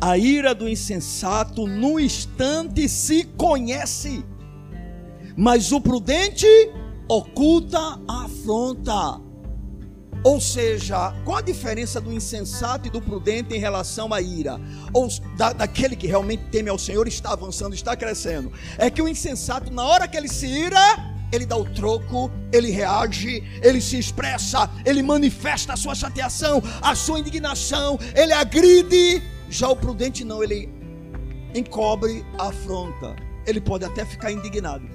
A 0.00 0.18
ira 0.18 0.52
do 0.52 0.68
insensato 0.68 1.66
no 1.66 1.98
instante 1.98 2.88
se 2.88 3.24
conhece, 3.24 4.24
mas 5.36 5.70
o 5.70 5.80
prudente 5.80 6.46
oculta 7.08 7.78
a 8.06 8.24
afronta. 8.24 9.20
Ou 10.24 10.40
seja, 10.40 11.12
qual 11.24 11.38
a 11.38 11.40
diferença 11.40 12.00
do 12.00 12.12
insensato 12.12 12.88
e 12.88 12.90
do 12.90 13.00
prudente 13.00 13.54
em 13.54 13.60
relação 13.60 14.12
à 14.12 14.20
ira? 14.20 14.60
Ou 14.92 15.08
da, 15.36 15.52
daquele 15.52 15.94
que 15.94 16.08
realmente 16.08 16.44
teme 16.50 16.68
ao 16.68 16.78
Senhor, 16.78 17.06
está 17.06 17.32
avançando, 17.32 17.74
está 17.74 17.96
crescendo. 17.96 18.52
É 18.76 18.90
que 18.90 19.00
o 19.00 19.08
insensato, 19.08 19.72
na 19.72 19.84
hora 19.84 20.08
que 20.08 20.16
ele 20.16 20.28
se 20.28 20.46
ira, 20.46 21.07
ele 21.32 21.46
dá 21.46 21.56
o 21.56 21.64
troco, 21.64 22.30
ele 22.52 22.70
reage, 22.70 23.42
ele 23.62 23.80
se 23.80 23.98
expressa, 23.98 24.70
ele 24.84 25.02
manifesta 25.02 25.74
a 25.74 25.76
sua 25.76 25.94
chateação, 25.94 26.62
a 26.80 26.94
sua 26.94 27.20
indignação, 27.20 27.98
ele 28.14 28.32
agride. 28.32 29.22
Já 29.50 29.68
o 29.68 29.76
prudente 29.76 30.24
não, 30.24 30.42
ele 30.42 30.68
encobre, 31.54 32.24
afronta. 32.38 33.16
Ele 33.46 33.60
pode 33.60 33.84
até 33.84 34.04
ficar 34.04 34.30
indignado, 34.30 34.86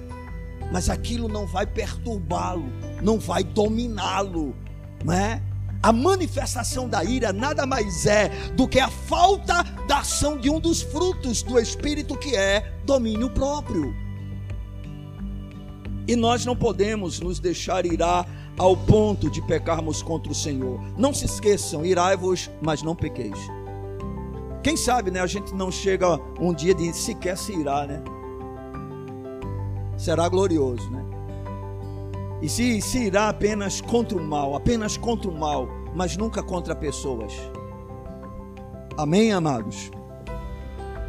mas 0.70 0.88
aquilo 0.88 1.28
não 1.28 1.46
vai 1.46 1.66
perturbá-lo, 1.66 2.72
não 3.02 3.18
vai 3.18 3.42
dominá-lo, 3.42 4.54
não 5.04 5.12
é? 5.12 5.42
A 5.82 5.92
manifestação 5.92 6.88
da 6.88 7.04
ira 7.04 7.30
nada 7.30 7.66
mais 7.66 8.06
é 8.06 8.30
do 8.56 8.66
que 8.66 8.80
a 8.80 8.88
falta 8.88 9.62
da 9.86 9.98
ação 9.98 10.38
de 10.38 10.48
um 10.48 10.58
dos 10.58 10.80
frutos 10.80 11.42
do 11.42 11.58
espírito 11.58 12.16
que 12.16 12.34
é 12.34 12.72
domínio 12.86 13.28
próprio. 13.28 14.03
E 16.06 16.14
nós 16.14 16.44
não 16.44 16.54
podemos 16.54 17.20
nos 17.20 17.38
deixar 17.38 17.86
irar 17.86 18.26
ao 18.58 18.76
ponto 18.76 19.30
de 19.30 19.40
pecarmos 19.42 20.02
contra 20.02 20.30
o 20.30 20.34
Senhor. 20.34 20.80
Não 20.96 21.12
se 21.12 21.24
esqueçam, 21.24 21.84
irai-vos, 21.84 22.50
mas 22.62 22.82
não 22.82 22.94
pequeis. 22.94 23.38
Quem 24.62 24.76
sabe, 24.76 25.10
né, 25.10 25.20
a 25.20 25.26
gente 25.26 25.54
não 25.54 25.70
chega 25.70 26.18
um 26.40 26.54
dia 26.54 26.74
de 26.74 26.92
sequer 26.92 27.36
se 27.36 27.52
irar, 27.52 27.86
né? 27.86 28.02
Será 29.96 30.28
glorioso, 30.28 30.90
né? 30.90 31.04
E 32.40 32.48
se, 32.48 32.80
se 32.80 33.04
irá 33.04 33.28
apenas 33.28 33.80
contra 33.80 34.16
o 34.16 34.22
mal, 34.22 34.54
apenas 34.54 34.96
contra 34.96 35.30
o 35.30 35.38
mal, 35.38 35.68
mas 35.94 36.16
nunca 36.16 36.42
contra 36.42 36.74
pessoas. 36.74 37.32
Amém, 38.96 39.32
amados? 39.32 39.90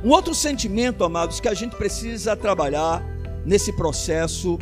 Um 0.04 0.10
outro 0.10 0.34
sentimento, 0.36 1.04
amados, 1.04 1.40
que 1.40 1.48
a 1.48 1.54
gente 1.54 1.76
precisa 1.76 2.36
trabalhar 2.36 3.04
nesse 3.46 3.74
processo 3.74 4.58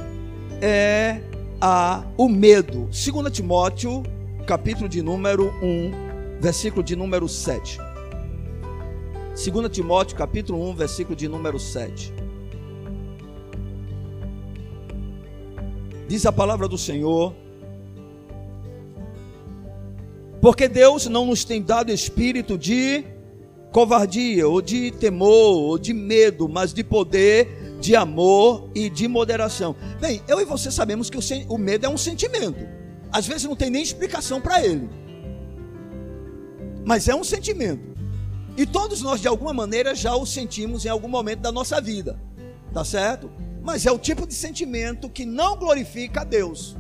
é 0.64 1.22
a, 1.59 2.05
o 2.18 2.30
medo. 2.30 2.88
2 2.89 3.32
Timóteo, 3.34 4.01
capítulo 4.47 4.88
de 4.88 5.01
número 5.01 5.53
1, 5.61 6.39
versículo 6.39 6.82
de 6.82 6.95
número 6.95 7.28
7. 7.28 7.78
2 9.36 9.70
Timóteo, 9.70 10.16
capítulo 10.16 10.70
1, 10.70 10.76
versículo 10.76 11.18
de 11.18 11.28
número 11.28 11.59
7. 11.59 12.14
Diz 16.07 16.26
a 16.26 16.32
palavra 16.32 16.70
do 16.70 16.78
Senhor: 16.78 17.34
Porque 20.39 20.70
Deus 20.70 21.07
não 21.07 21.26
nos 21.26 21.43
tem 21.43 21.61
dado 21.61 21.91
espírito 21.91 22.57
de 22.57 23.03
covardia, 23.74 24.47
ou 24.47 24.61
de 24.61 24.91
temor, 24.91 25.57
ou 25.57 25.78
de 25.78 25.93
medo, 25.93 26.47
mas 26.47 26.74
de 26.74 26.86
poder, 26.86 27.62
de 27.84 27.97
amor 27.97 28.69
e 28.73 28.89
de 28.89 29.09
moderação. 29.09 29.75
Bem, 29.99 30.21
eu 30.25 30.39
e 30.39 30.45
você 30.45 30.71
sabemos 30.71 31.09
que 31.09 31.17
o, 31.17 31.21
o 31.49 31.57
medo 31.57 31.86
é 31.86 31.89
um 31.89 31.97
sentimento. 31.97 32.65
Às 33.11 33.27
vezes 33.27 33.43
não 33.43 33.57
tem 33.57 33.69
nem 33.69 33.84
explicação 33.84 34.39
para 34.39 34.65
ele. 34.65 34.89
Mas 36.86 37.09
é 37.09 37.13
um 37.15 37.25
sentimento. 37.25 37.93
E 38.55 38.65
todos 38.65 39.01
nós, 39.01 39.19
de 39.19 39.27
alguma 39.27 39.53
maneira, 39.53 39.93
já 39.93 40.15
o 40.15 40.25
sentimos 40.25 40.86
em 40.86 40.89
algum 40.89 41.09
momento 41.09 41.41
da 41.41 41.51
nossa 41.51 41.81
vida. 41.81 42.17
Tá 42.73 42.86
certo? 42.86 43.29
Mas 43.61 43.86
é 43.86 43.91
o 43.91 43.99
tipo 43.99 44.25
de 44.25 44.34
sentimento 44.34 45.09
que 45.09 45.25
não 45.25 45.57
glorifica 45.57 46.21
a 46.21 46.23
Deus. 46.23 46.77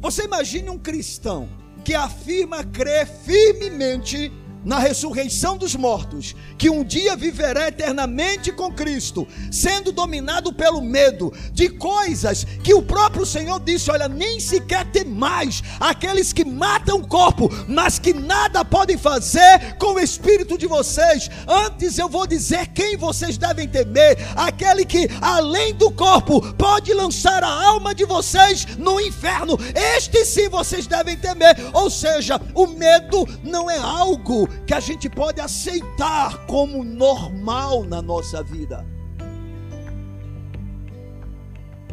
Você 0.00 0.24
imagine 0.24 0.68
um 0.68 0.78
cristão 0.78 1.48
que 1.84 1.94
afirma 1.94 2.64
crer 2.64 3.06
firmemente 3.06 4.32
na 4.66 4.80
ressurreição 4.80 5.56
dos 5.56 5.76
mortos, 5.76 6.34
que 6.58 6.68
um 6.68 6.82
dia 6.82 7.14
viverá 7.14 7.68
eternamente 7.68 8.50
com 8.50 8.72
Cristo, 8.72 9.26
sendo 9.48 9.92
dominado 9.92 10.52
pelo 10.52 10.82
medo 10.82 11.32
de 11.52 11.68
coisas 11.68 12.44
que 12.64 12.74
o 12.74 12.82
próprio 12.82 13.24
Senhor 13.24 13.60
disse: 13.60 13.92
Olha, 13.92 14.08
nem 14.08 14.40
sequer 14.40 14.84
tem 14.90 15.04
mais 15.04 15.62
aqueles 15.78 16.32
que 16.32 16.44
matam 16.44 16.98
o 16.98 17.06
corpo, 17.06 17.48
mas 17.68 18.00
que 18.00 18.12
nada 18.12 18.64
podem 18.64 18.98
fazer 18.98 19.76
com 19.78 19.94
o 19.94 20.00
espírito 20.00 20.58
de 20.58 20.66
vocês. 20.66 21.30
Antes 21.46 21.96
eu 21.96 22.08
vou 22.08 22.26
dizer 22.26 22.66
quem 22.68 22.96
vocês 22.96 23.38
devem 23.38 23.68
temer: 23.68 24.18
aquele 24.34 24.84
que, 24.84 25.08
além 25.22 25.74
do 25.74 25.92
corpo, 25.92 26.40
pode 26.54 26.92
lançar 26.92 27.44
a 27.44 27.66
alma 27.66 27.94
de 27.94 28.04
vocês 28.04 28.66
no 28.76 29.00
inferno. 29.00 29.56
Este 29.96 30.24
sim 30.24 30.48
vocês 30.48 30.88
devem 30.88 31.16
temer. 31.16 31.54
Ou 31.72 31.88
seja, 31.88 32.40
o 32.52 32.66
medo 32.66 33.24
não 33.44 33.70
é 33.70 33.78
algo 33.78 34.55
que 34.66 34.74
a 34.74 34.80
gente 34.80 35.08
pode 35.08 35.40
aceitar 35.40 36.46
como 36.46 36.84
normal 36.84 37.84
na 37.84 38.00
nossa 38.00 38.42
vida. 38.42 38.86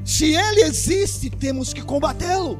Se 0.05 0.35
ele 0.35 0.61
existe, 0.61 1.29
temos 1.29 1.73
que 1.73 1.81
combatê-lo, 1.81 2.59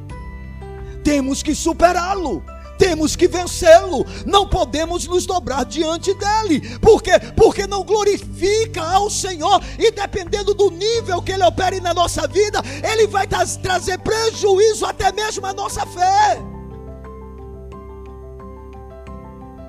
temos 1.02 1.42
que 1.42 1.54
superá-lo, 1.54 2.42
temos 2.78 3.14
que 3.14 3.28
vencê-lo, 3.28 4.04
não 4.26 4.48
podemos 4.48 5.06
nos 5.06 5.26
dobrar 5.26 5.64
diante 5.64 6.12
dele, 6.14 6.78
porque 6.78 7.12
porque 7.36 7.66
não 7.66 7.84
glorifica 7.84 8.82
ao 8.82 9.10
Senhor. 9.10 9.62
E 9.78 9.90
dependendo 9.90 10.54
do 10.54 10.70
nível 10.70 11.22
que 11.22 11.32
ele 11.32 11.44
opere 11.44 11.80
na 11.80 11.92
nossa 11.92 12.26
vida, 12.26 12.60
ele 12.82 13.06
vai 13.06 13.26
trazer 13.26 13.98
prejuízo 13.98 14.86
até 14.86 15.12
mesmo 15.12 15.46
à 15.46 15.52
nossa 15.52 15.84
fé. 15.86 16.53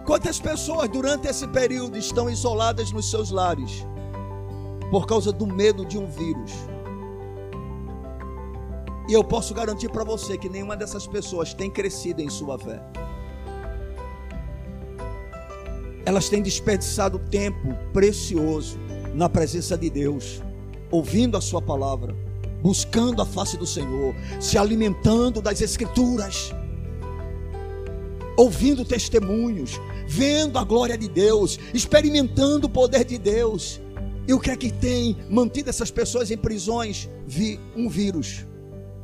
Quantas 0.05 0.39
pessoas 0.39 0.87
durante 0.87 1.27
esse 1.27 1.47
período 1.47 1.97
estão 1.97 2.29
isoladas 2.29 2.91
nos 2.91 3.09
seus 3.09 3.31
lares 3.31 3.83
por 4.91 5.07
causa 5.07 5.31
do 5.31 5.47
medo 5.47 5.83
de 5.83 5.97
um 5.97 6.05
vírus? 6.05 6.51
E 9.09 9.13
eu 9.13 9.23
posso 9.23 9.51
garantir 9.55 9.89
para 9.89 10.03
você 10.03 10.37
que 10.37 10.47
nenhuma 10.47 10.77
dessas 10.77 11.07
pessoas 11.07 11.55
tem 11.55 11.71
crescido 11.71 12.21
em 12.21 12.29
sua 12.29 12.59
fé. 12.59 12.79
Elas 16.05 16.29
têm 16.29 16.43
desperdiçado 16.43 17.17
tempo 17.17 17.75
precioso 17.91 18.77
na 19.15 19.27
presença 19.27 19.75
de 19.75 19.89
Deus, 19.89 20.39
ouvindo 20.91 21.35
a 21.35 21.41
Sua 21.41 21.61
palavra, 21.61 22.15
buscando 22.61 23.23
a 23.23 23.25
face 23.25 23.57
do 23.57 23.65
Senhor, 23.65 24.13
se 24.39 24.55
alimentando 24.55 25.41
das 25.41 25.61
Escrituras 25.61 26.53
ouvindo 28.37 28.83
testemunhos, 28.83 29.79
vendo 30.07 30.57
a 30.57 30.63
glória 30.63 30.97
de 30.97 31.07
Deus, 31.07 31.59
experimentando 31.73 32.67
o 32.67 32.69
poder 32.69 33.03
de 33.03 33.17
Deus. 33.17 33.81
E 34.27 34.33
o 34.33 34.39
que 34.39 34.49
é 34.49 34.55
que 34.55 34.71
tem 34.71 35.15
mantido 35.29 35.69
essas 35.69 35.91
pessoas 35.91 36.31
em 36.31 36.37
prisões? 36.37 37.09
Vi 37.27 37.59
um 37.75 37.87
vírus. 37.87 38.45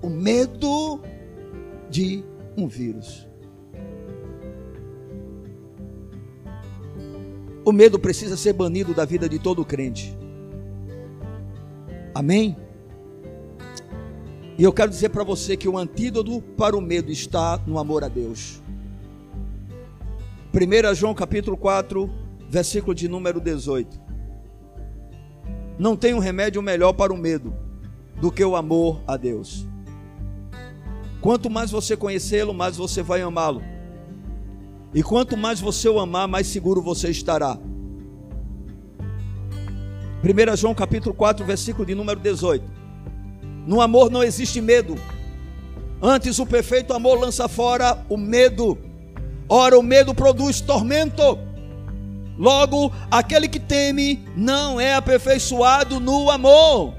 O 0.02 0.10
medo 0.10 1.02
de 1.89 2.24
um 2.58 2.68
vírus. 2.68 3.28
O 7.64 7.72
medo 7.72 7.99
precisa 7.99 8.36
ser 8.36 8.54
banido 8.54 8.93
da 8.93 9.06
vida 9.06 9.30
de 9.30 9.38
todo 9.38 9.64
crente. 9.64 10.18
Amém? 12.14 12.58
E 14.58 14.64
eu 14.64 14.74
quero 14.74 14.89
dizer 14.89 15.10
para 15.10 15.24
você 15.24 15.56
que 15.56 15.70
o 15.70 15.78
antídoto 15.78 16.41
para 16.58 16.76
o 16.76 16.82
medo 16.82 17.12
está 17.12 17.60
no 17.66 17.78
amor 17.78 18.04
a 18.04 18.08
Deus. 18.08 18.61
1 20.54 20.93
João 20.95 21.14
capítulo 21.14 21.56
4, 21.56 22.10
versículo 22.49 22.93
de 22.93 23.08
número 23.08 23.39
18. 23.39 23.97
Não 25.80 25.95
tem 25.95 26.14
um 26.14 26.20
remédio 26.20 26.62
melhor 26.62 26.91
para 26.91 27.14
o 27.14 27.18
medo 27.18 27.56
do 28.20 28.30
que 28.30 28.43
o 28.43 28.58
amor 28.58 29.02
a 29.08 29.16
Deus. 29.16 29.66
Quanto 31.22 31.49
mais 31.49 31.72
você 31.72 31.95
conhecê-lo, 31.95 32.54
mais 32.54 32.76
você 32.76 33.02
vai 33.02 33.22
amá-lo. 33.22 33.62
E 34.93 35.02
quanto 35.02 35.38
mais 35.38 35.62
você 35.62 35.88
o 35.88 36.02
amar, 36.02 36.28
mais 36.28 36.47
seguro 36.47 36.82
você 36.82 37.10
estará. 37.10 37.58
1 40.22 40.58
João 40.58 40.76
capítulo 40.76 41.16
4, 41.16 41.45
versículo 41.45 41.86
de 41.86 41.95
número 41.95 42.20
18. 42.20 42.66
No 43.66 43.80
amor 43.80 44.12
não 44.12 44.22
existe 44.22 44.60
medo. 44.60 44.95
Antes 46.02 46.39
o 46.39 46.45
perfeito 46.45 46.91
amor 46.93 47.18
lança 47.18 47.47
fora 47.47 48.06
o 48.10 48.18
medo. 48.18 48.91
Ora, 49.54 49.78
o 49.78 49.84
medo 49.84 50.16
produz 50.16 50.62
tormento. 50.62 51.38
Logo, 52.38 52.89
aquele 53.12 53.49
que 53.49 53.60
teme 53.60 54.26
não 54.34 54.80
é 54.80 54.93
aperfeiçoado 54.93 55.99
no 55.99 56.32
amor. 56.32 56.93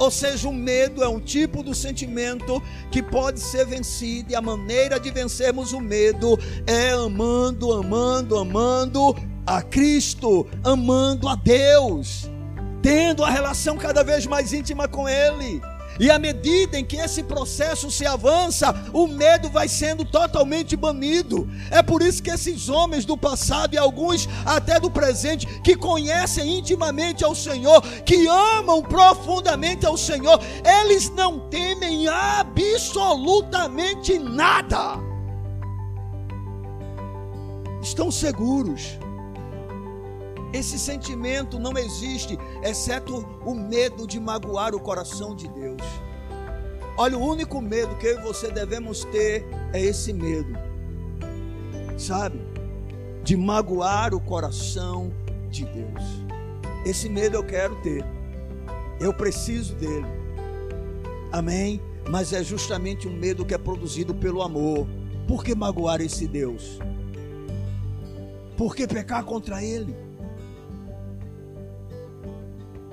Ou 0.00 0.10
seja, 0.10 0.48
o 0.48 0.52
medo 0.52 1.00
é 1.00 1.06
um 1.06 1.20
tipo 1.20 1.62
de 1.62 1.76
sentimento 1.76 2.60
que 2.90 3.00
pode 3.00 3.38
ser 3.38 3.64
vencido, 3.64 4.32
e 4.32 4.34
a 4.34 4.42
maneira 4.42 4.98
de 4.98 5.12
vencermos 5.12 5.72
o 5.72 5.80
medo 5.80 6.36
é 6.66 6.90
amando, 6.90 7.72
amando, 7.72 8.36
amando 8.36 9.14
a 9.46 9.62
Cristo, 9.62 10.48
amando 10.64 11.28
a 11.28 11.36
Deus, 11.36 12.28
tendo 12.82 13.22
a 13.22 13.30
relação 13.30 13.76
cada 13.78 14.02
vez 14.02 14.26
mais 14.26 14.52
íntima 14.52 14.88
com 14.88 15.08
Ele. 15.08 15.62
E 15.98 16.10
à 16.10 16.18
medida 16.18 16.78
em 16.78 16.84
que 16.84 16.96
esse 16.96 17.22
processo 17.22 17.90
se 17.90 18.06
avança, 18.06 18.74
o 18.92 19.06
medo 19.06 19.48
vai 19.48 19.68
sendo 19.68 20.04
totalmente 20.04 20.76
banido. 20.76 21.48
É 21.70 21.82
por 21.82 22.02
isso 22.02 22.22
que 22.22 22.30
esses 22.30 22.68
homens 22.68 23.04
do 23.04 23.16
passado 23.16 23.74
e 23.74 23.78
alguns 23.78 24.28
até 24.44 24.80
do 24.80 24.90
presente, 24.90 25.46
que 25.60 25.76
conhecem 25.76 26.58
intimamente 26.58 27.24
ao 27.24 27.34
Senhor, 27.34 27.80
que 28.04 28.26
amam 28.26 28.82
profundamente 28.82 29.86
ao 29.86 29.96
Senhor, 29.96 30.40
eles 30.64 31.10
não 31.10 31.48
temem 31.48 32.08
absolutamente 32.08 34.18
nada. 34.18 34.98
Estão 37.82 38.10
seguros 38.10 38.98
esse 40.52 40.78
sentimento 40.78 41.58
não 41.58 41.76
existe, 41.78 42.38
exceto 42.62 43.26
o 43.44 43.54
medo 43.54 44.06
de 44.06 44.20
magoar 44.20 44.74
o 44.74 44.80
coração 44.80 45.34
de 45.34 45.48
Deus. 45.48 45.82
Olha, 46.98 47.16
o 47.16 47.26
único 47.26 47.60
medo 47.60 47.96
que 47.96 48.06
eu 48.06 48.18
e 48.18 48.22
você 48.22 48.50
devemos 48.50 49.04
ter 49.04 49.46
é 49.72 49.80
esse 49.80 50.12
medo, 50.12 50.52
sabe? 51.96 52.38
De 53.24 53.34
magoar 53.34 54.14
o 54.14 54.20
coração 54.20 55.10
de 55.48 55.64
Deus. 55.64 56.02
Esse 56.84 57.08
medo 57.08 57.36
eu 57.36 57.44
quero 57.44 57.74
ter, 57.76 58.04
eu 59.00 59.14
preciso 59.14 59.74
dele, 59.76 60.06
amém? 61.32 61.80
Mas 62.10 62.32
é 62.32 62.42
justamente 62.42 63.08
um 63.08 63.16
medo 63.16 63.44
que 63.44 63.54
é 63.54 63.58
produzido 63.58 64.14
pelo 64.14 64.42
amor. 64.42 64.86
Por 65.26 65.42
que 65.42 65.54
magoar 65.54 66.00
esse 66.00 66.26
Deus? 66.26 66.78
Por 68.56 68.76
que 68.76 68.86
pecar 68.86 69.24
contra 69.24 69.64
ele? 69.64 69.96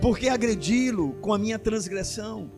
Por 0.01 0.17
que 0.17 0.29
agredi-lo 0.29 1.13
com 1.21 1.33
a 1.33 1.37
minha 1.37 1.59
transgressão? 1.59 2.49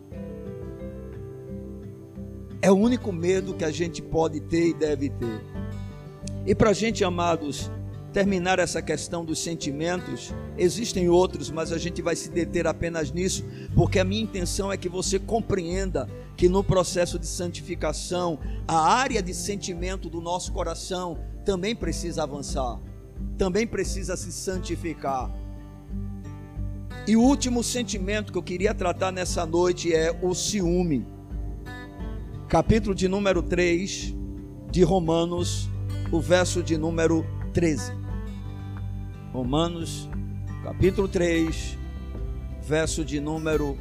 É 2.60 2.70
o 2.70 2.76
único 2.76 3.10
medo 3.10 3.54
que 3.54 3.64
a 3.64 3.70
gente 3.72 4.00
pode 4.00 4.40
ter 4.40 4.68
e 4.68 4.74
deve 4.74 5.10
ter. 5.10 5.40
E 6.46 6.54
para 6.54 6.70
a 6.70 6.72
gente, 6.72 7.02
amados, 7.02 7.68
terminar 8.12 8.60
essa 8.60 8.80
questão 8.80 9.24
dos 9.24 9.40
sentimentos, 9.40 10.32
existem 10.56 11.08
outros, 11.08 11.50
mas 11.50 11.72
a 11.72 11.78
gente 11.78 12.00
vai 12.00 12.14
se 12.14 12.30
deter 12.30 12.64
apenas 12.68 13.10
nisso, 13.10 13.44
porque 13.74 13.98
a 13.98 14.04
minha 14.04 14.22
intenção 14.22 14.70
é 14.70 14.76
que 14.76 14.88
você 14.88 15.18
compreenda 15.18 16.08
que 16.36 16.48
no 16.48 16.62
processo 16.62 17.18
de 17.18 17.26
santificação, 17.26 18.38
a 18.68 18.78
área 18.78 19.20
de 19.20 19.34
sentimento 19.34 20.08
do 20.08 20.20
nosso 20.20 20.52
coração 20.52 21.18
também 21.44 21.74
precisa 21.74 22.22
avançar, 22.22 22.80
também 23.36 23.66
precisa 23.66 24.16
se 24.16 24.30
santificar. 24.30 25.41
E 27.04 27.16
o 27.16 27.20
último 27.20 27.64
sentimento 27.64 28.30
que 28.30 28.38
eu 28.38 28.42
queria 28.42 28.72
tratar 28.72 29.10
nessa 29.10 29.44
noite 29.44 29.92
é 29.92 30.16
o 30.22 30.32
ciúme. 30.34 31.04
Capítulo 32.48 32.94
de 32.94 33.08
número 33.08 33.42
3 33.42 34.14
de 34.70 34.84
Romanos, 34.84 35.68
o 36.12 36.20
verso 36.20 36.62
de 36.62 36.78
número 36.78 37.26
13. 37.52 37.92
Romanos, 39.32 40.08
capítulo 40.62 41.08
3, 41.08 41.76
verso 42.62 43.04
de 43.04 43.18
número 43.18 43.76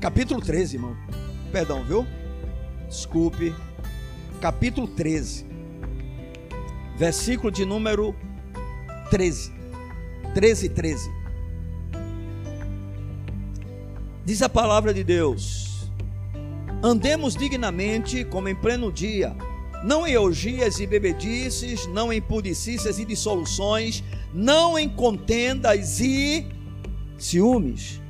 Capítulo 0.00 0.40
13, 0.40 0.76
irmão. 0.76 0.96
Perdão, 1.50 1.82
viu? 1.82 2.06
Desculpe. 2.88 3.52
Capítulo 4.40 4.86
13 4.86 5.55
versículo 6.96 7.50
de 7.50 7.64
número 7.64 8.14
13. 9.10 9.52
13, 10.34 10.68
13. 10.70 11.10
Diz 14.24 14.42
a 14.42 14.48
palavra 14.48 14.92
de 14.92 15.04
Deus: 15.04 15.90
Andemos 16.82 17.36
dignamente, 17.36 18.24
como 18.24 18.48
em 18.48 18.54
pleno 18.54 18.90
dia, 18.90 19.36
não 19.84 20.06
em 20.06 20.16
orgias 20.16 20.80
e 20.80 20.86
bebedices, 20.86 21.86
não 21.86 22.12
em 22.12 22.20
pudicícias 22.20 22.98
e 22.98 23.04
dissoluções, 23.04 24.02
não 24.32 24.78
em 24.78 24.88
contendas 24.88 26.00
e 26.00 26.46
ciúmes. 27.18 28.00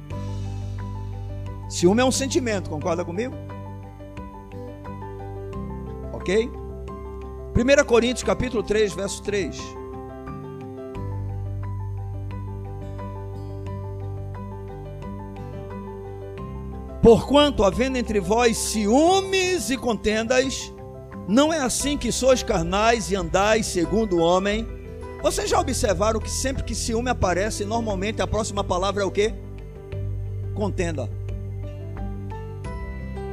Ciúme 1.68 2.00
é 2.00 2.04
um 2.04 2.12
sentimento, 2.12 2.70
concorda 2.70 3.04
comigo? 3.04 3.34
Ok? 6.12 6.48
1 7.56 7.86
Coríntios 7.86 8.22
capítulo 8.22 8.62
3, 8.62 8.92
verso 8.92 9.22
3. 9.22 9.56
Porquanto, 17.02 17.64
havendo 17.64 17.96
entre 17.96 18.20
vós 18.20 18.58
ciúmes 18.58 19.70
e 19.70 19.78
contendas, 19.78 20.70
não 21.26 21.50
é 21.50 21.58
assim 21.58 21.96
que 21.96 22.12
sois 22.12 22.42
carnais 22.42 23.10
e 23.10 23.16
andais 23.16 23.64
segundo 23.64 24.16
o 24.16 24.20
homem. 24.20 24.68
Vocês 25.22 25.48
já 25.48 25.58
observaram 25.58 26.20
que 26.20 26.30
sempre 26.30 26.62
que 26.62 26.74
ciúme 26.74 27.08
aparece, 27.08 27.64
normalmente 27.64 28.20
a 28.20 28.26
próxima 28.26 28.62
palavra 28.62 29.02
é 29.02 29.06
o 29.06 29.10
que? 29.10 29.32
Contenda. 30.54 31.08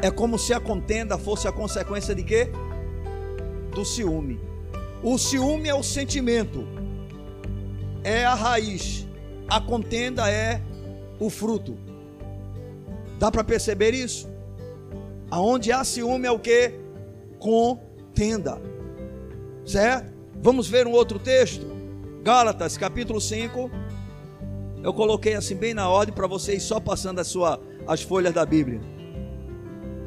É 0.02 0.10
como 0.10 0.40
se 0.40 0.54
a 0.54 0.62
contenda 0.62 1.18
fosse 1.18 1.46
a 1.46 1.52
consequência 1.52 2.16
de 2.16 2.24
quê? 2.24 2.50
Do 3.74 3.84
ciúme. 3.84 4.40
O 5.02 5.18
ciúme 5.18 5.68
é 5.68 5.76
o 5.76 5.84
sentimento, 5.84 6.66
é 8.04 8.24
a 8.24 8.34
raiz, 8.34 9.06
a 9.50 9.60
contenda 9.60 10.30
é 10.30 10.62
o 11.20 11.30
fruto. 11.30 11.78
Dá 13.20 13.30
para 13.32 13.44
perceber 13.44 13.94
isso? 13.94 14.30
Aonde 15.30 15.72
há 15.72 15.84
ciúme 15.84 16.28
é 16.28 16.32
o 16.32 16.40
que? 16.40 16.74
Contenda. 17.40 18.62
Certo? 19.66 20.14
Vamos 20.42 20.68
ver 20.68 20.88
um 20.88 20.92
outro 20.92 21.20
texto? 21.20 21.66
Gálatas, 22.24 22.78
capítulo 22.78 23.20
5. 23.20 23.70
Eu 24.84 24.94
coloquei 24.94 25.36
assim 25.36 25.56
bem 25.56 25.74
na 25.74 25.90
ordem 25.90 26.14
para 26.14 26.28
vocês 26.28 26.64
só 26.64 26.80
passando 26.80 27.20
a 27.20 27.24
sua, 27.24 27.60
as 27.88 28.02
folhas 28.02 28.34
da 28.34 28.46
Bíblia. 28.46 28.82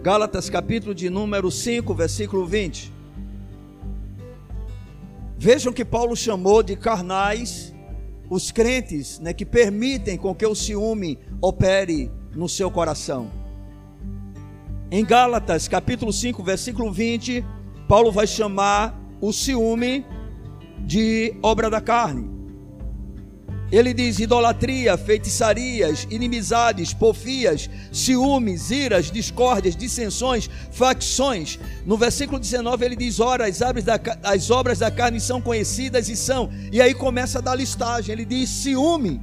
Gálatas, 0.03 0.49
capítulo 0.49 0.95
de 0.95 1.11
número 1.11 1.51
5, 1.51 1.95
versículo 1.95 2.47
20. 2.47 2.96
Vejam 5.39 5.73
que 5.73 5.85
Paulo 5.85 6.17
chamou 6.17 6.63
de 6.63 6.77
carnais 6.77 7.75
os 8.29 8.51
crentes 8.51 9.21
né, 9.21 9.33
que 9.33 9.45
permitem 9.45 10.17
com 10.17 10.35
que 10.35 10.47
o 10.47 10.55
ciúme 10.55 11.19
opere 11.41 12.11
no 12.35 12.49
seu 12.49 12.71
coração. 12.71 13.31
Em 14.91 15.05
Gálatas, 15.05 15.69
capítulo 15.69 16.13
5, 16.13 16.43
versículo 16.43 16.93
20, 16.93 17.45
Paulo 17.89 18.11
vai 18.11 18.27
chamar 18.27 18.99
o 19.21 19.33
ciúme 19.33 20.05
de 20.81 21.35
obra 21.43 21.69
da 21.69 21.81
carne. 21.81 22.36
Ele 23.71 23.93
diz: 23.93 24.19
idolatria, 24.21 24.97
feitiçarias, 24.97 26.07
inimizades, 26.11 26.95
porfias, 26.95 27.69
ciúmes, 27.93 28.71
iras, 28.71 29.11
discórdias, 29.11 29.75
dissensões, 29.75 30.49
facções. 30.71 31.59
No 31.85 31.97
versículo 31.97 32.39
19 32.39 32.85
ele 32.85 32.95
diz: 32.97 33.19
Ora, 33.19 33.47
as 33.47 33.61
obras, 33.61 33.85
da, 33.85 33.99
as 34.23 34.51
obras 34.51 34.79
da 34.79 34.91
carne 34.91 35.21
são 35.21 35.41
conhecidas 35.41 36.09
e 36.09 36.17
são. 36.17 36.49
E 36.71 36.81
aí 36.81 36.95
começa 36.95 37.39
a 37.39 37.43
dar 37.43 37.57
listagem. 37.57 38.13
Ele 38.13 38.25
diz: 38.25 38.49
ciúme. 38.49 39.21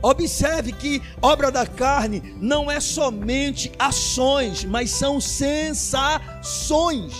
Observe 0.00 0.70
que 0.70 1.02
obra 1.20 1.50
da 1.50 1.66
carne 1.66 2.36
não 2.40 2.70
é 2.70 2.78
somente 2.78 3.72
ações, 3.76 4.64
mas 4.64 4.90
são 4.90 5.20
sensações. 5.20 7.12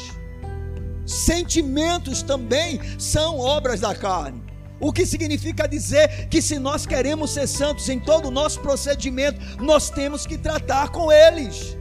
Sentimentos 1.04 2.22
também 2.22 2.80
são 2.96 3.40
obras 3.40 3.80
da 3.80 3.96
carne. 3.96 4.47
O 4.80 4.92
que 4.92 5.04
significa 5.04 5.66
dizer 5.66 6.28
que 6.28 6.40
se 6.40 6.58
nós 6.58 6.86
queremos 6.86 7.30
ser 7.32 7.48
santos 7.48 7.88
em 7.88 7.98
todo 7.98 8.28
o 8.28 8.30
nosso 8.30 8.60
procedimento, 8.60 9.40
nós 9.60 9.90
temos 9.90 10.24
que 10.24 10.38
tratar 10.38 10.90
com 10.90 11.10
eles. 11.10 11.76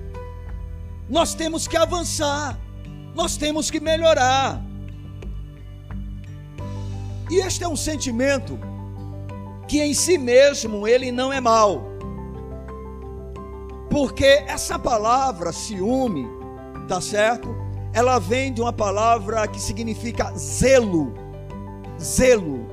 Nós 1.07 1.35
temos 1.35 1.67
que 1.67 1.77
avançar. 1.77 2.59
Nós 3.13 3.37
temos 3.37 3.69
que 3.69 3.79
melhorar. 3.79 4.63
E 7.29 7.35
este 7.35 7.63
é 7.63 7.67
um 7.67 7.75
sentimento 7.75 8.59
que 9.67 9.81
em 9.81 9.93
si 9.93 10.17
mesmo 10.17 10.87
ele 10.87 11.11
não 11.11 11.31
é 11.31 11.39
mal. 11.39 11.83
Porque 13.91 14.25
essa 14.47 14.79
palavra 14.79 15.51
ciúme, 15.51 16.27
tá 16.87 16.99
certo? 16.99 17.55
Ela 17.93 18.17
vem 18.17 18.51
de 18.51 18.61
uma 18.61 18.73
palavra 18.73 19.47
que 19.47 19.61
significa 19.61 20.31
zelo. 20.35 21.13
Zelo 21.99 22.66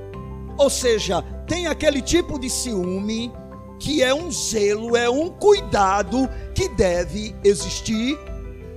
ou 0.57 0.69
seja, 0.69 1.21
tem 1.47 1.67
aquele 1.67 2.01
tipo 2.01 2.39
de 2.39 2.49
ciúme 2.49 3.31
que 3.79 4.01
é 4.01 4.13
um 4.13 4.31
zelo, 4.31 4.95
é 4.95 5.09
um 5.09 5.29
cuidado 5.29 6.29
que 6.53 6.69
deve 6.69 7.35
existir, 7.43 8.17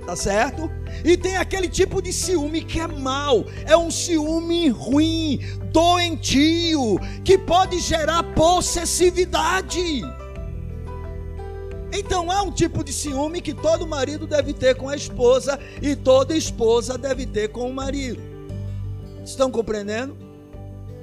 tá 0.05 0.15
certo? 0.15 0.69
E 1.03 1.15
tem 1.15 1.37
aquele 1.37 1.69
tipo 1.69 2.01
de 2.01 2.11
ciúme 2.11 2.61
que 2.61 2.79
é 2.79 2.87
mal, 2.87 3.45
é 3.65 3.77
um 3.77 3.89
ciúme 3.89 4.69
ruim, 4.69 5.39
doentio, 5.71 6.99
que 7.23 7.37
pode 7.37 7.79
gerar 7.79 8.23
possessividade. 8.33 10.01
Então 11.91 12.29
há 12.29 12.43
um 12.43 12.51
tipo 12.51 12.83
de 12.83 12.93
ciúme 12.93 13.41
que 13.41 13.53
todo 13.53 13.87
marido 13.87 14.27
deve 14.27 14.53
ter 14.53 14.75
com 14.75 14.89
a 14.89 14.95
esposa 14.95 15.59
e 15.81 15.95
toda 15.95 16.35
esposa 16.35 16.97
deve 16.97 17.25
ter 17.25 17.49
com 17.49 17.69
o 17.69 17.73
marido. 17.73 18.21
Estão 19.23 19.49
compreendendo? 19.49 20.28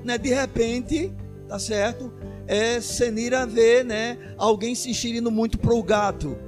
Né, 0.07 0.17
de 0.17 0.33
repente, 0.33 1.13
tá 1.49 1.59
certo? 1.59 2.13
É 2.47 2.81
Senira 2.81 3.45
ver, 3.45 3.85
né, 3.85 4.17
alguém 4.39 4.75
se 4.75 4.91
enxerindo 4.91 5.31
muito 5.31 5.59
pro 5.59 5.83
gato. 5.83 6.39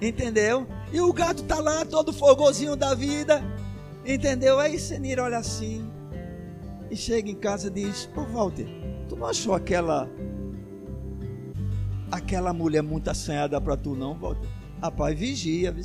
Entendeu? 0.00 0.66
E 0.92 1.00
o 1.00 1.12
gato 1.12 1.42
tá 1.44 1.58
lá 1.60 1.84
todo 1.84 2.12
fogozinho 2.12 2.76
da 2.76 2.94
vida. 2.94 3.42
Entendeu? 4.04 4.60
Aí 4.60 4.78
Senira 4.78 5.22
olha 5.22 5.38
assim 5.38 5.90
e 6.90 6.96
chega 6.96 7.30
em 7.30 7.34
casa 7.34 7.68
e 7.68 7.70
diz: 7.70 8.10
"Ô 8.14 8.20
Walter, 8.20 8.66
tu 9.08 9.16
não 9.16 9.26
achou 9.26 9.54
aquela 9.54 10.08
aquela 12.12 12.52
mulher 12.52 12.82
muito 12.82 13.08
assanhada 13.08 13.58
para 13.60 13.78
tu 13.78 13.94
não, 13.94 14.18
Walter?" 14.18 14.46
Rapaz, 14.82 15.18
vigia, 15.18 15.72
viu? 15.72 15.84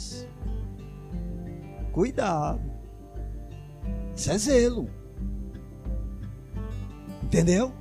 Cuidado. 1.93 2.61
Isso 4.13 4.31
é 4.31 4.37
zelo. 4.37 4.98
Entendeu? 7.29 7.71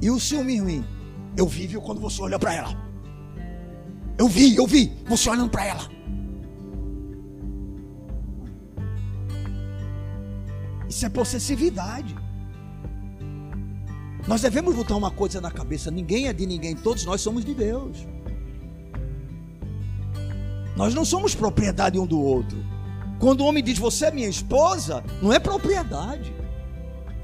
E 0.00 0.10
o 0.10 0.20
ciúme 0.20 0.60
ruim? 0.60 0.84
Eu 1.34 1.46
vi, 1.46 1.66
viu, 1.66 1.80
quando 1.80 2.02
você 2.02 2.20
olha 2.20 2.38
para 2.38 2.52
ela. 2.52 2.76
Eu 4.18 4.28
vi, 4.28 4.54
eu 4.54 4.66
vi, 4.66 4.92
você 5.08 5.30
olhando 5.30 5.48
para 5.48 5.64
ela. 5.64 5.88
Isso 10.86 11.06
é 11.06 11.08
possessividade. 11.08 12.14
Nós 14.26 14.42
devemos 14.42 14.76
botar 14.76 14.96
uma 14.96 15.10
coisa 15.10 15.40
na 15.40 15.50
cabeça: 15.50 15.90
ninguém 15.90 16.28
é 16.28 16.34
de 16.34 16.44
ninguém, 16.44 16.76
todos 16.76 17.06
nós 17.06 17.22
somos 17.22 17.46
de 17.46 17.54
Deus. 17.54 18.06
Nós 20.76 20.94
não 20.94 21.06
somos 21.06 21.34
propriedade 21.34 21.98
um 21.98 22.06
do 22.06 22.20
outro. 22.20 22.62
Quando 23.18 23.40
o 23.40 23.46
homem 23.46 23.64
diz 23.64 23.78
você 23.78 24.06
é 24.06 24.10
minha 24.10 24.28
esposa, 24.28 25.02
não 25.22 25.32
é 25.32 25.38
propriedade. 25.38 26.37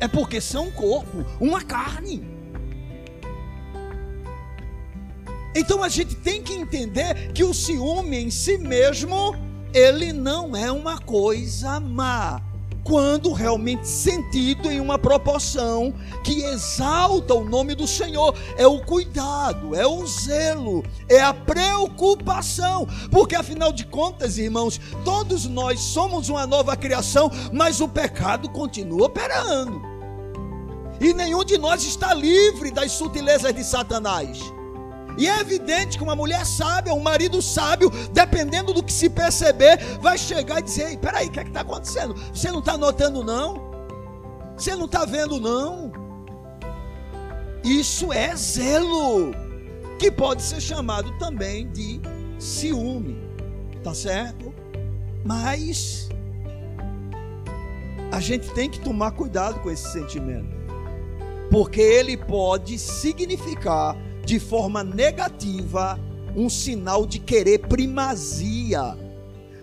É 0.01 0.09
porque 0.09 0.41
são 0.41 0.69
um 0.69 0.71
corpo, 0.71 1.25
uma 1.41 1.63
carne. 1.63 2.25
Então 5.55 5.83
a 5.83 5.89
gente 5.89 6.17
tem 6.17 6.43
que 6.43 6.53
entender 6.53 7.33
que 7.33 7.45
o 7.45 7.55
ciúme 7.55 8.17
em 8.17 8.31
si 8.31 8.59
mesmo, 8.59 9.37
ele 9.73 10.13
não 10.13 10.57
é 10.57 10.71
uma 10.73 10.99
coisa 10.99 11.79
má 11.79 12.43
quando 12.85 13.33
realmente 13.33 13.89
sentido 13.89 14.71
em 14.71 14.79
uma 14.79 14.99
proporção 14.99 15.95
que 16.23 16.43
exalta 16.45 17.35
o 17.35 17.45
nome 17.45 17.75
do 17.75 17.87
Senhor. 17.87 18.37
É 18.57 18.67
o 18.67 18.85
cuidado, 18.85 19.75
é 19.75 19.87
o 19.87 20.07
zelo, 20.07 20.85
é 21.09 21.21
a 21.21 21.33
preocupação, 21.33 22.87
porque 23.11 23.35
afinal 23.35 23.73
de 23.73 23.87
contas, 23.87 24.37
irmãos, 24.37 24.79
todos 25.05 25.47
nós 25.47 25.81
somos 25.81 26.29
uma 26.29 26.47
nova 26.47 26.77
criação, 26.77 27.31
mas 27.53 27.81
o 27.81 27.89
pecado 27.89 28.49
continua 28.51 29.07
operando. 29.07 29.81
E 31.01 31.13
nenhum 31.13 31.45
de 31.45 31.59
nós 31.59 31.83
está 31.85 32.15
livre 32.15 32.71
das 32.71 32.93
sutilezas 32.93 33.55
de 33.55 33.65
Satanás. 33.65 34.39
E 35.17 35.29
é 35.29 35.41
evidente 35.41 35.97
que 35.97 36.05
uma 36.05 36.17
mulher 36.17 36.45
sábia, 36.45 36.93
um 36.93 37.01
marido 37.01 37.41
sábio, 37.41 37.91
dependendo 38.13 38.73
do 38.73 38.83
que 38.83 38.93
se 38.93 39.09
perceber, 39.09 39.79
vai 40.01 40.19
chegar 40.19 40.59
e 40.59 40.63
dizer: 40.63 40.91
Ei, 40.91 40.97
peraí, 40.97 41.29
o 41.29 41.31
que 41.31 41.41
é 41.41 41.43
está 41.43 41.61
acontecendo? 41.61 42.15
Você 42.33 42.51
não 42.51 42.59
está 42.59 42.77
notando, 42.77 43.23
não? 43.23 43.73
Você 44.57 44.75
não 44.75 44.87
está 44.87 45.05
vendo, 45.05 45.41
não? 45.41 45.93
Isso 47.65 48.13
é 48.13 48.35
zelo, 48.37 49.33
que 49.99 50.11
pode 50.11 50.43
ser 50.43 50.61
chamado 50.61 51.17
também 51.19 51.67
de 51.71 52.01
ciúme, 52.39 53.19
tá 53.83 53.95
certo? 53.95 54.55
Mas 55.25 56.09
a 58.13 58.21
gente 58.21 58.51
tem 58.53 58.69
que 58.69 58.81
tomar 58.81 59.13
cuidado 59.13 59.61
com 59.61 59.71
esse 59.71 59.91
sentimento, 59.93 60.55
porque 61.51 61.81
ele 61.81 62.17
pode 62.17 62.79
significar 62.79 63.97
de 64.25 64.39
forma 64.39 64.83
negativa 64.83 65.99
um 66.37 66.49
sinal 66.49 67.07
de 67.07 67.19
querer 67.19 67.61
primazia, 67.61 68.97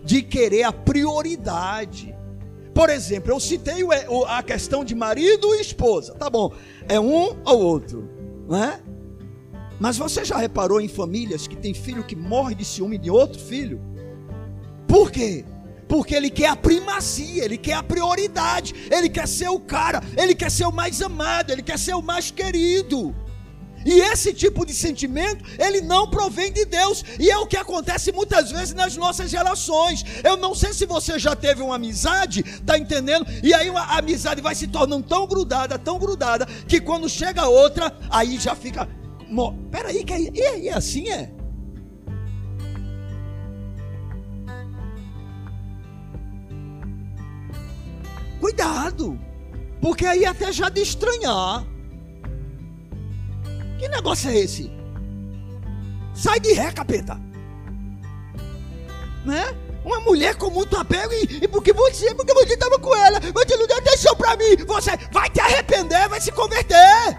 de 0.04 0.22
querer 0.22 0.64
a 0.64 0.72
prioridade. 0.72 2.16
Por 2.74 2.90
exemplo, 2.90 3.32
eu 3.32 3.40
citei 3.40 3.84
a 4.28 4.42
questão 4.42 4.86
de 4.86 4.96
marido 4.96 5.54
e 5.56 5.62
esposa, 5.62 6.14
tá 6.14 6.30
bom, 6.30 6.54
é 6.88 7.00
um 7.00 7.36
ou 7.44 7.60
outro, 7.60 8.10
não 8.48 8.64
é? 8.64 8.80
Mas 9.80 9.98
você 9.98 10.24
já 10.24 10.38
reparou 10.38 10.80
em 10.80 10.88
famílias 10.88 11.48
que 11.48 11.56
tem 11.56 11.74
filho 11.74 12.04
que 12.04 12.16
morre 12.16 12.56
de 12.56 12.64
ciúme 12.64 12.98
de 12.98 13.10
outro 13.10 13.40
filho? 13.40 13.82
Por 14.88 15.12
quê? 15.12 15.44
Porque 15.88 16.16
ele 16.16 16.30
quer 16.30 16.48
a 16.48 16.56
primazia, 16.56 17.44
ele 17.44 17.58
quer 17.58 17.74
a 17.74 17.84
prioridade, 17.84 18.74
ele 18.90 19.10
quer 19.10 19.28
ser 19.28 19.50
o 19.50 19.60
cara, 19.60 20.02
ele 20.16 20.34
quer 20.34 20.50
ser 20.50 20.66
o 20.66 20.72
mais 20.72 21.02
amado, 21.02 21.52
ele 21.52 21.64
quer 21.64 21.78
ser 21.78 21.96
o 21.96 22.02
mais 22.02 22.32
querido. 22.32 23.14
E 23.86 24.02
esse 24.02 24.34
tipo 24.34 24.66
de 24.66 24.74
sentimento, 24.74 25.44
ele 25.60 25.82
não 25.82 26.10
provém 26.10 26.52
de 26.52 26.66
Deus. 26.66 27.04
E 27.20 27.30
é 27.30 27.38
o 27.38 27.48
que 27.48 27.58
acontece 27.58 28.12
muitas 28.12 28.52
vezes 28.52 28.74
nas 28.74 28.96
nossas 28.96 29.32
relações. 29.32 30.04
Eu 30.24 30.38
não 30.38 30.54
sei 30.54 30.74
se 30.74 30.86
você 30.86 31.18
já 31.18 31.36
teve 31.36 31.62
uma 31.62 31.76
amizade, 31.76 32.44
tá 32.66 32.78
entendendo? 32.78 33.26
E 33.44 33.54
aí 33.54 33.70
a 33.70 33.98
amizade 33.98 34.42
vai 34.42 34.56
se 34.56 34.68
tornando 34.68 35.08
tão 35.08 35.28
grudada, 35.28 35.78
tão 35.78 35.98
grudada, 35.98 36.46
que 36.68 36.80
quando 36.80 37.10
chega 37.10 37.48
outra, 37.48 37.96
aí 38.10 38.38
já 38.38 38.56
fica. 38.56 38.88
Peraí, 39.72 40.04
que 40.04 40.14
aí, 40.14 40.30
e, 40.34 40.60
e 40.64 40.70
assim 40.70 41.10
é? 41.10 41.32
Cuidado, 48.42 49.20
porque 49.80 50.06
aí 50.06 50.26
até 50.26 50.52
já 50.52 50.68
de 50.68 50.82
estranhar. 50.82 51.71
Que 53.82 53.88
negócio 53.88 54.30
é 54.30 54.38
esse? 54.38 54.72
Sai 56.14 56.40
de 56.40 56.54
ré, 56.54 56.72
capeta. 56.72 57.20
Né? 59.26 59.58
Uma 59.84 60.00
mulher 60.02 60.36
com 60.36 60.52
muito 60.52 60.78
apego 60.78 61.12
e, 61.14 61.40
e 61.44 61.48
porque 61.48 61.74
você, 61.74 62.14
porque 62.14 62.32
você 62.32 62.54
estava 62.54 62.78
com 62.78 62.96
ela, 62.96 63.20
você 63.20 63.58
não 63.58 63.66
deu 63.66 63.78
atenção 63.80 64.16
para 64.16 64.38
mim, 64.38 64.56
você 64.68 64.92
vai 65.12 65.28
te 65.32 65.40
arrepender, 65.40 66.08
vai 66.10 66.22
se 66.22 66.32
converter. 66.32 67.18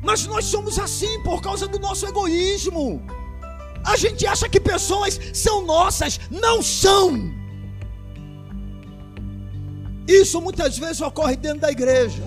Mas 0.00 0.26
nós 0.26 0.46
somos 0.46 0.78
assim 0.78 1.22
por 1.22 1.42
causa 1.42 1.68
do 1.68 1.78
nosso 1.78 2.06
egoísmo. 2.06 3.06
A 3.84 3.94
gente 3.98 4.26
acha 4.26 4.48
que 4.48 4.58
pessoas 4.58 5.20
são 5.34 5.66
nossas, 5.66 6.18
não 6.30 6.62
são. 6.62 7.43
Isso 10.06 10.40
muitas 10.40 10.78
vezes 10.78 11.00
ocorre 11.00 11.36
dentro 11.36 11.60
da 11.60 11.70
igreja. 11.70 12.22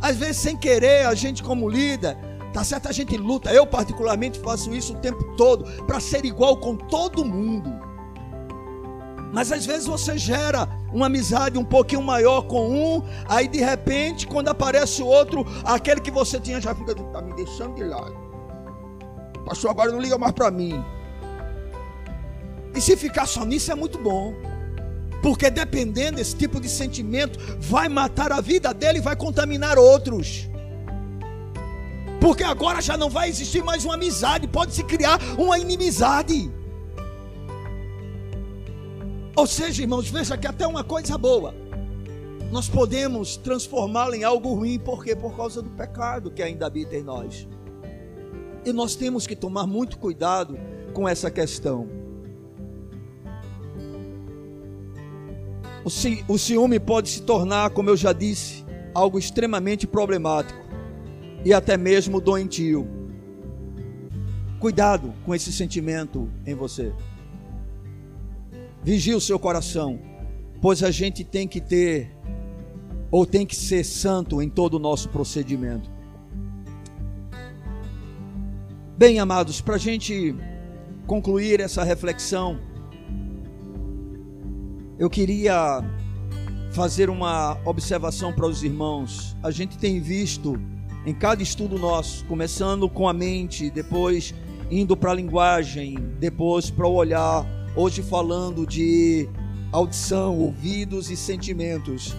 Às 0.00 0.16
vezes, 0.16 0.36
sem 0.36 0.56
querer, 0.56 1.06
a 1.06 1.14
gente, 1.14 1.42
como 1.42 1.68
líder, 1.68 2.16
tá 2.52 2.62
certo? 2.62 2.88
A 2.88 2.92
gente 2.92 3.16
luta. 3.16 3.50
Eu, 3.50 3.66
particularmente, 3.66 4.38
faço 4.38 4.74
isso 4.74 4.92
o 4.92 4.96
tempo 4.96 5.24
todo 5.36 5.64
para 5.84 5.98
ser 6.00 6.24
igual 6.24 6.56
com 6.58 6.76
todo 6.76 7.24
mundo. 7.24 7.86
Mas 9.32 9.52
às 9.52 9.66
vezes 9.66 9.86
você 9.86 10.16
gera 10.16 10.68
uma 10.92 11.06
amizade 11.06 11.58
um 11.58 11.64
pouquinho 11.64 12.00
maior 12.00 12.42
com 12.42 12.70
um, 12.70 13.02
aí 13.28 13.46
de 13.46 13.58
repente, 13.58 14.26
quando 14.26 14.48
aparece 14.48 15.02
o 15.02 15.06
outro, 15.06 15.44
aquele 15.64 16.00
que 16.00 16.10
você 16.10 16.40
tinha 16.40 16.60
já 16.60 16.74
fica, 16.74 16.94
tá 16.94 17.20
me 17.20 17.34
deixando 17.34 17.74
de 17.74 17.84
lado. 17.84 18.16
Pastor, 19.44 19.70
agora 19.70 19.92
não 19.92 20.00
liga 20.00 20.16
mais 20.16 20.32
para 20.32 20.50
mim. 20.50 20.82
E 22.74 22.80
se 22.80 22.96
ficar 22.96 23.26
só 23.26 23.44
nisso 23.44 23.70
é 23.70 23.74
muito 23.74 23.98
bom. 23.98 24.34
Porque 25.26 25.50
dependendo 25.50 26.18
desse 26.18 26.36
tipo 26.36 26.60
de 26.60 26.68
sentimento, 26.68 27.36
vai 27.58 27.88
matar 27.88 28.30
a 28.30 28.40
vida 28.40 28.72
dele 28.72 28.98
e 28.98 29.00
vai 29.00 29.16
contaminar 29.16 29.76
outros. 29.76 30.48
Porque 32.20 32.44
agora 32.44 32.80
já 32.80 32.96
não 32.96 33.10
vai 33.10 33.28
existir 33.28 33.60
mais 33.64 33.84
uma 33.84 33.94
amizade, 33.94 34.46
pode 34.46 34.72
se 34.72 34.84
criar 34.84 35.18
uma 35.36 35.58
inimizade. 35.58 36.48
Ou 39.34 39.48
seja, 39.48 39.82
irmãos, 39.82 40.08
veja 40.08 40.38
que 40.38 40.46
até 40.46 40.64
uma 40.64 40.84
coisa 40.84 41.18
boa 41.18 41.52
nós 42.52 42.68
podemos 42.68 43.36
transformá-la 43.36 44.16
em 44.16 44.22
algo 44.22 44.54
ruim, 44.54 44.78
porque 44.78 45.16
por 45.16 45.36
causa 45.36 45.60
do 45.60 45.70
pecado 45.70 46.30
que 46.30 46.40
ainda 46.40 46.68
habita 46.68 46.94
em 46.94 47.02
nós. 47.02 47.48
E 48.64 48.72
nós 48.72 48.94
temos 48.94 49.26
que 49.26 49.34
tomar 49.34 49.66
muito 49.66 49.98
cuidado 49.98 50.56
com 50.94 51.08
essa 51.08 51.32
questão. 51.32 51.95
O 56.28 56.36
ciúme 56.36 56.80
pode 56.80 57.08
se 57.08 57.22
tornar, 57.22 57.70
como 57.70 57.88
eu 57.88 57.96
já 57.96 58.12
disse, 58.12 58.64
algo 58.92 59.20
extremamente 59.20 59.86
problemático 59.86 60.58
e 61.44 61.54
até 61.54 61.76
mesmo 61.76 62.20
doentio. 62.20 62.88
Cuidado 64.58 65.14
com 65.24 65.32
esse 65.32 65.52
sentimento 65.52 66.28
em 66.44 66.56
você. 66.56 66.92
Vigie 68.82 69.14
o 69.14 69.20
seu 69.20 69.38
coração, 69.38 70.00
pois 70.60 70.82
a 70.82 70.90
gente 70.90 71.22
tem 71.22 71.46
que 71.46 71.60
ter, 71.60 72.10
ou 73.08 73.24
tem 73.24 73.46
que 73.46 73.54
ser 73.54 73.84
santo 73.84 74.42
em 74.42 74.50
todo 74.50 74.74
o 74.74 74.80
nosso 74.80 75.08
procedimento. 75.10 75.88
Bem, 78.98 79.20
amados, 79.20 79.60
para 79.60 79.76
a 79.76 79.78
gente 79.78 80.34
concluir 81.06 81.60
essa 81.60 81.84
reflexão, 81.84 82.58
eu 84.98 85.10
queria 85.10 85.84
fazer 86.72 87.10
uma 87.10 87.58
observação 87.64 88.32
para 88.32 88.46
os 88.46 88.62
irmãos. 88.62 89.36
A 89.42 89.50
gente 89.50 89.76
tem 89.76 90.00
visto 90.00 90.58
em 91.04 91.14
cada 91.14 91.42
estudo 91.42 91.78
nosso, 91.78 92.24
começando 92.24 92.88
com 92.88 93.08
a 93.08 93.12
mente, 93.12 93.70
depois 93.70 94.34
indo 94.70 94.96
para 94.96 95.12
a 95.12 95.14
linguagem, 95.14 95.94
depois 96.18 96.70
para 96.70 96.86
o 96.86 96.94
olhar, 96.94 97.46
hoje 97.76 98.02
falando 98.02 98.66
de 98.66 99.28
audição, 99.70 100.38
ouvidos 100.38 101.10
e 101.10 101.16
sentimentos. 101.16 102.16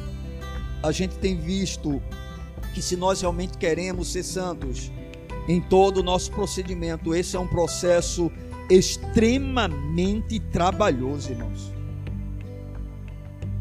A 0.82 0.92
gente 0.92 1.16
tem 1.16 1.36
visto 1.36 2.02
que 2.74 2.82
se 2.82 2.96
nós 2.96 3.22
realmente 3.22 3.58
queremos 3.58 4.12
ser 4.12 4.24
santos 4.24 4.92
em 5.48 5.60
todo 5.60 5.98
o 5.98 6.04
nosso 6.04 6.32
procedimento, 6.32 7.16
esse 7.16 7.36
é 7.36 7.40
um 7.40 7.48
processo 7.48 8.32
extremamente 8.70 10.40
trabalhoso, 10.40 11.32
irmãos. 11.32 11.77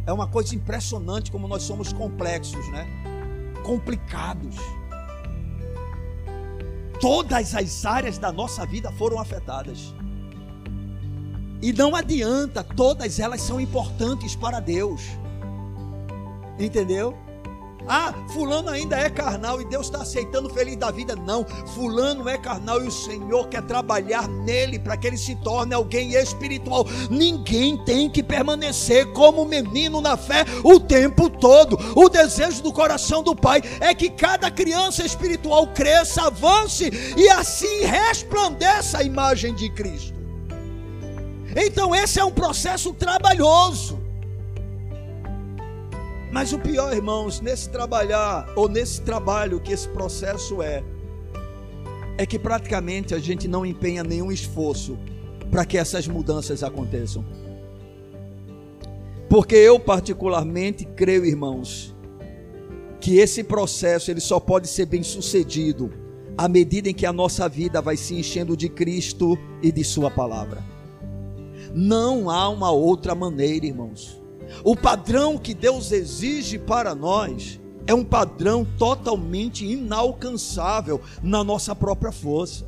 É 0.07 0.13
uma 0.13 0.29
coisa 0.29 0.55
impressionante 0.55 1.33
como 1.33 1.49
nós 1.49 1.65
somos 1.65 1.93
complexos, 1.93 2.67
né? 2.71 2.87
Complicados. 3.65 4.57
Todas 7.01 7.55
as 7.55 7.85
áreas 7.85 8.17
da 8.17 8.31
nossa 8.31 8.65
vida 8.65 8.91
foram 8.93 9.19
afetadas. 9.19 9.93
E 11.61 11.73
não 11.73 11.97
adianta, 11.97 12.63
todas 12.63 13.19
elas 13.19 13.43
são 13.43 13.61
importantes 13.61 14.37
para 14.37 14.61
Deus. 14.61 15.03
Entendeu? 16.59 17.17
Ah, 17.89 18.13
fulano 18.33 18.69
ainda 18.69 18.97
é 18.97 19.09
carnal 19.09 19.61
e 19.61 19.65
Deus 19.65 19.87
está 19.87 20.03
aceitando 20.03 20.51
feliz 20.51 20.77
da 20.77 20.91
vida. 20.91 21.15
Não, 21.15 21.45
fulano 21.75 22.29
é 22.29 22.37
carnal 22.37 22.83
e 22.83 22.89
o 22.89 22.93
Senhor 22.93 23.49
quer 23.49 23.63
trabalhar 23.63 24.29
nele 24.29 24.79
para 24.79 24.97
que 24.97 25.07
ele 25.07 25.17
se 25.17 25.37
torne 25.37 25.73
alguém 25.73 26.15
espiritual. 26.15 26.85
Ninguém 27.09 27.77
tem 27.85 28.11
que 28.11 28.23
permanecer 28.23 29.13
como 29.13 29.45
menino 29.45 30.01
na 30.01 30.17
fé 30.17 30.45
o 30.65 30.81
tempo 30.81 31.31
todo. 31.31 31.79
O 31.95 32.09
desejo 32.09 32.63
do 32.63 32.73
coração 32.73 33.23
do 33.23 33.37
Pai 33.37 33.63
é 33.81 33.95
que 33.95 34.11
cada 34.11 34.51
criança 34.51 35.05
espiritual 35.05 35.69
cresça, 35.69 36.23
avance 36.27 36.91
e 37.17 37.29
assim 37.29 37.85
resplandeça 37.85 38.99
a 38.99 39.03
imagem 39.05 39.55
de 39.55 39.71
Cristo. 39.71 40.17
Então 41.55 41.95
esse 41.95 42.19
é 42.19 42.25
um 42.25 42.33
processo 42.33 42.93
trabalhoso. 42.93 44.06
Mas 46.37 46.53
o 46.53 46.59
pior, 46.59 46.93
irmãos, 46.93 47.41
nesse 47.41 47.71
trabalhar, 47.71 48.47
ou 48.55 48.69
nesse 48.69 49.01
trabalho 49.01 49.59
que 49.59 49.73
esse 49.73 49.89
processo 49.89 50.61
é, 50.61 50.85
é 52.19 52.27
que 52.27 52.39
praticamente 52.39 53.15
a 53.15 53.19
gente 53.19 53.49
não 53.49 53.65
empenha 53.65 54.05
nenhum 54.05 54.31
esforço 54.31 54.99
para 55.51 55.65
que 55.65 55.79
essas 55.79 56.07
mudanças 56.07 56.63
aconteçam. 56.63 57.25
Porque 59.31 59.55
eu 59.55 59.81
particularmente 59.81 60.85
creio, 60.85 61.25
irmãos, 61.25 61.97
que 63.01 63.17
esse 63.17 63.43
processo 63.43 64.11
ele 64.11 64.21
só 64.21 64.39
pode 64.39 64.69
ser 64.69 64.85
bem 64.85 65.03
sucedido 65.03 65.91
à 66.37 66.47
medida 66.49 66.91
em 66.91 66.95
que 66.95 67.07
a 67.07 67.15
nossa 67.15 67.49
vida 67.49 67.81
vai 67.81 67.97
se 67.97 68.15
enchendo 68.15 68.55
de 68.55 68.69
Cristo 68.69 69.39
e 69.63 69.73
de 69.73 69.83
sua 69.83 70.11
palavra. 70.11 70.63
Não 71.75 72.29
há 72.29 72.47
uma 72.51 72.71
outra 72.71 73.15
maneira, 73.15 73.65
irmãos. 73.65 74.26
O 74.65 74.77
padrão 74.77 75.39
que 75.39 75.55
Deus 75.55 75.93
exige 75.93 76.59
para 76.59 76.95
nós 76.95 77.61
é 77.87 77.95
um 77.95 78.05
padrão 78.05 78.67
totalmente 78.79 79.65
inalcançável 79.65 81.01
na 81.23 81.45
nossa 81.45 81.75
própria 81.75 82.11
força. 82.11 82.67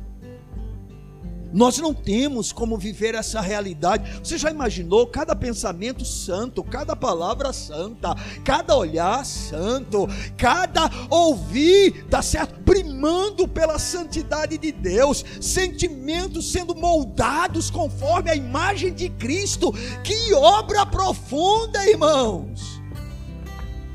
Nós 1.51 1.77
não 1.77 1.93
temos 1.93 2.51
como 2.51 2.77
viver 2.77 3.15
essa 3.15 3.41
realidade. 3.41 4.19
Você 4.23 4.37
já 4.37 4.51
imaginou 4.51 5.07
cada 5.07 5.35
pensamento 5.35 6.05
santo, 6.05 6.63
cada 6.63 6.95
palavra 6.95 7.51
santa, 7.51 8.15
cada 8.43 8.75
olhar 8.75 9.25
santo, 9.25 10.07
cada 10.37 10.89
ouvir, 11.09 12.05
tá 12.05 12.21
certo? 12.21 12.59
Primando 12.61 13.47
pela 13.47 13.79
santidade 13.79 14.57
de 14.57 14.71
Deus, 14.71 15.25
sentimentos 15.41 16.51
sendo 16.51 16.75
moldados 16.75 17.69
conforme 17.69 18.29
a 18.29 18.35
imagem 18.35 18.93
de 18.93 19.09
Cristo. 19.09 19.71
Que 20.03 20.33
obra 20.33 20.85
profunda, 20.85 21.85
irmãos! 21.87 22.79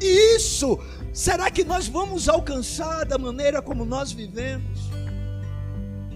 Isso, 0.00 0.78
será 1.12 1.50
que 1.50 1.64
nós 1.64 1.86
vamos 1.86 2.28
alcançar 2.28 3.07
da 3.07 3.16
maneira 3.16 3.62
como 3.62 3.84
nós 3.84 4.12
vivemos? 4.12 4.93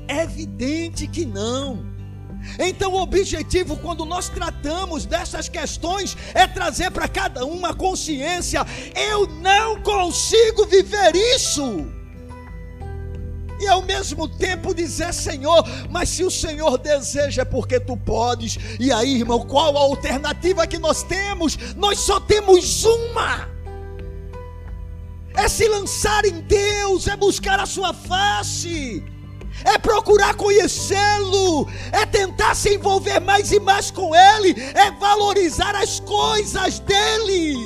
É 0.08 0.22
evidente 0.22 1.06
que 1.06 1.26
não. 1.26 1.86
Então, 2.58 2.92
o 2.92 3.02
objetivo, 3.02 3.76
quando 3.76 4.04
nós 4.04 4.28
tratamos 4.28 5.04
dessas 5.04 5.48
questões, 5.48 6.16
é 6.34 6.46
trazer 6.46 6.90
para 6.90 7.06
cada 7.06 7.44
um 7.44 7.52
uma 7.52 7.74
consciência: 7.74 8.64
eu 8.94 9.26
não 9.26 9.82
consigo 9.82 10.64
viver 10.66 11.14
isso. 11.14 11.86
E 13.60 13.66
ao 13.66 13.82
mesmo 13.82 14.28
tempo 14.28 14.72
dizer, 14.72 15.12
Senhor, 15.12 15.64
mas 15.90 16.08
se 16.08 16.22
o 16.22 16.30
Senhor 16.30 16.78
deseja, 16.78 17.42
é 17.42 17.44
porque 17.44 17.80
tu 17.80 17.96
podes. 17.96 18.56
E 18.78 18.92
aí, 18.92 19.16
irmão, 19.16 19.40
qual 19.40 19.76
a 19.76 19.80
alternativa 19.80 20.66
que 20.66 20.78
nós 20.78 21.02
temos? 21.02 21.58
Nós 21.74 21.98
só 21.98 22.20
temos 22.20 22.84
uma. 22.84 23.48
É 25.34 25.48
se 25.48 25.66
lançar 25.68 26.24
em 26.24 26.40
Deus, 26.40 27.08
é 27.08 27.16
buscar 27.16 27.58
a 27.58 27.66
sua 27.66 27.92
face 27.92 29.04
é 29.64 29.78
procurar 29.78 30.34
conhecê-lo, 30.34 31.68
é 31.92 32.06
tentar 32.06 32.54
se 32.54 32.74
envolver 32.74 33.20
mais 33.20 33.52
e 33.52 33.60
mais 33.60 33.90
com 33.90 34.14
ele, 34.14 34.54
é 34.74 34.90
valorizar 34.92 35.74
as 35.74 36.00
coisas 36.00 36.78
dele. 36.80 37.56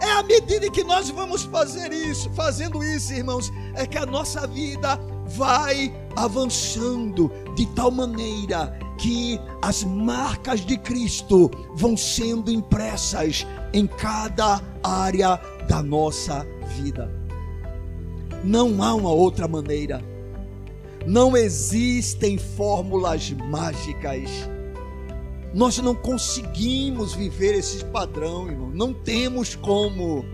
É 0.00 0.12
à 0.12 0.22
medida 0.22 0.70
que 0.70 0.82
nós 0.82 1.10
vamos 1.10 1.42
fazer 1.44 1.92
isso, 1.92 2.30
fazendo 2.30 2.82
isso, 2.82 3.12
irmãos, 3.12 3.52
é 3.74 3.86
que 3.86 3.98
a 3.98 4.06
nossa 4.06 4.46
vida 4.46 4.98
vai 5.26 5.94
avançando 6.16 7.30
de 7.54 7.66
tal 7.66 7.90
maneira 7.90 8.78
que 8.98 9.38
as 9.62 9.84
marcas 9.84 10.60
de 10.60 10.76
Cristo 10.78 11.50
vão 11.74 11.96
sendo 11.96 12.50
impressas 12.50 13.46
em 13.72 13.86
cada 13.86 14.60
área 14.82 15.40
da 15.68 15.82
nossa 15.82 16.46
vida. 16.76 17.19
Não 18.42 18.82
há 18.82 18.94
uma 18.94 19.10
outra 19.10 19.46
maneira. 19.46 20.02
Não 21.06 21.36
existem 21.36 22.38
fórmulas 22.38 23.30
mágicas. 23.30 24.30
Nós 25.52 25.78
não 25.78 25.94
conseguimos 25.94 27.14
viver 27.14 27.54
esse 27.54 27.84
padrão, 27.86 28.48
irmão. 28.48 28.70
Não 28.70 28.92
temos 28.92 29.54
como. 29.54 30.24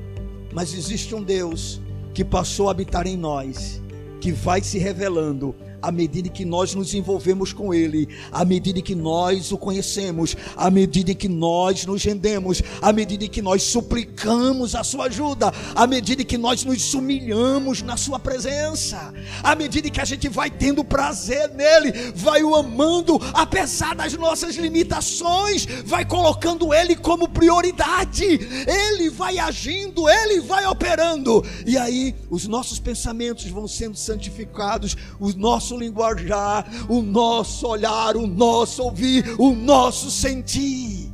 Mas 0.52 0.74
existe 0.74 1.14
um 1.14 1.22
Deus 1.22 1.80
que 2.14 2.24
passou 2.24 2.68
a 2.68 2.70
habitar 2.70 3.06
em 3.06 3.16
nós, 3.16 3.82
que 4.20 4.32
vai 4.32 4.62
se 4.62 4.78
revelando 4.78 5.54
à 5.86 5.92
medida 5.92 6.28
que 6.28 6.44
nós 6.44 6.74
nos 6.74 6.94
envolvemos 6.94 7.52
com 7.52 7.72
Ele, 7.72 8.08
à 8.32 8.44
medida 8.44 8.82
que 8.82 8.94
nós 8.94 9.52
o 9.52 9.56
conhecemos, 9.56 10.36
à 10.56 10.68
medida 10.68 11.14
que 11.14 11.28
nós 11.28 11.86
nos 11.86 12.02
rendemos, 12.02 12.60
à 12.82 12.92
medida 12.92 13.28
que 13.28 13.40
nós 13.40 13.62
suplicamos 13.62 14.74
a 14.74 14.82
Sua 14.82 15.04
ajuda, 15.04 15.52
à 15.76 15.86
medida 15.86 16.24
que 16.24 16.36
nós 16.36 16.64
nos 16.64 16.92
humilhamos 16.92 17.82
na 17.82 17.96
Sua 17.96 18.18
presença, 18.18 19.14
à 19.44 19.54
medida 19.54 19.88
que 19.88 20.00
a 20.00 20.04
gente 20.04 20.28
vai 20.28 20.50
tendo 20.50 20.82
prazer 20.82 21.50
nele, 21.50 21.92
vai 22.16 22.42
o 22.42 22.56
amando, 22.56 23.20
apesar 23.32 23.94
das 23.94 24.12
nossas 24.14 24.56
limitações, 24.56 25.66
vai 25.84 26.04
colocando 26.04 26.74
Ele 26.74 26.96
como 26.96 27.28
prioridade, 27.28 28.24
Ele 28.24 29.08
vai 29.08 29.38
agindo, 29.38 30.08
Ele 30.08 30.40
vai 30.40 30.66
operando, 30.66 31.44
e 31.64 31.78
aí 31.78 32.12
os 32.28 32.48
nossos 32.48 32.80
pensamentos 32.80 33.46
vão 33.46 33.68
sendo 33.68 33.96
santificados, 33.96 34.96
o 35.20 35.32
nosso 35.34 35.75
nosso 35.76 35.78
linguajar, 35.78 36.66
o 36.88 37.02
nosso 37.02 37.66
olhar, 37.66 38.16
o 38.16 38.26
nosso 38.26 38.82
ouvir, 38.82 39.24
o 39.38 39.54
nosso 39.54 40.10
sentir. 40.10 41.12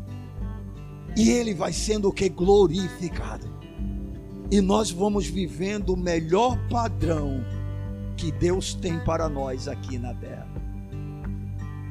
E 1.16 1.30
ele 1.30 1.54
vai 1.54 1.72
sendo 1.72 2.08
o 2.08 2.12
que? 2.12 2.28
Glorificado. 2.28 3.50
E 4.50 4.60
nós 4.60 4.90
vamos 4.90 5.26
vivendo 5.26 5.90
o 5.90 5.96
melhor 5.96 6.56
padrão 6.68 7.44
que 8.16 8.30
Deus 8.30 8.74
tem 8.74 8.98
para 9.00 9.28
nós 9.28 9.66
aqui 9.66 9.98
na 9.98 10.14
terra. 10.14 10.48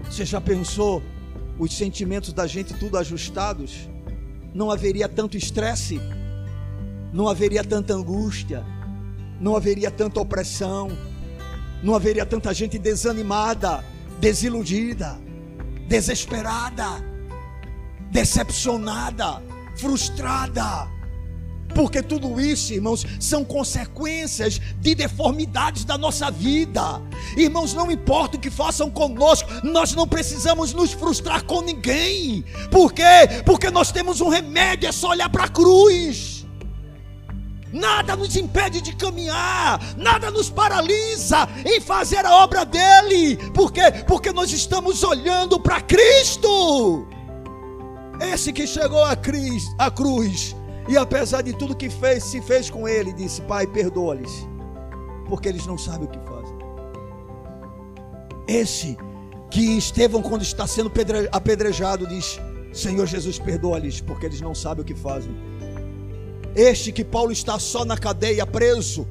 Você 0.04 0.26
já 0.26 0.40
pensou 0.40 1.02
os 1.60 1.76
sentimentos 1.76 2.34
da 2.34 2.48
gente 2.48 2.74
tudo 2.74 2.98
ajustados? 2.98 3.90
Não 4.54 4.70
haveria 4.70 5.08
tanto 5.08 5.38
estresse, 5.38 6.00
não 7.14 7.28
haveria 7.28 7.64
tanta 7.64 7.94
angústia, 7.94 8.66
não 9.40 9.56
haveria 9.56 9.90
tanta 9.90 10.20
opressão, 10.20 10.90
não 11.84 11.96
haveria 11.96 12.26
tanta 12.26 12.54
gente 12.54 12.78
desanimada, 12.78 13.84
desiludida, 14.20 15.20
desesperada, 15.88 17.04
decepcionada, 18.12 19.42
frustrada. 19.76 20.88
Porque 21.74 22.02
tudo 22.04 22.40
isso, 22.40 22.74
irmãos, 22.74 23.06
são 23.20 23.46
consequências 23.46 24.60
de 24.80 24.94
deformidades 24.94 25.86
da 25.86 25.98
nossa 25.98 26.30
vida. 26.30 27.02
Irmãos, 27.38 27.74
não 27.74 27.90
importa 27.90 28.38
o 28.38 28.40
que 28.40 28.50
façam 28.50 28.90
conosco, 28.90 29.50
nós 29.64 29.94
não 29.94 30.08
precisamos 30.08 30.74
nos 30.74 30.92
frustrar 30.92 31.44
com 31.46 31.62
ninguém. 31.62 32.44
Por 32.70 32.92
quê? 32.92 33.04
Porque 33.46 33.72
nós 33.72 33.92
temos 33.92 34.22
um 34.22 34.28
remédio, 34.28 34.90
é 34.90 34.92
só 34.92 35.10
olhar 35.10 35.30
para 35.30 35.46
a 35.46 35.50
cruz. 35.50 36.41
Nada 37.72 38.16
nos 38.16 38.36
impede 38.36 38.82
de 38.82 38.94
caminhar, 38.96 39.80
nada 39.96 40.30
nos 40.30 40.50
paralisa 40.50 41.48
em 41.66 41.80
fazer 41.80 42.26
a 42.26 42.44
obra 42.44 42.66
dele. 42.66 43.38
Por 43.54 43.72
quê? 43.72 43.84
Porque 44.08 44.32
nós 44.34 44.52
estamos 44.52 45.04
olhando 45.04 45.60
para 45.60 45.80
Cristo. 45.82 47.08
Esse 48.20 48.52
que 48.52 48.68
chegou 48.68 49.04
à 49.04 49.16
cruz, 49.16 49.64
à 49.80 49.90
cruz, 49.90 50.56
e 50.88 50.98
apesar 50.98 51.42
de 51.42 51.54
tudo 51.54 51.76
que 51.76 51.90
fez, 51.90 52.24
se 52.26 52.42
fez 52.42 52.70
com 52.70 52.88
ele, 52.88 53.14
disse: 53.14 53.42
Pai, 53.44 53.66
perdoa-lhes, 53.66 54.48
porque 55.28 55.48
eles 55.48 55.66
não 55.66 55.78
sabem 55.78 56.08
o 56.08 56.12
que 56.12 56.20
fazem. 56.20 56.58
Esse 58.48 58.98
que 59.50 59.78
Estevão, 59.78 60.22
quando 60.22 60.42
está 60.42 60.68
sendo 60.68 60.92
apedrejado, 61.32 62.06
diz: 62.06 62.40
Senhor 62.74 63.06
Jesus, 63.06 63.40
perdoa-lhes, 63.40 64.02
porque 64.02 64.26
eles 64.26 64.42
não 64.42 64.54
sabem 64.54 64.84
o 64.84 64.86
que 64.86 64.94
fazem. 64.94 65.34
Este 66.56 66.92
que 66.92 67.04
Paulo 67.04 67.32
está 67.32 67.58
só 67.58 67.86
na 67.86 67.98
cadeia, 67.98 68.46
preso, 68.46 69.08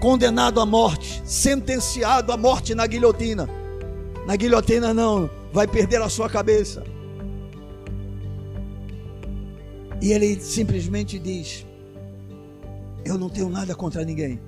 condenado 0.00 0.60
à 0.60 0.66
morte, 0.66 1.22
sentenciado 1.24 2.32
à 2.32 2.36
morte 2.36 2.74
na 2.74 2.86
guilhotina. 2.86 3.48
Na 4.26 4.36
guilhotina 4.36 4.94
não, 4.94 5.28
vai 5.52 5.66
perder 5.66 6.00
a 6.00 6.08
sua 6.08 6.28
cabeça. 6.30 6.84
E 10.00 10.12
ele 10.12 10.38
simplesmente 10.40 11.18
diz: 11.18 11.66
Eu 13.04 13.18
não 13.18 13.28
tenho 13.28 13.48
nada 13.48 13.74
contra 13.74 14.04
ninguém. 14.04 14.40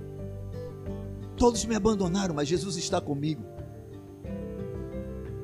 Todos 1.37 1.65
me 1.65 1.75
abandonaram, 1.75 2.35
mas 2.35 2.49
Jesus 2.49 2.77
está 2.77 3.01
comigo. 3.01 3.43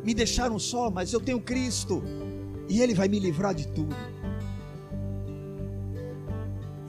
Me 0.05 0.15
deixaram 0.15 0.59
só, 0.59 0.91
mas 0.91 1.13
eu 1.13 1.21
tenho 1.21 1.41
Cristo. 1.41 2.03
E 2.69 2.81
Ele 2.81 2.95
vai 2.95 3.09
me 3.09 3.19
livrar 3.19 3.55
de 3.55 3.69
tudo. 3.69 3.95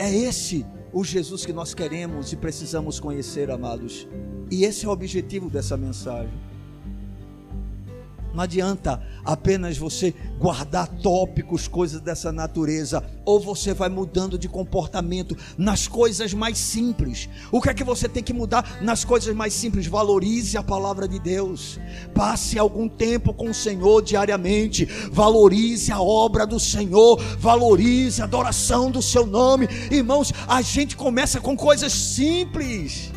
É 0.04 0.14
esse 0.14 0.66
o 0.92 1.02
Jesus 1.02 1.46
que 1.46 1.54
nós 1.54 1.74
queremos 1.74 2.34
e 2.34 2.36
precisamos 2.36 3.00
conhecer, 3.00 3.50
amados. 3.50 4.06
E 4.52 4.66
esse 4.66 4.86
é 4.86 4.90
o 4.90 4.92
objetivo 4.92 5.50
dessa 5.50 5.78
mensagem. 5.78 6.38
Não 8.34 8.44
adianta 8.44 9.00
apenas 9.24 9.78
você 9.78 10.14
guardar 10.40 10.88
tópicos, 10.88 11.68
coisas 11.68 12.02
dessa 12.02 12.32
natureza, 12.32 13.04
ou 13.24 13.40
você 13.40 13.74
vai 13.74 13.90
mudando 13.90 14.38
de 14.40 14.50
comportamento 14.50 15.38
nas 15.58 15.88
coisas 15.88 16.34
mais 16.34 16.58
simples. 16.58 17.30
O 17.52 17.62
que 17.62 17.70
é 17.70 17.74
que 17.74 17.84
você 17.84 18.10
tem 18.10 18.24
que 18.24 18.34
mudar 18.34 18.82
nas 18.82 19.06
coisas 19.06 19.36
mais 19.36 19.54
simples? 19.54 19.86
Valorize 19.86 20.58
a 20.58 20.64
palavra 20.64 21.08
de 21.08 21.20
Deus. 21.20 21.80
Passe 22.16 22.58
algum 22.58 22.90
tempo 22.90 23.34
com 23.34 23.52
o 23.52 23.54
Senhor 23.54 24.02
diariamente. 24.02 24.86
Valorize 25.12 25.92
a 25.92 26.02
obra 26.02 26.48
do 26.48 26.60
Senhor. 26.60 27.22
Valorize 27.38 28.22
a 28.22 28.26
adoração 28.26 28.90
do 28.90 29.02
seu 29.02 29.28
nome. 29.28 29.68
Irmãos, 29.92 30.34
a 30.48 30.62
gente 30.62 30.98
começa 30.98 31.40
com 31.40 31.56
coisas 31.56 31.94
simples. 31.94 33.12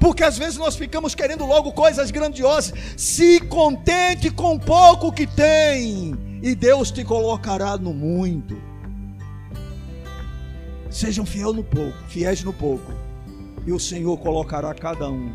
Porque 0.00 0.24
às 0.24 0.38
vezes 0.38 0.56
nós 0.56 0.76
ficamos 0.76 1.14
querendo 1.14 1.44
logo 1.44 1.72
coisas 1.72 2.10
grandiosas. 2.10 2.72
Se 2.96 3.38
contente 3.38 4.30
com 4.30 4.58
pouco 4.58 5.12
que 5.12 5.26
tem, 5.26 6.18
e 6.42 6.54
Deus 6.54 6.90
te 6.90 7.04
colocará 7.04 7.76
no 7.76 7.92
muito. 7.92 8.56
Sejam 10.90 11.26
fiel 11.26 11.52
no 11.52 11.62
pouco, 11.62 11.96
fiéis 12.08 12.42
no 12.42 12.52
pouco, 12.52 12.90
e 13.66 13.72
o 13.72 13.78
Senhor 13.78 14.16
colocará 14.18 14.72
cada 14.72 15.08
um 15.08 15.32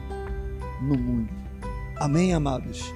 no 0.81 0.97
muito. 0.97 1.33
Amém, 1.97 2.33
amados. 2.33 2.91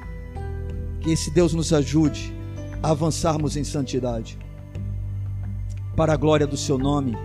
Que 1.02 1.12
esse 1.12 1.32
Deus 1.32 1.54
nos 1.54 1.72
ajude 1.72 2.34
a 2.82 2.90
avançarmos 2.90 3.56
em 3.56 3.64
santidade, 3.64 4.40
para 5.96 6.14
a 6.14 6.18
glória 6.18 6.48
do 6.48 6.58
Seu 6.58 6.80
nome 6.80 7.16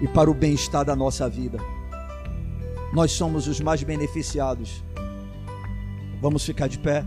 e 0.00 0.08
para 0.08 0.30
o 0.30 0.34
bem-estar 0.34 0.84
da 0.84 0.96
nossa 0.96 1.28
vida 1.28 1.75
nós 2.96 3.12
somos 3.12 3.46
os 3.46 3.60
mais 3.60 3.82
beneficiados. 3.82 4.82
Vamos 6.18 6.46
ficar 6.46 6.66
de 6.66 6.78
pé. 6.78 7.04